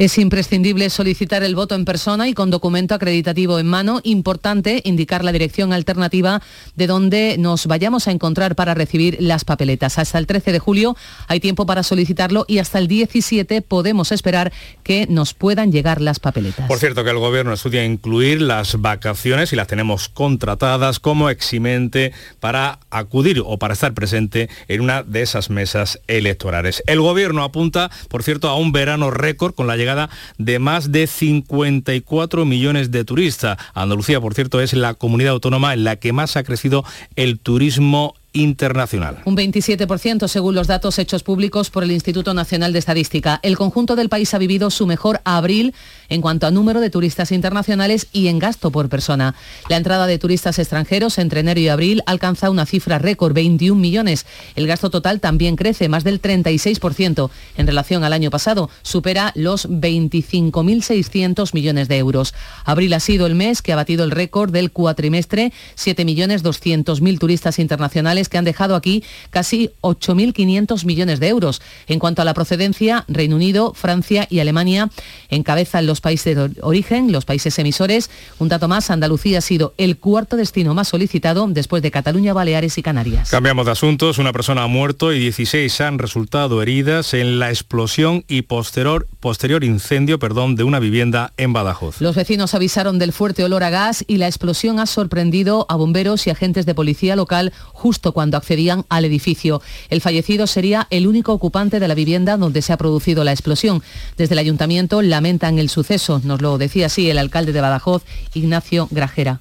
Es 0.00 0.16
imprescindible 0.16 0.88
solicitar 0.88 1.42
el 1.42 1.54
voto 1.54 1.74
en 1.74 1.84
persona 1.84 2.26
y 2.26 2.32
con 2.32 2.48
documento 2.48 2.94
acreditativo 2.94 3.58
en 3.58 3.66
mano. 3.66 4.00
Importante 4.02 4.80
indicar 4.86 5.22
la 5.22 5.30
dirección 5.30 5.74
alternativa 5.74 6.40
de 6.74 6.86
donde 6.86 7.36
nos 7.38 7.66
vayamos 7.66 8.08
a 8.08 8.10
encontrar 8.10 8.54
para 8.54 8.72
recibir 8.72 9.18
las 9.20 9.44
papeletas. 9.44 9.98
Hasta 9.98 10.16
el 10.16 10.26
13 10.26 10.52
de 10.52 10.58
julio 10.58 10.96
hay 11.28 11.38
tiempo 11.38 11.66
para 11.66 11.82
solicitarlo 11.82 12.46
y 12.48 12.60
hasta 12.60 12.78
el 12.78 12.88
17 12.88 13.60
podemos 13.60 14.10
esperar 14.10 14.54
que 14.84 15.06
nos 15.06 15.34
puedan 15.34 15.70
llegar 15.70 16.00
las 16.00 16.18
papeletas. 16.18 16.66
Por 16.66 16.78
cierto 16.78 17.04
que 17.04 17.10
el 17.10 17.18
gobierno 17.18 17.52
estudia 17.52 17.84
incluir 17.84 18.40
las 18.40 18.80
vacaciones 18.80 19.52
y 19.52 19.56
las 19.56 19.66
tenemos 19.66 20.08
contratadas 20.08 20.98
como 20.98 21.28
eximente 21.28 22.14
para 22.40 22.78
acudir 22.88 23.42
o 23.44 23.58
para 23.58 23.74
estar 23.74 23.92
presente 23.92 24.48
en 24.68 24.80
una 24.80 25.02
de 25.02 25.20
esas 25.20 25.50
mesas 25.50 26.00
electorales. 26.06 26.82
El 26.86 27.02
gobierno 27.02 27.44
apunta, 27.44 27.90
por 28.08 28.22
cierto, 28.22 28.48
a 28.48 28.56
un 28.56 28.72
verano 28.72 29.10
récord 29.10 29.52
con 29.52 29.66
la 29.66 29.76
llegada 29.76 29.89
de 30.38 30.58
más 30.58 30.92
de 30.92 31.06
54 31.06 32.44
millones 32.44 32.90
de 32.90 33.04
turistas. 33.04 33.58
Andalucía, 33.74 34.20
por 34.20 34.34
cierto, 34.34 34.60
es 34.60 34.72
la 34.72 34.94
comunidad 34.94 35.32
autónoma 35.32 35.74
en 35.74 35.84
la 35.84 35.96
que 35.96 36.12
más 36.12 36.36
ha 36.36 36.44
crecido 36.44 36.84
el 37.16 37.38
turismo 37.38 38.14
internacional. 38.32 39.18
Un 39.24 39.36
27% 39.36 40.28
según 40.28 40.54
los 40.54 40.66
datos 40.66 40.98
hechos 40.98 41.22
públicos 41.22 41.70
por 41.70 41.82
el 41.82 41.90
Instituto 41.90 42.34
Nacional 42.34 42.72
de 42.72 42.78
Estadística. 42.78 43.40
El 43.42 43.56
conjunto 43.56 43.96
del 43.96 44.08
país 44.08 44.32
ha 44.34 44.38
vivido 44.38 44.70
su 44.70 44.86
mejor 44.86 45.20
abril 45.24 45.74
en 46.08 46.20
cuanto 46.20 46.46
a 46.46 46.50
número 46.50 46.80
de 46.80 46.90
turistas 46.90 47.32
internacionales 47.32 48.08
y 48.12 48.28
en 48.28 48.38
gasto 48.38 48.70
por 48.70 48.88
persona. 48.88 49.34
La 49.68 49.76
entrada 49.76 50.06
de 50.06 50.18
turistas 50.18 50.58
extranjeros 50.58 51.18
entre 51.18 51.40
enero 51.40 51.60
y 51.60 51.68
abril 51.68 52.02
alcanza 52.06 52.50
una 52.50 52.66
cifra 52.66 52.98
récord, 52.98 53.32
21 53.32 53.80
millones. 53.80 54.26
El 54.54 54.66
gasto 54.66 54.90
total 54.90 55.20
también 55.20 55.56
crece, 55.56 55.88
más 55.88 56.04
del 56.04 56.22
36% 56.22 57.30
en 57.56 57.66
relación 57.66 58.04
al 58.04 58.12
año 58.12 58.30
pasado. 58.30 58.70
Supera 58.82 59.32
los 59.34 59.68
25.600 59.68 61.54
millones 61.54 61.88
de 61.88 61.98
euros. 61.98 62.34
Abril 62.64 62.92
ha 62.92 63.00
sido 63.00 63.26
el 63.26 63.34
mes 63.34 63.62
que 63.62 63.72
ha 63.72 63.76
batido 63.76 64.04
el 64.04 64.10
récord 64.10 64.52
del 64.52 64.70
cuatrimestre, 64.70 65.52
7.200.000 65.76 67.18
turistas 67.18 67.58
internacionales 67.58 68.19
que 68.28 68.38
han 68.38 68.44
dejado 68.44 68.74
aquí 68.74 69.02
casi 69.30 69.70
8.500 69.80 70.84
millones 70.84 71.20
de 71.20 71.28
euros. 71.28 71.62
En 71.86 71.98
cuanto 71.98 72.22
a 72.22 72.24
la 72.24 72.34
procedencia, 72.34 73.04
Reino 73.08 73.36
Unido, 73.36 73.72
Francia 73.74 74.26
y 74.30 74.40
Alemania 74.40 74.90
encabezan 75.28 75.86
los 75.86 76.00
países 76.00 76.36
de 76.36 76.50
origen, 76.62 77.12
los 77.12 77.24
países 77.24 77.58
emisores. 77.58 78.10
Un 78.38 78.48
dato 78.48 78.68
más, 78.68 78.90
Andalucía 78.90 79.38
ha 79.38 79.42
sido 79.42 79.74
el 79.78 79.96
cuarto 79.96 80.36
destino 80.36 80.74
más 80.74 80.88
solicitado 80.88 81.46
después 81.48 81.82
de 81.82 81.90
Cataluña, 81.90 82.32
Baleares 82.32 82.78
y 82.78 82.82
Canarias. 82.82 83.30
Cambiamos 83.30 83.66
de 83.66 83.72
asuntos. 83.72 84.18
Una 84.18 84.32
persona 84.32 84.64
ha 84.64 84.66
muerto 84.66 85.12
y 85.12 85.18
16 85.18 85.80
han 85.80 85.98
resultado 85.98 86.62
heridas 86.62 87.14
en 87.14 87.38
la 87.38 87.50
explosión 87.50 88.24
y 88.28 88.42
posterior, 88.42 89.06
posterior 89.20 89.64
incendio 89.64 90.18
perdón, 90.18 90.56
de 90.56 90.64
una 90.64 90.78
vivienda 90.78 91.32
en 91.36 91.52
Badajoz. 91.52 92.00
Los 92.00 92.16
vecinos 92.16 92.54
avisaron 92.54 92.98
del 92.98 93.12
fuerte 93.12 93.44
olor 93.44 93.62
a 93.62 93.70
gas 93.70 94.04
y 94.06 94.16
la 94.16 94.26
explosión 94.26 94.78
ha 94.78 94.86
sorprendido 94.86 95.66
a 95.68 95.76
bomberos 95.76 96.26
y 96.26 96.30
agentes 96.30 96.66
de 96.66 96.74
policía 96.74 97.16
local 97.16 97.52
justo 97.72 98.09
cuando 98.12 98.36
accedían 98.36 98.84
al 98.88 99.04
edificio. 99.04 99.62
El 99.88 100.00
fallecido 100.00 100.46
sería 100.46 100.86
el 100.90 101.06
único 101.06 101.32
ocupante 101.32 101.80
de 101.80 101.88
la 101.88 101.94
vivienda 101.94 102.36
donde 102.36 102.62
se 102.62 102.72
ha 102.72 102.76
producido 102.76 103.24
la 103.24 103.32
explosión. 103.32 103.82
Desde 104.16 104.34
el 104.34 104.38
ayuntamiento 104.38 105.02
lamentan 105.02 105.58
el 105.58 105.68
suceso, 105.68 106.20
nos 106.24 106.40
lo 106.40 106.58
decía 106.58 106.86
así 106.86 107.10
el 107.10 107.18
alcalde 107.18 107.52
de 107.52 107.60
Badajoz, 107.60 108.02
Ignacio 108.34 108.88
Grajera 108.90 109.40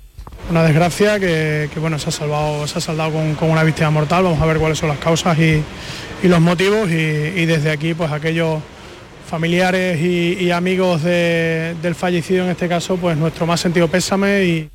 una 0.49 0.63
desgracia 0.63 1.19
que, 1.19 1.69
bueno, 1.79 1.99
se 1.99 2.09
ha 2.09 2.11
salvado, 2.11 2.65
se 2.67 2.79
ha 2.79 2.81
saldado 2.81 3.11
con, 3.11 3.49
una 3.49 3.63
víctima 3.63 3.91
mortal. 3.91 4.23
Vamos 4.23 4.41
a 4.41 4.45
ver 4.45 4.57
cuáles 4.57 4.79
son 4.79 4.89
las 4.89 4.97
causas 4.97 5.37
y, 5.37 5.63
los 6.23 6.41
motivos. 6.41 6.89
Y, 6.89 7.45
desde 7.45 7.71
aquí, 7.71 7.93
pues 7.93 8.11
aquellos 8.11 8.59
familiares 9.29 10.01
y, 10.01 10.49
amigos 10.51 11.03
del 11.03 11.95
fallecido 11.95 12.45
en 12.45 12.51
este 12.51 12.67
caso, 12.67 12.97
pues 12.97 13.17
nuestro 13.17 13.45
más 13.45 13.59
sentido 13.59 13.87
pésame 13.87 14.43
y. 14.45 14.69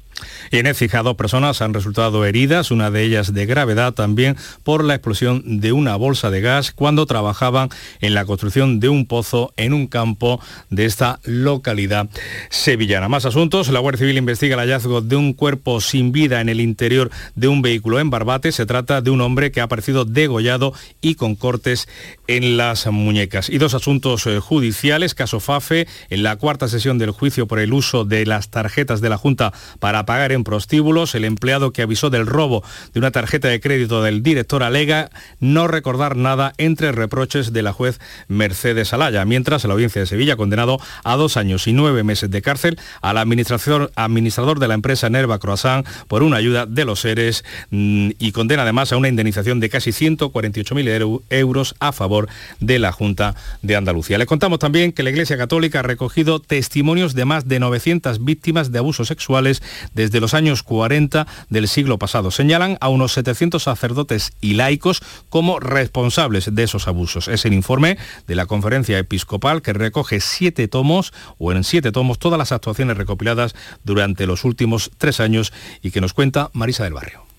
Y 0.51 0.59
en 0.59 0.67
Écija 0.67 1.03
dos 1.03 1.17
personas 1.17 1.63
han 1.63 1.75
resultado 1.75 2.25
heridas, 2.25 2.71
una 2.71 2.91
de 2.91 3.03
ellas 3.03 3.33
de 3.33 3.47
gravedad 3.47 3.93
también 3.93 4.37
por 4.63 4.85
la 4.85 4.95
explosión 4.95 5.61
de 5.61 5.73
una 5.73 5.97
bolsa 5.97 6.31
de 6.31 6.41
gas 6.41 6.73
cuando 6.73 7.07
trabajaban 7.07 7.71
en 8.01 8.15
la 8.15 8.25
construcción 8.25 8.81
de 8.81 8.89
un 8.89 9.07
pozo 9.07 9.53
en 9.57 9.73
un 9.73 9.87
campo 9.87 10.41
de 10.71 10.85
esta 10.85 11.21
localidad 11.25 12.09
sevillana. 12.51 13.09
Más 13.09 13.25
asuntos, 13.25 13.69
la 13.69 13.81
Guardia 13.81 14.01
Civil 14.01 14.19
investiga 14.19 14.55
el 14.55 14.61
hallazgo 14.61 15.01
de 15.01 15.17
un 15.17 15.33
cuerpo 15.33 15.81
sin 15.81 16.13
vida 16.13 16.41
en 16.41 16.49
el 16.49 16.61
interior 16.61 17.11
de 17.35 17.49
un 17.49 17.63
vehículo 17.63 18.01
en 18.01 18.11
Barbate. 18.11 18.53
Se 18.53 18.67
trata 18.67 19.01
de 19.01 19.11
un 19.11 19.21
hombre 19.21 19.51
que 19.51 19.61
ha 19.61 19.65
aparecido 19.65 20.05
degollado 20.05 20.73
y 21.01 21.15
con 21.15 21.35
cortes 21.35 21.89
en 22.27 22.57
las 22.57 22.87
muñecas. 22.87 23.51
Y 23.51 23.59
dos 23.59 23.75
asuntos 23.75 24.27
eh, 24.27 24.39
judiciales, 24.39 25.15
caso 25.15 25.41
FAFE, 25.41 25.87
en 26.11 26.23
la 26.23 26.37
cuarta 26.37 26.69
sesión 26.69 26.99
del 26.99 27.11
juicio 27.11 27.47
por 27.47 27.59
el 27.59 27.73
uso 27.73 28.05
de 28.05 28.27
las 28.27 28.51
tarjetas 28.51 29.01
de 29.01 29.09
la 29.09 29.19
Junta 29.19 29.53
para 29.79 30.04
pagar 30.05 30.33
en 30.33 30.45
prostíbulos. 30.45 31.15
El 31.15 31.25
empleado 31.25 31.73
que 31.73 31.83
avisó 31.83 32.11
del 32.11 32.27
robo 32.27 32.63
de 32.93 33.01
una 33.01 33.11
tarjeta 33.11 33.49
de 33.49 33.61
crédito 33.61 34.03
del 34.03 34.23
director 34.23 34.63
alega 34.63 35.11
no 35.41 35.69
recordar 35.69 36.17
nada 36.17 36.53
entre 36.59 36.93
reproches 36.93 37.53
de 37.53 37.63
la 37.63 37.73
juez 37.73 38.01
Mercedes 38.29 38.93
Alaya, 38.93 39.25
mientras 39.25 39.65
la 39.65 39.75
audiencia 39.75 40.01
de 40.01 40.07
Sevilla 40.07 40.37
condenado 40.37 40.79
a 41.05 41.17
dos 41.17 41.37
años 41.37 41.67
y 41.67 41.73
nueve 41.73 42.03
meses 42.05 42.31
de 42.31 42.43
cárcel 42.43 42.79
al 43.01 43.19
administrador, 43.19 43.93
administrador 43.97 44.59
de 44.59 44.69
la 44.69 44.75
empresa 44.75 45.11
Nerva 45.11 45.39
Croissant 45.39 45.87
por 46.09 46.23
una 46.23 46.37
ayuda 46.37 46.67
de 46.67 46.85
los 46.85 47.01
seres 47.01 47.45
mm, 47.71 48.11
y 48.19 48.33
condena 48.33 48.63
además 48.63 48.93
a 48.93 48.97
una 48.97 49.09
indemnización 49.09 49.61
de 49.61 49.69
casi 49.69 49.91
148.000 49.91 51.23
euros 51.31 51.75
a 51.81 51.93
favor 51.93 52.29
de 52.61 52.79
la 52.79 52.93
Junta 52.93 53.35
de 53.63 53.77
Andalucía. 53.77 54.19
Le 54.19 54.27
contamos 54.27 54.59
también 54.59 54.93
que 54.93 55.03
la 55.03 55.11
Iglesia 55.11 55.37
Católica 55.37 55.81
ha 55.81 55.83
recogido 55.83 56.41
testimonios 56.41 57.15
de 57.15 57.25
más 57.25 57.49
de 57.49 57.61
900 57.61 58.25
víctimas 58.25 58.73
de 58.73 58.79
abusos 58.79 59.09
sexuales 59.09 59.63
desde 59.95 60.21
los 60.21 60.35
años 60.35 60.63
40 60.63 61.27
del 61.49 61.69
siglo 61.69 61.99
pasado. 61.99 62.31
Señalan 62.31 62.77
a 62.81 62.89
unos 62.89 63.13
700 63.13 63.63
sacerdotes 63.63 64.33
y 64.41 64.55
laicos 64.55 65.03
como 65.29 65.61
responsables 65.61 66.55
de 66.55 66.63
esos 66.63 66.89
abusos. 66.89 67.29
Es 67.29 67.45
el 67.45 67.55
informe 67.55 67.97
de 68.27 68.35
la 68.35 68.47
conferencia 68.47 68.99
episcopal 68.99 69.63
que 69.63 69.73
recoge 69.73 70.21
siete 70.21 70.69
tomos 70.69 71.13
o 71.39 71.53
en 71.53 71.65
siete 71.65 71.93
tomos 71.93 72.19
todas 72.19 72.39
las 72.39 72.53
actuaciones 72.53 72.97
recopiladas 72.97 73.55
durante 73.85 74.27
los 74.27 74.45
últimos 74.45 74.91
tres 74.99 75.21
años 75.21 75.53
y 75.83 75.91
que 75.91 76.01
nos 76.01 76.13
cuenta 76.13 76.51
Marisa 76.53 76.85
del 76.85 76.95
Barrio. 76.95 77.34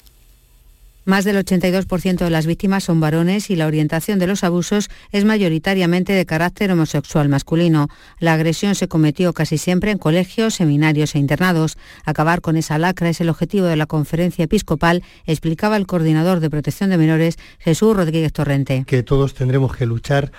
Más 1.06 1.24
del 1.24 1.38
82% 1.38 2.18
de 2.18 2.30
las 2.32 2.48
víctimas 2.48 2.84
son 2.84 3.00
varones 3.00 3.52
y 3.52 3.56
la 3.56 3.68
orientación 3.68 4.18
de 4.18 4.26
los 4.26 4.44
abusos 4.44 4.90
es 5.12 5.24
mayoritariamente 5.24 6.14
de 6.14 6.26
carácter 6.26 6.72
homosexual 6.72 7.30
masculino. 7.30 7.90
La 8.18 8.34
agresión 8.34 8.74
se 8.74 8.88
cometió 8.88 9.32
casi 9.32 9.60
siempre 9.60 9.92
en 9.92 10.00
colegios, 10.00 10.56
seminarios 10.56 11.14
e 11.14 11.20
internados. 11.20 11.78
Acabar 12.06 12.42
con 12.42 12.58
esa 12.58 12.80
lacra 12.80 13.10
es 13.10 13.22
el 13.22 13.30
objetivo 13.30 13.68
de 13.68 13.76
la 13.76 13.86
conferencia 13.86 14.46
episcopal, 14.46 15.04
explicaba 15.28 15.78
el 15.78 15.86
coordinador 15.86 16.40
de 16.40 16.50
protección 16.50 16.90
de 16.90 16.98
menores, 16.98 17.38
Jesús 17.60 17.96
Rodríguez 17.96 18.34
Torrente. 18.34 18.84
Que 18.88 19.04
todos 19.04 19.36
tendremos 19.36 19.76
que 19.76 19.86
luchar 19.86 20.32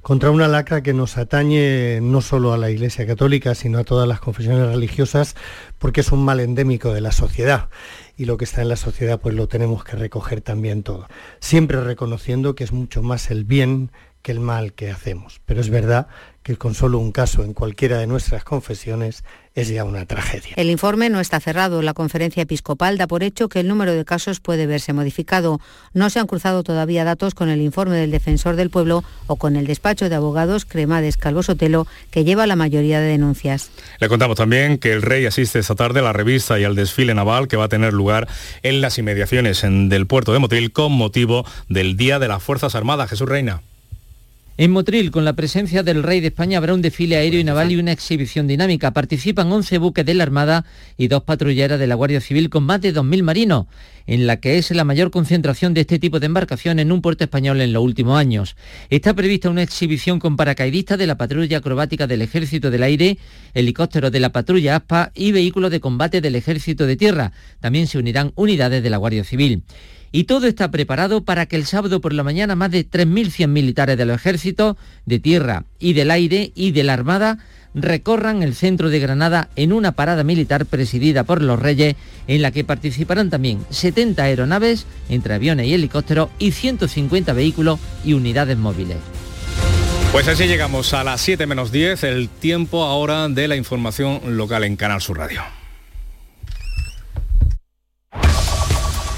contra 0.00 0.30
una 0.30 0.46
lacra 0.46 0.82
que 0.82 0.92
nos 0.92 1.16
atañe 1.16 1.98
no 2.02 2.20
solo 2.20 2.52
a 2.52 2.58
la 2.58 2.70
Iglesia 2.70 3.06
Católica, 3.06 3.54
sino 3.54 3.78
a 3.78 3.84
todas 3.84 4.06
las 4.06 4.20
confesiones 4.20 4.68
religiosas, 4.68 5.34
porque 5.78 6.02
es 6.02 6.12
un 6.12 6.24
mal 6.24 6.40
endémico 6.40 6.92
de 6.92 7.00
la 7.00 7.10
sociedad 7.10 7.68
y 8.16 8.24
lo 8.26 8.36
que 8.36 8.44
está 8.44 8.62
en 8.62 8.68
la 8.68 8.76
sociedad 8.76 9.20
pues 9.20 9.34
lo 9.34 9.48
tenemos 9.48 9.84
que 9.84 9.96
recoger 9.96 10.40
también 10.40 10.82
todo. 10.82 11.08
Siempre 11.40 11.82
reconociendo 11.82 12.54
que 12.54 12.64
es 12.64 12.72
mucho 12.72 13.02
más 13.02 13.30
el 13.30 13.44
bien 13.44 13.90
que 14.22 14.32
el 14.32 14.40
mal 14.40 14.72
que 14.72 14.90
hacemos. 14.90 15.40
Pero 15.44 15.60
es 15.60 15.70
verdad 15.70 16.08
que 16.44 16.56
con 16.56 16.74
solo 16.74 16.98
un 16.98 17.10
caso 17.10 17.42
en 17.42 17.54
cualquiera 17.54 17.98
de 17.98 18.06
nuestras 18.06 18.44
confesiones 18.44 19.24
es 19.54 19.68
ya 19.68 19.84
una 19.84 20.04
tragedia. 20.04 20.52
El 20.56 20.68
informe 20.68 21.08
no 21.08 21.20
está 21.20 21.40
cerrado. 21.40 21.80
La 21.80 21.94
conferencia 21.94 22.42
episcopal 22.42 22.98
da 22.98 23.06
por 23.06 23.22
hecho 23.22 23.48
que 23.48 23.60
el 23.60 23.68
número 23.68 23.94
de 23.94 24.04
casos 24.04 24.40
puede 24.40 24.66
verse 24.66 24.92
modificado. 24.92 25.58
No 25.94 26.10
se 26.10 26.18
han 26.18 26.26
cruzado 26.26 26.62
todavía 26.62 27.04
datos 27.04 27.34
con 27.34 27.48
el 27.48 27.62
informe 27.62 27.96
del 27.96 28.10
defensor 28.10 28.56
del 28.56 28.68
pueblo 28.68 29.04
o 29.26 29.36
con 29.36 29.56
el 29.56 29.66
despacho 29.66 30.10
de 30.10 30.16
abogados 30.16 30.66
Cremades 30.66 31.16
Calvo 31.16 31.42
Sotelo, 31.42 31.86
que 32.10 32.24
lleva 32.24 32.46
la 32.46 32.56
mayoría 32.56 33.00
de 33.00 33.06
denuncias. 33.06 33.70
Le 33.98 34.08
contamos 34.10 34.36
también 34.36 34.76
que 34.76 34.92
el 34.92 35.00
rey 35.00 35.24
asiste 35.24 35.60
esta 35.60 35.74
tarde 35.74 36.00
a 36.00 36.02
la 36.02 36.12
revista 36.12 36.60
y 36.60 36.64
al 36.64 36.74
desfile 36.74 37.14
naval 37.14 37.48
que 37.48 37.56
va 37.56 37.64
a 37.64 37.68
tener 37.68 37.94
lugar 37.94 38.28
en 38.62 38.82
las 38.82 38.98
inmediaciones 38.98 39.62
del 39.62 40.06
puerto 40.06 40.34
de 40.34 40.40
Motril 40.40 40.72
con 40.72 40.92
motivo 40.92 41.46
del 41.70 41.96
Día 41.96 42.18
de 42.18 42.28
las 42.28 42.42
Fuerzas 42.42 42.74
Armadas. 42.74 43.08
Jesús 43.08 43.28
Reina. 43.28 43.62
En 44.56 44.70
Motril, 44.70 45.10
con 45.10 45.24
la 45.24 45.32
presencia 45.32 45.82
del 45.82 46.04
Rey 46.04 46.20
de 46.20 46.28
España, 46.28 46.58
habrá 46.58 46.74
un 46.74 46.80
desfile 46.80 47.16
aéreo 47.16 47.40
y 47.40 47.44
naval 47.44 47.72
y 47.72 47.76
una 47.76 47.90
exhibición 47.90 48.46
dinámica. 48.46 48.92
Participan 48.92 49.50
11 49.50 49.78
buques 49.78 50.06
de 50.06 50.14
la 50.14 50.22
Armada 50.22 50.64
y 50.96 51.08
dos 51.08 51.24
patrulleras 51.24 51.80
de 51.80 51.88
la 51.88 51.96
Guardia 51.96 52.20
Civil 52.20 52.50
con 52.50 52.62
más 52.62 52.80
de 52.80 52.94
2.000 52.94 53.24
marinos, 53.24 53.66
en 54.06 54.28
la 54.28 54.36
que 54.36 54.56
es 54.56 54.70
la 54.70 54.84
mayor 54.84 55.10
concentración 55.10 55.74
de 55.74 55.80
este 55.80 55.98
tipo 55.98 56.20
de 56.20 56.26
embarcación 56.26 56.78
en 56.78 56.92
un 56.92 57.02
puerto 57.02 57.24
español 57.24 57.60
en 57.62 57.72
los 57.72 57.82
últimos 57.82 58.16
años. 58.16 58.54
Está 58.90 59.12
prevista 59.12 59.50
una 59.50 59.64
exhibición 59.64 60.20
con 60.20 60.36
paracaidistas 60.36 60.98
de 60.98 61.08
la 61.08 61.18
patrulla 61.18 61.58
acrobática 61.58 62.06
del 62.06 62.22
Ejército 62.22 62.70
del 62.70 62.84
Aire, 62.84 63.18
helicópteros 63.54 64.12
de 64.12 64.20
la 64.20 64.30
patrulla 64.30 64.76
ASPA 64.76 65.10
y 65.16 65.32
vehículos 65.32 65.72
de 65.72 65.80
combate 65.80 66.20
del 66.20 66.36
Ejército 66.36 66.86
de 66.86 66.94
Tierra. 66.94 67.32
También 67.58 67.88
se 67.88 67.98
unirán 67.98 68.30
unidades 68.36 68.84
de 68.84 68.90
la 68.90 68.98
Guardia 68.98 69.24
Civil 69.24 69.64
y 70.14 70.24
todo 70.24 70.46
está 70.46 70.70
preparado 70.70 71.24
para 71.24 71.46
que 71.46 71.56
el 71.56 71.66
sábado 71.66 72.00
por 72.00 72.12
la 72.12 72.22
mañana 72.22 72.54
más 72.54 72.70
de 72.70 72.88
3.100 72.88 73.48
militares 73.48 73.98
de 73.98 74.06
los 74.06 74.14
ejércitos, 74.14 74.76
de 75.06 75.18
tierra 75.18 75.64
y 75.80 75.94
del 75.94 76.12
aire 76.12 76.52
y 76.54 76.70
de 76.70 76.84
la 76.84 76.92
Armada 76.92 77.38
recorran 77.74 78.44
el 78.44 78.54
centro 78.54 78.90
de 78.90 79.00
Granada 79.00 79.48
en 79.56 79.72
una 79.72 79.90
parada 79.90 80.22
militar 80.22 80.66
presidida 80.66 81.24
por 81.24 81.42
los 81.42 81.58
Reyes, 81.58 81.96
en 82.28 82.42
la 82.42 82.52
que 82.52 82.62
participarán 82.62 83.28
también 83.28 83.58
70 83.70 84.22
aeronaves, 84.22 84.86
entre 85.08 85.34
aviones 85.34 85.66
y 85.66 85.74
helicópteros, 85.74 86.28
y 86.38 86.52
150 86.52 87.32
vehículos 87.32 87.80
y 88.04 88.12
unidades 88.12 88.56
móviles. 88.56 88.98
Pues 90.12 90.28
así 90.28 90.46
llegamos 90.46 90.94
a 90.94 91.02
las 91.02 91.22
7 91.22 91.44
menos 91.48 91.72
10, 91.72 92.04
el 92.04 92.28
tiempo 92.28 92.84
ahora 92.84 93.28
de 93.28 93.48
la 93.48 93.56
información 93.56 94.20
local 94.36 94.62
en 94.62 94.76
Canal 94.76 95.00
Sur 95.00 95.18
Radio. 95.18 95.42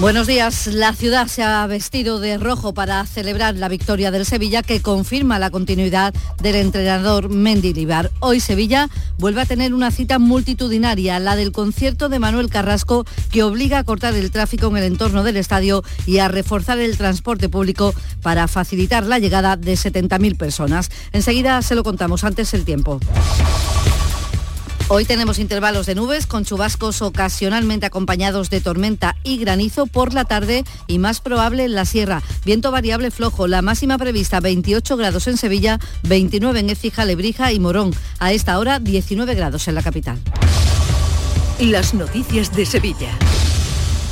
Buenos 0.00 0.26
días. 0.26 0.66
La 0.66 0.94
ciudad 0.94 1.26
se 1.26 1.42
ha 1.42 1.66
vestido 1.66 2.20
de 2.20 2.38
rojo 2.38 2.72
para 2.72 3.04
celebrar 3.04 3.56
la 3.56 3.68
victoria 3.68 4.10
del 4.10 4.24
Sevilla 4.24 4.62
que 4.62 4.80
confirma 4.80 5.38
la 5.38 5.50
continuidad 5.50 6.14
del 6.40 6.56
entrenador 6.56 7.28
Mendilibar. 7.28 8.10
Hoy 8.20 8.40
Sevilla 8.40 8.88
vuelve 9.18 9.42
a 9.42 9.44
tener 9.44 9.74
una 9.74 9.90
cita 9.90 10.18
multitudinaria, 10.18 11.18
la 11.18 11.36
del 11.36 11.52
concierto 11.52 12.08
de 12.08 12.18
Manuel 12.18 12.48
Carrasco 12.48 13.04
que 13.30 13.42
obliga 13.42 13.76
a 13.76 13.84
cortar 13.84 14.14
el 14.14 14.30
tráfico 14.30 14.68
en 14.68 14.78
el 14.78 14.84
entorno 14.84 15.22
del 15.22 15.36
estadio 15.36 15.84
y 16.06 16.16
a 16.18 16.28
reforzar 16.28 16.78
el 16.78 16.96
transporte 16.96 17.50
público 17.50 17.92
para 18.22 18.48
facilitar 18.48 19.04
la 19.04 19.18
llegada 19.18 19.56
de 19.56 19.74
70.000 19.74 20.38
personas. 20.38 20.90
Enseguida 21.12 21.60
se 21.60 21.74
lo 21.74 21.84
contamos 21.84 22.24
antes 22.24 22.54
el 22.54 22.64
tiempo. 22.64 23.00
Hoy 24.92 25.04
tenemos 25.04 25.38
intervalos 25.38 25.86
de 25.86 25.94
nubes 25.94 26.26
con 26.26 26.44
chubascos 26.44 27.00
ocasionalmente 27.00 27.86
acompañados 27.86 28.50
de 28.50 28.60
tormenta 28.60 29.14
y 29.22 29.38
granizo 29.38 29.86
por 29.86 30.12
la 30.12 30.24
tarde 30.24 30.64
y 30.88 30.98
más 30.98 31.20
probable 31.20 31.64
en 31.64 31.76
la 31.76 31.84
sierra. 31.84 32.24
Viento 32.44 32.72
variable 32.72 33.12
flojo, 33.12 33.46
la 33.46 33.62
máxima 33.62 33.98
prevista 33.98 34.40
28 34.40 34.96
grados 34.96 35.28
en 35.28 35.36
Sevilla, 35.36 35.78
29 36.02 36.58
en 36.58 36.70
Écija, 36.70 37.04
Lebrija 37.04 37.52
y 37.52 37.60
Morón. 37.60 37.94
A 38.18 38.32
esta 38.32 38.58
hora 38.58 38.80
19 38.80 39.36
grados 39.36 39.68
en 39.68 39.76
la 39.76 39.82
capital. 39.84 40.18
Las 41.60 41.94
noticias 41.94 42.52
de 42.56 42.66
Sevilla. 42.66 43.16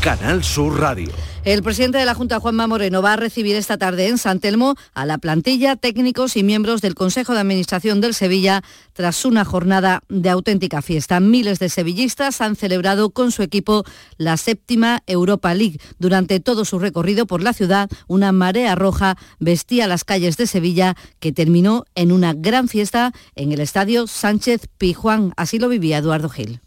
Canal 0.01 0.45
Sur 0.45 0.79
Radio. 0.79 1.11
El 1.45 1.63
presidente 1.63 1.99
de 1.99 2.05
la 2.05 2.15
Junta, 2.15 2.39
Juanma 2.39 2.67
Moreno, 2.69 3.03
va 3.03 3.15
a 3.15 3.17
recibir 3.17 3.57
esta 3.57 3.79
tarde 3.79 4.07
en 4.07 4.19
San 4.19 4.39
Telmo 4.39 4.77
a 4.95 5.07
la 5.07 5.19
plantilla, 5.19 5.75
técnicos 5.75 6.37
y 6.37 6.45
miembros 6.45 6.81
del 6.83 6.95
Consejo 6.95 7.33
de 7.35 7.41
Administración 7.41 8.01
del 8.01 8.15
Sevilla 8.15 8.63
tras 8.93 9.25
una 9.25 9.45
jornada 9.45 10.03
de 10.09 10.31
auténtica 10.31 10.83
fiesta. 10.83 11.19
Miles 11.19 11.59
de 11.59 11.69
sevillistas 11.69 12.41
han 12.41 12.55
celebrado 12.55 13.11
con 13.11 13.33
su 13.33 13.43
equipo 13.43 13.85
la 14.19 14.37
séptima 14.37 15.03
Europa 15.07 15.53
League. 15.55 15.81
Durante 15.99 16.39
todo 16.39 16.65
su 16.65 16.79
recorrido 16.79 17.27
por 17.27 17.43
la 17.43 17.53
ciudad, 17.53 17.91
una 18.07 18.31
marea 18.31 18.77
roja 18.77 19.17
vestía 19.41 19.89
las 19.89 20.05
calles 20.05 20.37
de 20.37 20.47
Sevilla 20.47 20.97
que 21.19 21.33
terminó 21.33 21.85
en 21.97 22.13
una 22.13 22.35
gran 22.35 22.69
fiesta 22.69 23.13
en 23.35 23.53
el 23.53 23.61
estadio 23.61 24.07
Sánchez 24.07 24.69
Pijuán. 24.79 25.33
Así 25.37 25.59
lo 25.59 25.69
vivía 25.69 25.99
Eduardo 25.99 26.29
Gil. 26.29 26.61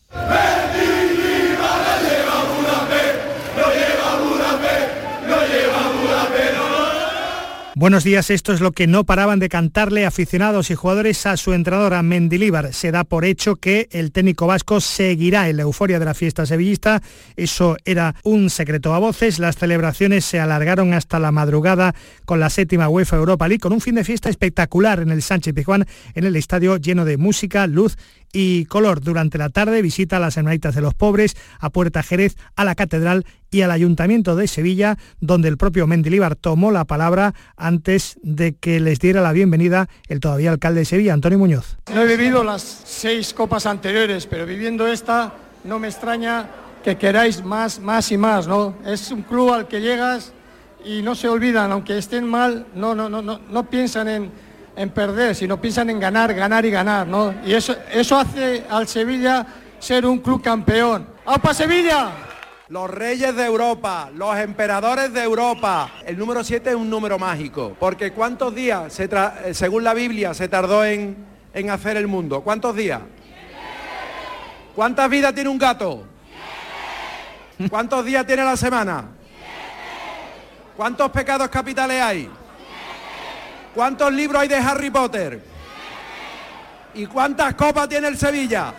Buenos 7.73 8.03
días, 8.03 8.29
esto 8.29 8.51
es 8.51 8.59
lo 8.59 8.73
que 8.73 8.85
no 8.85 9.05
paraban 9.05 9.39
de 9.39 9.47
cantarle 9.47 10.05
aficionados 10.05 10.69
y 10.69 10.75
jugadores 10.75 11.25
a 11.25 11.37
su 11.37 11.53
entrenador, 11.53 11.93
a 11.93 12.03
Mendilíbar. 12.03 12.73
Se 12.73 12.91
da 12.91 13.05
por 13.05 13.23
hecho 13.23 13.55
que 13.55 13.87
el 13.91 14.11
técnico 14.11 14.45
vasco 14.45 14.81
seguirá 14.81 15.47
en 15.47 15.55
la 15.55 15.63
euforia 15.63 15.97
de 15.97 16.03
la 16.03 16.13
fiesta 16.13 16.45
sevillista. 16.45 17.01
Eso 17.37 17.77
era 17.85 18.15
un 18.23 18.49
secreto 18.49 18.93
a 18.93 18.99
voces. 18.99 19.39
Las 19.39 19.55
celebraciones 19.55 20.25
se 20.25 20.41
alargaron 20.41 20.93
hasta 20.93 21.17
la 21.17 21.31
madrugada 21.31 21.95
con 22.25 22.41
la 22.41 22.49
séptima 22.49 22.89
UEFA 22.89 23.15
Europa 23.15 23.47
League, 23.47 23.61
con 23.61 23.71
un 23.71 23.79
fin 23.79 23.95
de 23.95 24.03
fiesta 24.03 24.29
espectacular 24.29 24.99
en 24.99 25.09
el 25.09 25.21
Sánchez 25.21 25.53
Pizjuán, 25.53 25.85
en 26.13 26.25
el 26.25 26.35
estadio 26.35 26.75
lleno 26.75 27.05
de 27.05 27.15
música, 27.15 27.67
luz 27.67 27.95
y 28.33 28.65
color. 28.65 29.01
Durante 29.01 29.37
la 29.37 29.49
tarde 29.49 29.81
visita 29.81 30.17
a 30.17 30.19
las 30.19 30.37
Hermanitas 30.37 30.75
de 30.75 30.81
los 30.81 30.93
Pobres, 30.93 31.35
a 31.59 31.69
Puerta 31.69 32.03
Jerez, 32.03 32.35
a 32.55 32.65
la 32.65 32.75
Catedral 32.75 33.25
y 33.49 33.61
al 33.61 33.71
Ayuntamiento 33.71 34.35
de 34.35 34.47
Sevilla, 34.47 34.97
donde 35.19 35.49
el 35.49 35.57
propio 35.57 35.87
Mendilibar 35.87 36.35
tomó 36.35 36.71
la 36.71 36.85
palabra 36.85 37.33
antes 37.57 38.17
de 38.23 38.53
que 38.53 38.79
les 38.79 38.99
diera 38.99 39.21
la 39.21 39.33
bienvenida 39.33 39.89
el 40.07 40.19
todavía 40.19 40.51
alcalde 40.51 40.81
de 40.81 40.85
Sevilla, 40.85 41.13
Antonio 41.13 41.37
Muñoz. 41.37 41.77
No 41.93 42.01
he 42.01 42.07
vivido 42.07 42.43
las 42.43 42.61
seis 42.61 43.33
copas 43.33 43.65
anteriores, 43.65 44.25
pero 44.27 44.45
viviendo 44.45 44.87
esta 44.87 45.33
no 45.63 45.79
me 45.79 45.87
extraña 45.87 46.49
que 46.83 46.97
queráis 46.97 47.43
más, 47.43 47.79
más 47.79 48.11
y 48.11 48.17
más, 48.17 48.47
¿no? 48.47 48.75
Es 48.85 49.11
un 49.11 49.21
club 49.21 49.53
al 49.53 49.67
que 49.67 49.81
llegas 49.81 50.33
y 50.83 51.01
no 51.01 51.13
se 51.13 51.27
olvidan, 51.27 51.71
aunque 51.71 51.97
estén 51.97 52.27
mal, 52.27 52.65
no, 52.73 52.95
no, 52.95 53.07
no, 53.09 53.21
no, 53.21 53.39
no 53.49 53.69
piensan 53.69 54.07
en 54.07 54.31
en 54.75 54.89
perder, 54.89 55.35
sino 55.35 55.59
piensan 55.59 55.89
en 55.89 55.99
ganar, 55.99 56.33
ganar 56.33 56.65
y 56.65 56.71
ganar, 56.71 57.07
¿no? 57.07 57.33
Y 57.45 57.53
eso, 57.53 57.75
eso 57.91 58.17
hace 58.17 58.65
al 58.69 58.87
Sevilla 58.87 59.45
ser 59.79 60.05
un 60.05 60.19
club 60.19 60.41
campeón. 60.41 61.07
¡Aupa 61.25 61.53
Sevilla! 61.53 62.11
Los 62.69 62.89
reyes 62.89 63.35
de 63.35 63.45
Europa, 63.45 64.09
los 64.13 64.37
emperadores 64.37 65.11
de 65.11 65.21
Europa. 65.21 65.91
El 66.05 66.17
número 66.17 66.41
7 66.41 66.69
es 66.69 66.75
un 66.75 66.89
número 66.89 67.19
mágico, 67.19 67.75
porque 67.77 68.13
¿cuántos 68.13 68.55
días, 68.55 68.93
se 68.93 69.09
según 69.53 69.83
la 69.83 69.93
Biblia, 69.93 70.33
se 70.33 70.47
tardó 70.47 70.85
en, 70.85 71.17
en 71.53 71.69
hacer 71.69 71.97
el 71.97 72.07
mundo? 72.07 72.41
¿Cuántos 72.41 72.73
días? 72.75 73.01
¿Cuántas 74.73 75.09
vidas 75.09 75.33
tiene 75.33 75.49
un 75.49 75.57
gato? 75.57 76.05
¿Cuántos 77.69 78.05
días 78.05 78.25
tiene 78.25 78.43
la 78.43 78.55
semana? 78.55 79.05
¿Cuántos 80.77 81.09
pecados 81.11 81.49
capitales 81.49 82.01
hay? 82.01 82.29
¿Cuántos 83.73 84.11
libros 84.11 84.41
hay 84.41 84.49
de 84.49 84.57
Harry 84.57 84.89
Potter? 84.89 85.41
¿Y 86.93 87.05
cuántas 87.05 87.53
copas 87.55 87.87
tiene 87.87 88.09
el 88.09 88.17
Sevilla? 88.17 88.73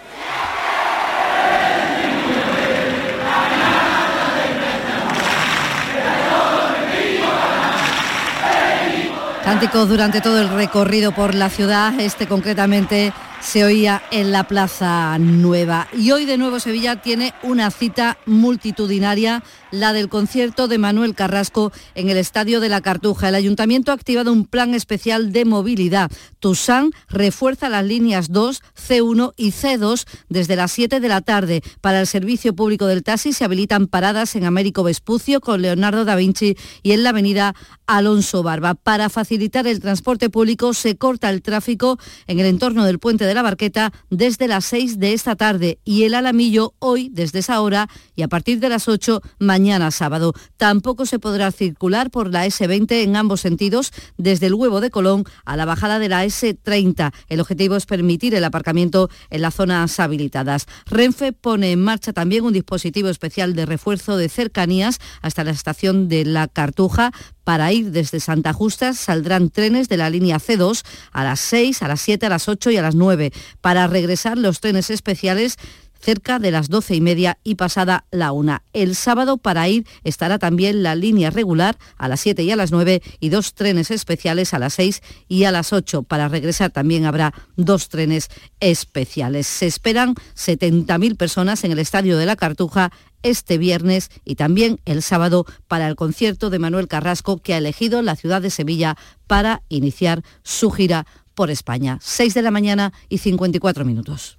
Cánticos 9.43 9.89
durante 9.89 10.21
todo 10.21 10.41
el 10.41 10.51
recorrido 10.51 11.13
por 11.13 11.35
la 11.35 11.49
ciudad, 11.49 11.99
este 11.99 12.29
concretamente 12.29 13.13
se 13.43 13.65
oía 13.65 14.03
en 14.11 14.31
la 14.31 14.45
Plaza 14.45 15.19
Nueva. 15.19 15.89
Y 15.93 16.13
hoy 16.13 16.25
de 16.25 16.39
nuevo 16.39 16.61
Sevilla 16.61 17.03
tiene 17.03 17.35
una 17.43 17.71
cita 17.71 18.19
multitudinaria, 18.25 19.43
la 19.73 19.93
del 19.93 20.09
concierto 20.09 20.69
de 20.69 20.79
Manuel 20.79 21.15
Carrasco 21.15 21.73
en 21.95 22.09
el 22.09 22.19
Estadio 22.19 22.61
de 22.61 22.69
la 22.69 22.81
Cartuja. 22.81 23.29
El 23.29 23.35
ayuntamiento 23.35 23.91
ha 23.91 23.95
activado 23.95 24.33
un 24.33 24.47
plan 24.47 24.75
especial 24.75 25.33
de 25.33 25.45
movilidad. 25.45 26.11
Tusan 26.39 26.91
refuerza 27.09 27.69
las 27.69 27.85
líneas 27.85 28.31
2, 28.31 28.63
C1 28.77 29.33
y 29.37 29.51
C2 29.51 30.07
desde 30.29 30.57
las 30.57 30.71
7 30.73 31.01
de 31.01 31.09
la 31.09 31.21
tarde. 31.21 31.63
Para 31.81 32.01
el 32.01 32.07
servicio 32.07 32.55
público 32.55 32.87
del 32.87 33.03
taxi 33.03 33.33
se 33.33 33.45
habilitan 33.45 33.89
paradas 33.89 34.37
en 34.37 34.45
Américo 34.45 34.85
Vespucio 34.85 35.41
con 35.41 35.63
Leonardo 35.63 36.05
da 36.05 36.15
Vinci 36.15 36.57
y 36.83 36.93
en 36.93 37.03
la 37.03 37.11
avenida 37.11 37.55
Alonso 37.87 38.43
Barba. 38.43 38.75
Para 38.75 39.09
facilitar 39.09 39.67
el 39.67 39.81
transporte 39.81 40.31
público 40.31 40.75
se 40.75 40.97
corta 40.97 41.29
el 41.31 41.43
tráfico 41.43 41.99
en 42.27 42.39
el 42.39 42.47
entorno 42.47 42.85
del 42.85 42.99
puente 42.99 43.25
de 43.25 43.32
la 43.35 43.43
Barqueta 43.43 43.93
desde 44.11 44.49
las 44.49 44.65
6 44.67 44.99
de 44.99 45.13
esta 45.13 45.37
tarde 45.37 45.79
y 45.85 46.05
el 46.05 46.15
Alamillo 46.15 46.75
hoy 46.79 47.09
desde 47.13 47.41
esa 47.41 47.61
hora 47.61 47.89
y 48.15 48.23
a 48.23 48.29
partir 48.29 48.61
de 48.61 48.69
las 48.69 48.89
8 48.89 49.21
mañana 49.39 49.91
sábado. 49.91 50.33
Tampoco 50.57 51.07
se 51.07 51.19
podrá 51.19 51.51
circular 51.53 52.11
por 52.11 52.31
la 52.31 52.47
S20 52.47 53.03
en 53.03 53.17
ambos 53.17 53.41
sentidos 53.41 53.93
desde 54.17 54.47
el 54.47 54.55
huevo 54.55 54.81
de 54.81 54.91
Colón 54.91 55.25
a 55.45 55.57
la 55.57 55.65
bajada 55.65 55.99
de 55.99 56.09
la 56.09 56.25
S30. 56.25 57.13
El 57.29 57.41
objetivo 57.41 57.77
es 57.77 57.87
permitir 57.87 58.35
el 58.35 58.45
aparcamiento 58.45 59.09
en 59.31 59.43
las 59.43 59.55
zonas 59.55 59.99
habilitadas. 60.01 60.67
Renfe 60.87 61.33
pone 61.33 61.73
en 61.73 61.83
marcha 61.83 62.13
también 62.13 62.45
un 62.45 62.53
dispositivo 62.53 63.09
especial 63.09 63.55
de 63.55 63.67
refuerzo 63.67 64.17
de 64.17 64.29
cercanías 64.29 64.99
hasta 65.21 65.45
la 65.45 65.51
estación 65.51 66.09
de 66.09 66.25
La 66.25 66.49
Cartuja 66.49 67.13
para 67.45 67.73
ir 67.73 67.91
desde 67.91 68.21
Santa 68.21 68.53
Justa 68.53 68.95
saldrán 68.95 69.51
trenes 69.51 69.89
de 69.89 69.97
la 69.97 70.11
línea 70.11 70.39
C2 70.39 70.83
a 71.13 71.25
las 71.25 71.41
6, 71.41 71.83
a 71.83 71.89
las 71.89 72.01
7, 72.01 72.27
a 72.27 72.29
las 72.29 72.49
8 72.49 72.71
y 72.71 72.77
a 72.77 72.83
las 72.83 72.95
9. 72.95 73.33
Para 73.61 73.87
regresar 73.87 74.39
los 74.39 74.61
trenes 74.61 74.91
especiales 74.91 75.57
cerca 76.03 76.39
de 76.39 76.51
las 76.51 76.69
doce 76.69 76.95
y 76.95 77.01
media 77.01 77.39
y 77.45 77.55
pasada 77.55 78.05
la 78.11 78.33
una. 78.33 78.65
El 78.73 78.97
sábado 78.97 79.39
para 79.39 79.69
ir 79.69 79.87
estará 80.05 80.39
también 80.39 80.83
la 80.83 80.95
línea 80.95 81.31
regular 81.31 81.79
a 81.97 82.09
las 82.09 82.21
7 82.21 82.43
y 82.43 82.51
a 82.51 82.57
las 82.57 82.73
9 82.73 83.03
y 83.21 83.29
dos 83.29 83.55
trenes 83.55 83.91
especiales 83.91 84.53
a 84.53 84.59
las 84.59 84.75
6 84.75 85.03
y 85.29 85.45
a 85.45 85.53
las 85.53 85.73
8. 85.73 86.03
Para 86.03 86.29
regresar 86.29 86.71
también 86.71 87.07
habrá 87.07 87.33
dos 87.57 87.89
trenes 87.89 88.29
especiales. 88.61 89.47
Se 89.47 89.67
esperan 89.67 90.15
70.000 90.37 91.17
personas 91.17 91.65
en 91.65 91.73
el 91.73 91.79
Estadio 91.79 92.19
de 92.19 92.27
la 92.27 92.37
Cartuja 92.37 92.93
este 93.23 93.57
viernes 93.57 94.11
y 94.25 94.35
también 94.35 94.81
el 94.85 95.03
sábado 95.03 95.47
para 95.69 95.87
el 95.87 95.95
concierto 95.95 96.51
de 96.51 96.59
Manuel 96.59 96.89
Carrasco 96.89 97.39
que 97.39 97.55
ha 97.55 97.59
elegido 97.59 98.03
la 98.03 98.17
ciudad 98.17 98.43
de 98.43 98.51
Sevilla 98.51 98.97
para 99.29 99.63
iniciar 99.69 100.23
su 100.43 100.71
gira 100.71 101.07
por 101.35 101.51
España. 101.51 101.99
6 102.03 102.35
de 102.35 102.43
la 102.43 102.51
mañana 102.51 102.93
y 103.09 103.19
54 103.19 103.85
minutos. 103.85 104.39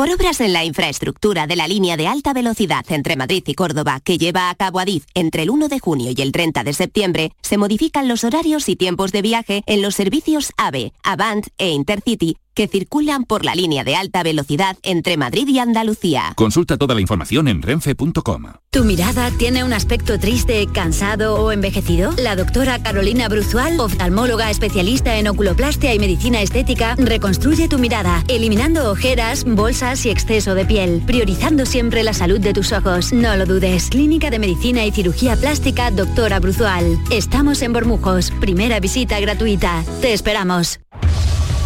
Por 0.00 0.08
obras 0.08 0.40
en 0.40 0.54
la 0.54 0.64
infraestructura 0.64 1.46
de 1.46 1.56
la 1.56 1.68
línea 1.68 1.98
de 1.98 2.06
alta 2.06 2.32
velocidad 2.32 2.86
entre 2.88 3.16
Madrid 3.16 3.42
y 3.46 3.52
Córdoba 3.52 4.00
que 4.02 4.16
lleva 4.16 4.48
a 4.48 4.54
cabo 4.54 4.80
Adif 4.80 5.04
entre 5.12 5.42
el 5.42 5.50
1 5.50 5.68
de 5.68 5.78
junio 5.78 6.10
y 6.16 6.22
el 6.22 6.32
30 6.32 6.64
de 6.64 6.72
septiembre, 6.72 7.32
se 7.42 7.58
modifican 7.58 8.08
los 8.08 8.24
horarios 8.24 8.70
y 8.70 8.76
tiempos 8.76 9.12
de 9.12 9.20
viaje 9.20 9.62
en 9.66 9.82
los 9.82 9.94
servicios 9.94 10.54
AVE, 10.56 10.94
Avant 11.02 11.48
e 11.58 11.68
Intercity 11.68 12.38
que 12.54 12.68
circulan 12.68 13.24
por 13.24 13.44
la 13.44 13.54
línea 13.54 13.84
de 13.84 13.96
alta 13.96 14.22
velocidad 14.22 14.76
entre 14.82 15.16
Madrid 15.16 15.48
y 15.48 15.58
Andalucía. 15.58 16.32
Consulta 16.36 16.76
toda 16.76 16.94
la 16.94 17.00
información 17.00 17.48
en 17.48 17.62
renfe.com. 17.62 18.44
¿Tu 18.70 18.84
mirada 18.84 19.30
tiene 19.32 19.64
un 19.64 19.72
aspecto 19.72 20.18
triste, 20.18 20.66
cansado 20.72 21.42
o 21.42 21.52
envejecido? 21.52 22.12
La 22.18 22.36
doctora 22.36 22.82
Carolina 22.82 23.28
Bruzual, 23.28 23.80
oftalmóloga 23.80 24.50
especialista 24.50 25.16
en 25.16 25.28
oculoplastia 25.28 25.94
y 25.94 25.98
medicina 25.98 26.40
estética, 26.40 26.94
reconstruye 26.96 27.68
tu 27.68 27.78
mirada, 27.78 28.22
eliminando 28.28 28.90
ojeras, 28.90 29.44
bolsas 29.44 30.06
y 30.06 30.10
exceso 30.10 30.54
de 30.54 30.64
piel, 30.64 31.02
priorizando 31.06 31.66
siempre 31.66 32.02
la 32.02 32.14
salud 32.14 32.40
de 32.40 32.52
tus 32.52 32.72
ojos. 32.72 33.12
No 33.12 33.36
lo 33.36 33.46
dudes. 33.46 33.88
Clínica 33.90 34.30
de 34.30 34.38
Medicina 34.38 34.84
y 34.86 34.92
Cirugía 34.92 35.36
Plástica, 35.36 35.90
doctora 35.90 36.38
Bruzual. 36.40 36.98
Estamos 37.10 37.62
en 37.62 37.72
Bormujos. 37.72 38.30
Primera 38.40 38.80
visita 38.80 39.18
gratuita. 39.20 39.84
Te 40.00 40.12
esperamos. 40.12 40.80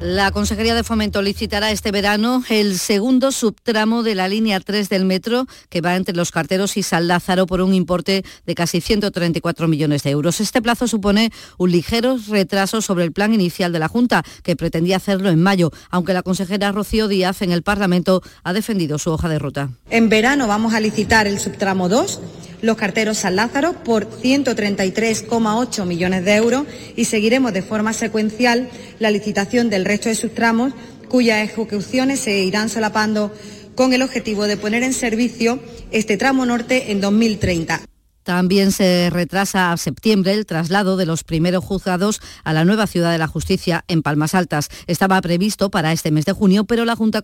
La 0.00 0.30
Consejería 0.30 0.76
de 0.76 0.84
Fomento 0.84 1.22
licitará 1.22 1.72
este 1.72 1.90
verano 1.90 2.44
el 2.48 2.78
segundo 2.78 3.32
subtramo 3.32 4.04
de 4.04 4.14
la 4.14 4.28
línea 4.28 4.60
3 4.60 4.88
del 4.88 5.04
metro 5.04 5.46
que 5.70 5.80
va 5.80 5.96
entre 5.96 6.14
los 6.14 6.30
carteros 6.30 6.76
y 6.76 6.84
San 6.84 7.08
Lázaro 7.08 7.46
por 7.46 7.60
un 7.60 7.74
importe 7.74 8.24
de 8.46 8.54
casi 8.54 8.80
134 8.80 9.66
millones 9.66 10.04
de 10.04 10.10
euros. 10.10 10.40
Este 10.40 10.62
plazo 10.62 10.86
supone 10.86 11.32
un 11.58 11.72
ligero 11.72 12.16
retraso 12.28 12.80
sobre 12.80 13.02
el 13.02 13.12
plan 13.12 13.34
inicial 13.34 13.72
de 13.72 13.80
la 13.80 13.88
Junta, 13.88 14.22
que 14.44 14.54
pretendía 14.54 14.98
hacerlo 14.98 15.30
en 15.30 15.42
mayo, 15.42 15.72
aunque 15.90 16.14
la 16.14 16.22
consejera 16.22 16.70
Rocío 16.70 17.08
Díaz 17.08 17.42
en 17.42 17.50
el 17.50 17.64
Parlamento 17.64 18.22
ha 18.44 18.52
defendido 18.52 18.98
su 18.98 19.10
hoja 19.10 19.28
de 19.28 19.40
ruta. 19.40 19.70
En 19.90 20.08
verano 20.08 20.46
vamos 20.46 20.74
a 20.74 20.80
licitar 20.80 21.26
el 21.26 21.40
subtramo 21.40 21.88
2 21.88 22.20
los 22.62 22.76
carteros 22.76 23.18
San 23.18 23.36
Lázaro 23.36 23.72
por 23.84 24.08
133,8 24.08 25.84
millones 25.84 26.24
de 26.24 26.36
euros 26.36 26.66
y 26.96 27.04
seguiremos 27.04 27.52
de 27.52 27.62
forma 27.62 27.92
secuencial 27.92 28.68
la 28.98 29.10
licitación 29.10 29.70
del 29.70 29.84
resto 29.88 30.08
de 30.08 30.14
sus 30.14 30.34
tramos 30.34 30.72
cuyas 31.08 31.42
ejecuciones 31.42 32.20
se 32.20 32.38
irán 32.40 32.68
solapando 32.68 33.32
con 33.74 33.92
el 33.92 34.02
objetivo 34.02 34.44
de 34.44 34.56
poner 34.56 34.82
en 34.82 34.92
servicio 34.92 35.58
este 35.90 36.16
tramo 36.16 36.44
norte 36.44 36.92
en 36.92 37.00
2030. 37.00 37.80
También 38.28 38.72
se 38.72 39.08
retrasa 39.08 39.72
a 39.72 39.76
septiembre 39.78 40.34
el 40.34 40.44
traslado 40.44 40.98
de 40.98 41.06
los 41.06 41.24
primeros 41.24 41.64
juzgados 41.64 42.20
a 42.44 42.52
la 42.52 42.66
nueva 42.66 42.86
ciudad 42.86 43.10
de 43.10 43.16
la 43.16 43.26
justicia 43.26 43.86
en 43.88 44.02
Palmas 44.02 44.34
Altas. 44.34 44.68
Estaba 44.86 45.18
previsto 45.22 45.70
para 45.70 45.92
este 45.92 46.10
mes 46.10 46.26
de 46.26 46.34
junio, 46.34 46.64
pero 46.64 46.84
la 46.84 46.94
Junta 46.94 47.22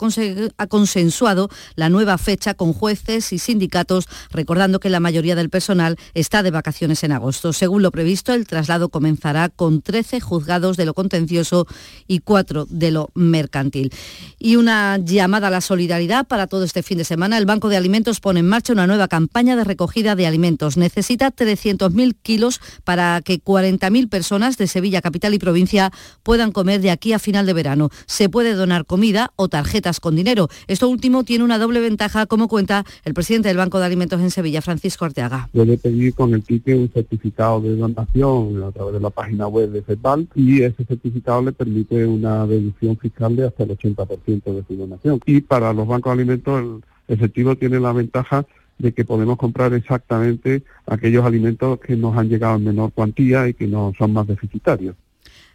ha 0.56 0.66
consensuado 0.66 1.50
la 1.74 1.90
nueva 1.90 2.16
fecha 2.16 2.54
con 2.54 2.72
jueces 2.72 3.34
y 3.34 3.38
sindicatos, 3.38 4.08
recordando 4.30 4.80
que 4.80 4.88
la 4.88 4.98
mayoría 4.98 5.34
del 5.34 5.50
personal 5.50 5.98
está 6.14 6.42
de 6.42 6.50
vacaciones 6.50 7.04
en 7.04 7.12
agosto. 7.12 7.52
Según 7.52 7.82
lo 7.82 7.90
previsto, 7.90 8.32
el 8.32 8.46
traslado 8.46 8.88
comenzará 8.88 9.50
con 9.50 9.82
13 9.82 10.20
juzgados 10.20 10.78
de 10.78 10.86
lo 10.86 10.94
contencioso 10.94 11.66
y 12.08 12.20
4 12.20 12.66
de 12.70 12.90
lo 12.92 13.10
mercantil. 13.12 13.92
Y 14.38 14.56
una 14.56 14.96
llamada 14.96 15.48
a 15.48 15.50
la 15.50 15.60
solidaridad 15.60 16.26
para 16.26 16.46
todo 16.46 16.64
este 16.64 16.82
fin 16.82 16.96
de 16.96 17.04
semana. 17.04 17.36
El 17.36 17.44
Banco 17.44 17.68
de 17.68 17.76
Alimentos 17.76 18.20
pone 18.20 18.40
en 18.40 18.48
marcha 18.48 18.72
una 18.72 18.86
nueva 18.86 19.06
campaña 19.06 19.54
de 19.54 19.64
recogida 19.64 20.16
de 20.16 20.26
alimentos 20.26 20.78
necesita 20.94 21.32
300.000 21.32 22.14
kilos 22.22 22.60
para 22.84 23.20
que 23.22 23.40
40.000 23.40 24.08
personas 24.08 24.56
de 24.56 24.68
Sevilla, 24.68 25.02
capital 25.02 25.34
y 25.34 25.38
provincia 25.38 25.90
puedan 26.22 26.52
comer 26.52 26.80
de 26.80 26.90
aquí 26.90 27.12
a 27.12 27.18
final 27.18 27.46
de 27.46 27.52
verano. 27.52 27.90
Se 28.06 28.28
puede 28.28 28.54
donar 28.54 28.86
comida 28.86 29.32
o 29.34 29.48
tarjetas 29.48 29.98
con 29.98 30.14
dinero. 30.14 30.48
Esto 30.68 30.88
último 30.88 31.24
tiene 31.24 31.44
una 31.44 31.58
doble 31.58 31.80
ventaja, 31.80 32.26
como 32.26 32.46
cuenta 32.46 32.84
el 33.04 33.12
presidente 33.12 33.48
del 33.48 33.56
Banco 33.56 33.80
de 33.80 33.86
Alimentos 33.86 34.20
en 34.20 34.30
Sevilla, 34.30 34.62
Francisco 34.62 35.04
Orteaga. 35.04 35.48
Yo 35.52 35.64
le 35.64 35.78
pedí 35.78 36.12
con 36.12 36.32
el 36.32 36.44
ticket 36.44 36.78
un 36.78 36.90
certificado 36.92 37.60
de 37.60 37.76
donación 37.76 38.62
a 38.62 38.70
través 38.70 38.94
de 38.94 39.00
la 39.00 39.10
página 39.10 39.48
web 39.48 39.70
de 39.70 39.82
FEDBAL 39.82 40.28
y 40.36 40.62
ese 40.62 40.84
certificado 40.84 41.42
le 41.42 41.52
permite 41.52 42.06
una 42.06 42.46
deducción 42.46 42.96
fiscal 42.96 43.34
de 43.34 43.46
hasta 43.48 43.64
el 43.64 43.70
80% 43.70 44.44
de 44.44 44.64
su 44.66 44.76
donación. 44.76 45.20
Y 45.26 45.40
para 45.40 45.72
los 45.72 45.88
bancos 45.88 46.16
de 46.16 46.22
alimentos 46.22 46.62
el 47.08 47.14
efectivo 47.14 47.56
tiene 47.56 47.80
la 47.80 47.92
ventaja 47.92 48.46
de 48.78 48.92
que 48.92 49.04
podemos 49.04 49.36
comprar 49.36 49.72
exactamente 49.74 50.62
aquellos 50.86 51.24
alimentos 51.24 51.78
que 51.80 51.96
nos 51.96 52.16
han 52.16 52.28
llegado 52.28 52.56
en 52.56 52.64
menor 52.64 52.92
cuantía 52.92 53.48
y 53.48 53.54
que 53.54 53.66
no 53.66 53.92
son 53.98 54.12
más 54.12 54.26
deficitarios. 54.26 54.96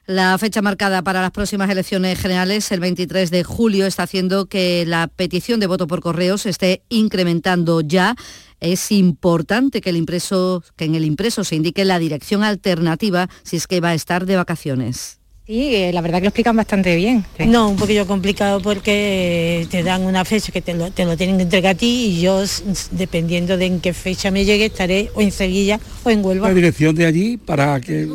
La 0.10 0.36
fecha 0.40 0.64
marcada 0.64 1.04
para 1.04 1.22
las 1.22 1.30
próximas 1.30 1.70
elecciones 1.70 2.20
generales, 2.20 2.72
el 2.72 2.80
23 2.80 3.30
de 3.30 3.44
julio, 3.44 3.86
está 3.86 4.04
haciendo 4.04 4.48
que 4.48 4.84
la 4.88 5.08
petición 5.08 5.60
de 5.60 5.68
voto 5.68 5.86
por 5.86 6.02
correo 6.02 6.40
se 6.40 6.50
esté 6.50 6.82
incrementando 6.90 7.82
ya. 7.82 8.16
Es 8.60 8.92
importante 8.92 9.82
que, 9.82 9.92
el 9.92 9.98
impreso, 9.98 10.64
que 10.76 10.86
en 10.86 10.96
el 10.96 11.06
impreso 11.06 11.44
se 11.44 11.56
indique 11.56 11.86
la 11.86 12.00
dirección 12.00 12.44
alternativa 12.44 13.30
si 13.44 13.58
es 13.58 13.68
que 13.68 13.82
va 13.82 13.90
a 13.90 13.94
estar 13.94 14.26
de 14.26 14.36
vacaciones. 14.36 15.19
Sí, 15.50 15.74
eh, 15.74 15.92
la 15.92 16.02
verdad 16.02 16.20
que 16.20 16.26
lo 16.26 16.28
explican 16.28 16.56
bastante 16.56 16.96
bien. 16.96 17.26
No, 17.48 17.70
un 17.70 17.76
poquillo 17.76 18.06
complicado 18.06 18.62
porque 18.62 19.66
te 19.72 19.82
dan 19.82 20.04
una 20.04 20.24
fecha 20.24 20.52
que 20.52 20.62
te 20.62 20.76
lo, 20.76 20.92
tienen 20.92 21.38
que 21.38 21.42
entregar 21.42 21.74
a 21.74 21.76
ti 21.76 22.18
y 22.18 22.22
yo, 22.22 22.44
dependiendo 22.92 23.58
de 23.58 23.66
en 23.66 23.80
qué 23.80 23.94
fecha 23.94 24.30
me 24.30 24.46
llegue, 24.46 24.66
estaré 24.66 25.10
o 25.16 25.22
en 25.22 25.32
Sevilla 25.32 25.80
o 26.04 26.12
en 26.12 26.24
Huelva. 26.24 26.50
La 26.50 26.54
dirección 26.54 26.94
de 26.94 27.08
allí 27.08 27.38
para 27.38 27.82
que 27.82 28.08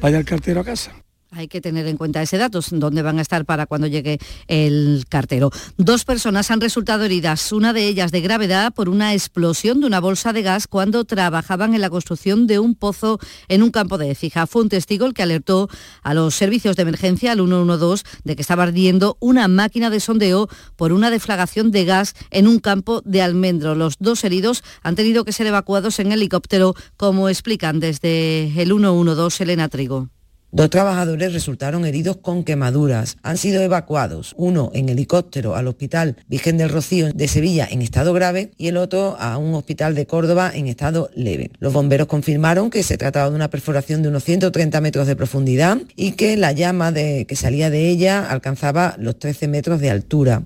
vaya 0.00 0.18
el 0.18 0.24
cartero 0.24 0.62
a 0.62 0.64
casa. 0.64 0.92
Hay 1.32 1.48
que 1.48 1.60
tener 1.60 1.86
en 1.88 1.96
cuenta 1.96 2.22
ese 2.22 2.38
dato, 2.38 2.60
dónde 2.70 3.02
van 3.02 3.18
a 3.18 3.22
estar 3.22 3.44
para 3.44 3.66
cuando 3.66 3.88
llegue 3.88 4.18
el 4.46 5.04
cartero. 5.08 5.50
Dos 5.76 6.04
personas 6.04 6.50
han 6.52 6.60
resultado 6.60 7.04
heridas, 7.04 7.52
una 7.52 7.72
de 7.72 7.88
ellas 7.88 8.12
de 8.12 8.20
gravedad 8.20 8.72
por 8.72 8.88
una 8.88 9.12
explosión 9.12 9.80
de 9.80 9.86
una 9.86 10.00
bolsa 10.00 10.32
de 10.32 10.42
gas 10.42 10.68
cuando 10.68 11.04
trabajaban 11.04 11.74
en 11.74 11.80
la 11.80 11.90
construcción 11.90 12.46
de 12.46 12.60
un 12.60 12.76
pozo 12.76 13.18
en 13.48 13.64
un 13.64 13.70
campo 13.70 13.98
de 13.98 14.12
Écija. 14.12 14.46
Fue 14.46 14.62
un 14.62 14.68
testigo 14.68 15.04
el 15.04 15.14
que 15.14 15.24
alertó 15.24 15.68
a 16.02 16.14
los 16.14 16.34
servicios 16.34 16.76
de 16.76 16.82
emergencia, 16.82 17.32
al 17.32 17.38
112, 17.38 18.04
de 18.22 18.36
que 18.36 18.42
estaba 18.42 18.62
ardiendo 18.62 19.16
una 19.18 19.48
máquina 19.48 19.90
de 19.90 19.98
sondeo 19.98 20.48
por 20.76 20.92
una 20.92 21.10
deflagación 21.10 21.72
de 21.72 21.84
gas 21.84 22.14
en 22.30 22.46
un 22.46 22.60
campo 22.60 23.02
de 23.04 23.22
almendro. 23.22 23.74
Los 23.74 23.96
dos 23.98 24.22
heridos 24.22 24.62
han 24.82 24.94
tenido 24.94 25.24
que 25.24 25.32
ser 25.32 25.48
evacuados 25.48 25.98
en 25.98 26.12
helicóptero, 26.12 26.74
como 26.96 27.28
explican 27.28 27.80
desde 27.80 28.44
el 28.62 28.68
112 28.68 29.42
Elena 29.42 29.68
Trigo. 29.68 30.08
Dos 30.56 30.70
trabajadores 30.70 31.34
resultaron 31.34 31.84
heridos 31.84 32.16
con 32.16 32.42
quemaduras. 32.42 33.18
Han 33.22 33.36
sido 33.36 33.60
evacuados, 33.60 34.32
uno 34.38 34.70
en 34.72 34.88
helicóptero 34.88 35.54
al 35.54 35.68
Hospital 35.68 36.16
Virgen 36.28 36.56
del 36.56 36.70
Rocío 36.70 37.12
de 37.12 37.28
Sevilla 37.28 37.68
en 37.70 37.82
estado 37.82 38.14
grave 38.14 38.52
y 38.56 38.68
el 38.68 38.78
otro 38.78 39.18
a 39.20 39.36
un 39.36 39.52
hospital 39.52 39.94
de 39.94 40.06
Córdoba 40.06 40.50
en 40.54 40.66
estado 40.66 41.10
leve. 41.14 41.50
Los 41.58 41.74
bomberos 41.74 42.06
confirmaron 42.06 42.70
que 42.70 42.82
se 42.84 42.96
trataba 42.96 43.28
de 43.28 43.36
una 43.36 43.50
perforación 43.50 44.00
de 44.00 44.08
unos 44.08 44.24
130 44.24 44.80
metros 44.80 45.06
de 45.06 45.14
profundidad 45.14 45.76
y 45.94 46.12
que 46.12 46.38
la 46.38 46.52
llama 46.52 46.94
que 46.94 47.36
salía 47.36 47.68
de 47.68 47.90
ella 47.90 48.24
alcanzaba 48.26 48.96
los 48.98 49.18
13 49.18 49.48
metros 49.48 49.78
de 49.80 49.90
altura. 49.90 50.42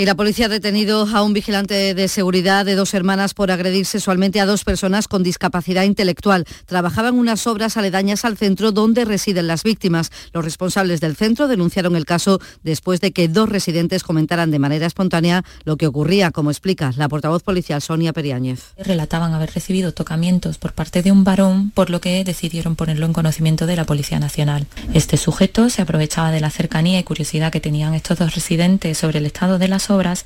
Y 0.00 0.06
la 0.06 0.14
policía 0.14 0.46
ha 0.46 0.48
detenido 0.48 1.06
a 1.14 1.22
un 1.22 1.34
vigilante 1.34 1.92
de 1.92 2.08
seguridad 2.08 2.64
de 2.64 2.74
dos 2.74 2.94
hermanas 2.94 3.34
por 3.34 3.50
agredir 3.50 3.84
sexualmente 3.84 4.40
a 4.40 4.46
dos 4.46 4.64
personas 4.64 5.08
con 5.08 5.22
discapacidad 5.22 5.82
intelectual. 5.82 6.46
Trabajaban 6.64 7.18
unas 7.18 7.46
obras 7.46 7.76
aledañas 7.76 8.24
al 8.24 8.38
centro 8.38 8.72
donde 8.72 9.04
residen 9.04 9.46
las 9.46 9.62
víctimas. 9.62 10.10
Los 10.32 10.42
responsables 10.42 11.02
del 11.02 11.16
centro 11.16 11.48
denunciaron 11.48 11.96
el 11.96 12.06
caso 12.06 12.40
después 12.62 13.02
de 13.02 13.12
que 13.12 13.28
dos 13.28 13.50
residentes 13.50 14.02
comentaran 14.02 14.50
de 14.50 14.58
manera 14.58 14.86
espontánea 14.86 15.44
lo 15.64 15.76
que 15.76 15.86
ocurría, 15.86 16.30
como 16.30 16.50
explica 16.50 16.94
la 16.96 17.10
portavoz 17.10 17.42
policial 17.42 17.82
Sonia 17.82 18.14
Periáñez. 18.14 18.72
Relataban 18.78 19.34
haber 19.34 19.52
recibido 19.52 19.92
tocamientos 19.92 20.56
por 20.56 20.72
parte 20.72 21.02
de 21.02 21.12
un 21.12 21.24
varón, 21.24 21.72
por 21.72 21.90
lo 21.90 22.00
que 22.00 22.24
decidieron 22.24 22.74
ponerlo 22.74 23.04
en 23.04 23.12
conocimiento 23.12 23.66
de 23.66 23.76
la 23.76 23.84
Policía 23.84 24.18
Nacional. 24.18 24.66
Este 24.94 25.18
sujeto 25.18 25.68
se 25.68 25.82
aprovechaba 25.82 26.30
de 26.30 26.40
la 26.40 26.48
cercanía 26.48 26.98
y 26.98 27.04
curiosidad 27.04 27.52
que 27.52 27.60
tenían 27.60 27.92
estos 27.92 28.16
dos 28.16 28.34
residentes 28.34 28.96
sobre 28.96 29.18
el 29.18 29.26
estado 29.26 29.58
de 29.58 29.68
las 29.68 29.89
obras 29.90 30.24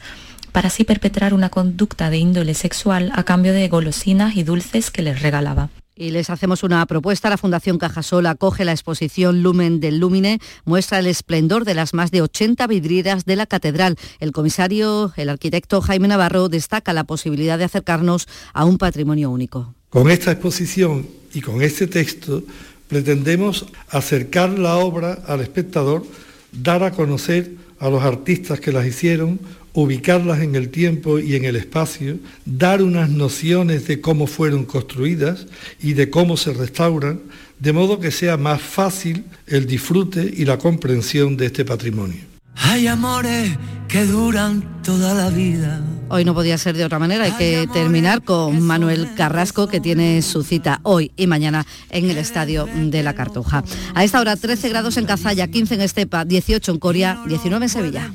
para 0.52 0.68
así 0.68 0.84
perpetrar 0.84 1.34
una 1.34 1.50
conducta 1.50 2.10
de 2.10 2.18
índole 2.18 2.54
sexual 2.54 3.10
a 3.14 3.24
cambio 3.24 3.52
de 3.52 3.66
golosinas 3.66 4.36
y 4.36 4.44
dulces 4.44 4.92
que 4.92 5.02
les 5.02 5.20
regalaba. 5.20 5.68
Y 5.96 6.10
les 6.10 6.30
hacemos 6.30 6.62
una 6.62 6.86
propuesta. 6.86 7.28
La 7.28 7.38
Fundación 7.38 7.78
Cajasol 7.78 8.26
acoge 8.26 8.64
la 8.64 8.70
exposición 8.72 9.42
Lumen 9.42 9.80
del 9.80 9.98
Lúmine, 9.98 10.40
muestra 10.64 11.00
el 11.00 11.06
esplendor 11.06 11.64
de 11.64 11.74
las 11.74 11.92
más 11.92 12.12
de 12.12 12.22
80 12.22 12.66
vidrieras 12.68 13.24
de 13.24 13.34
la 13.34 13.46
catedral. 13.46 13.96
El 14.20 14.30
comisario, 14.30 15.12
el 15.16 15.28
arquitecto 15.28 15.80
Jaime 15.80 16.06
Navarro, 16.06 16.48
destaca 16.48 16.92
la 16.92 17.04
posibilidad 17.04 17.58
de 17.58 17.64
acercarnos 17.64 18.28
a 18.52 18.64
un 18.64 18.78
patrimonio 18.78 19.30
único. 19.30 19.74
Con 19.88 20.10
esta 20.10 20.32
exposición 20.32 21.06
y 21.32 21.40
con 21.40 21.62
este 21.62 21.88
texto 21.88 22.42
pretendemos 22.88 23.66
acercar 23.88 24.50
la 24.50 24.76
obra 24.76 25.18
al 25.26 25.40
espectador, 25.40 26.04
dar 26.52 26.82
a 26.84 26.92
conocer 26.92 27.63
a 27.78 27.88
los 27.88 28.02
artistas 28.02 28.60
que 28.60 28.72
las 28.72 28.86
hicieron, 28.86 29.40
ubicarlas 29.72 30.40
en 30.40 30.54
el 30.54 30.68
tiempo 30.68 31.18
y 31.18 31.34
en 31.34 31.44
el 31.44 31.56
espacio, 31.56 32.18
dar 32.44 32.82
unas 32.82 33.10
nociones 33.10 33.86
de 33.86 34.00
cómo 34.00 34.26
fueron 34.26 34.64
construidas 34.64 35.46
y 35.82 35.94
de 35.94 36.10
cómo 36.10 36.36
se 36.36 36.52
restauran, 36.52 37.20
de 37.58 37.72
modo 37.72 37.98
que 37.98 38.10
sea 38.10 38.36
más 38.36 38.62
fácil 38.62 39.24
el 39.46 39.66
disfrute 39.66 40.32
y 40.36 40.44
la 40.44 40.58
comprensión 40.58 41.36
de 41.36 41.46
este 41.46 41.64
patrimonio. 41.64 42.33
Hay 42.56 42.86
amores 42.86 43.56
que 43.88 44.04
duran 44.04 44.82
toda 44.82 45.14
la 45.14 45.30
vida. 45.30 45.80
Hoy 46.08 46.24
no 46.24 46.34
podía 46.34 46.58
ser 46.58 46.76
de 46.76 46.84
otra 46.84 46.98
manera, 46.98 47.24
hay 47.24 47.32
que 47.32 47.66
terminar 47.72 48.22
con 48.22 48.60
Manuel 48.60 49.14
Carrasco 49.14 49.68
que 49.68 49.80
tiene 49.80 50.20
su 50.22 50.42
cita 50.42 50.80
hoy 50.82 51.12
y 51.16 51.26
mañana 51.26 51.66
en 51.90 52.10
el 52.10 52.18
Estadio 52.18 52.66
de 52.66 53.02
la 53.02 53.14
Cartuja. 53.14 53.64
A 53.94 54.04
esta 54.04 54.20
hora 54.20 54.36
13 54.36 54.68
grados 54.68 54.96
en 54.96 55.06
Cazalla, 55.06 55.48
15 55.48 55.74
en 55.74 55.80
Estepa, 55.80 56.24
18 56.24 56.72
en 56.72 56.78
Coria, 56.78 57.20
19 57.26 57.64
en 57.64 57.68
Sevilla. 57.68 58.12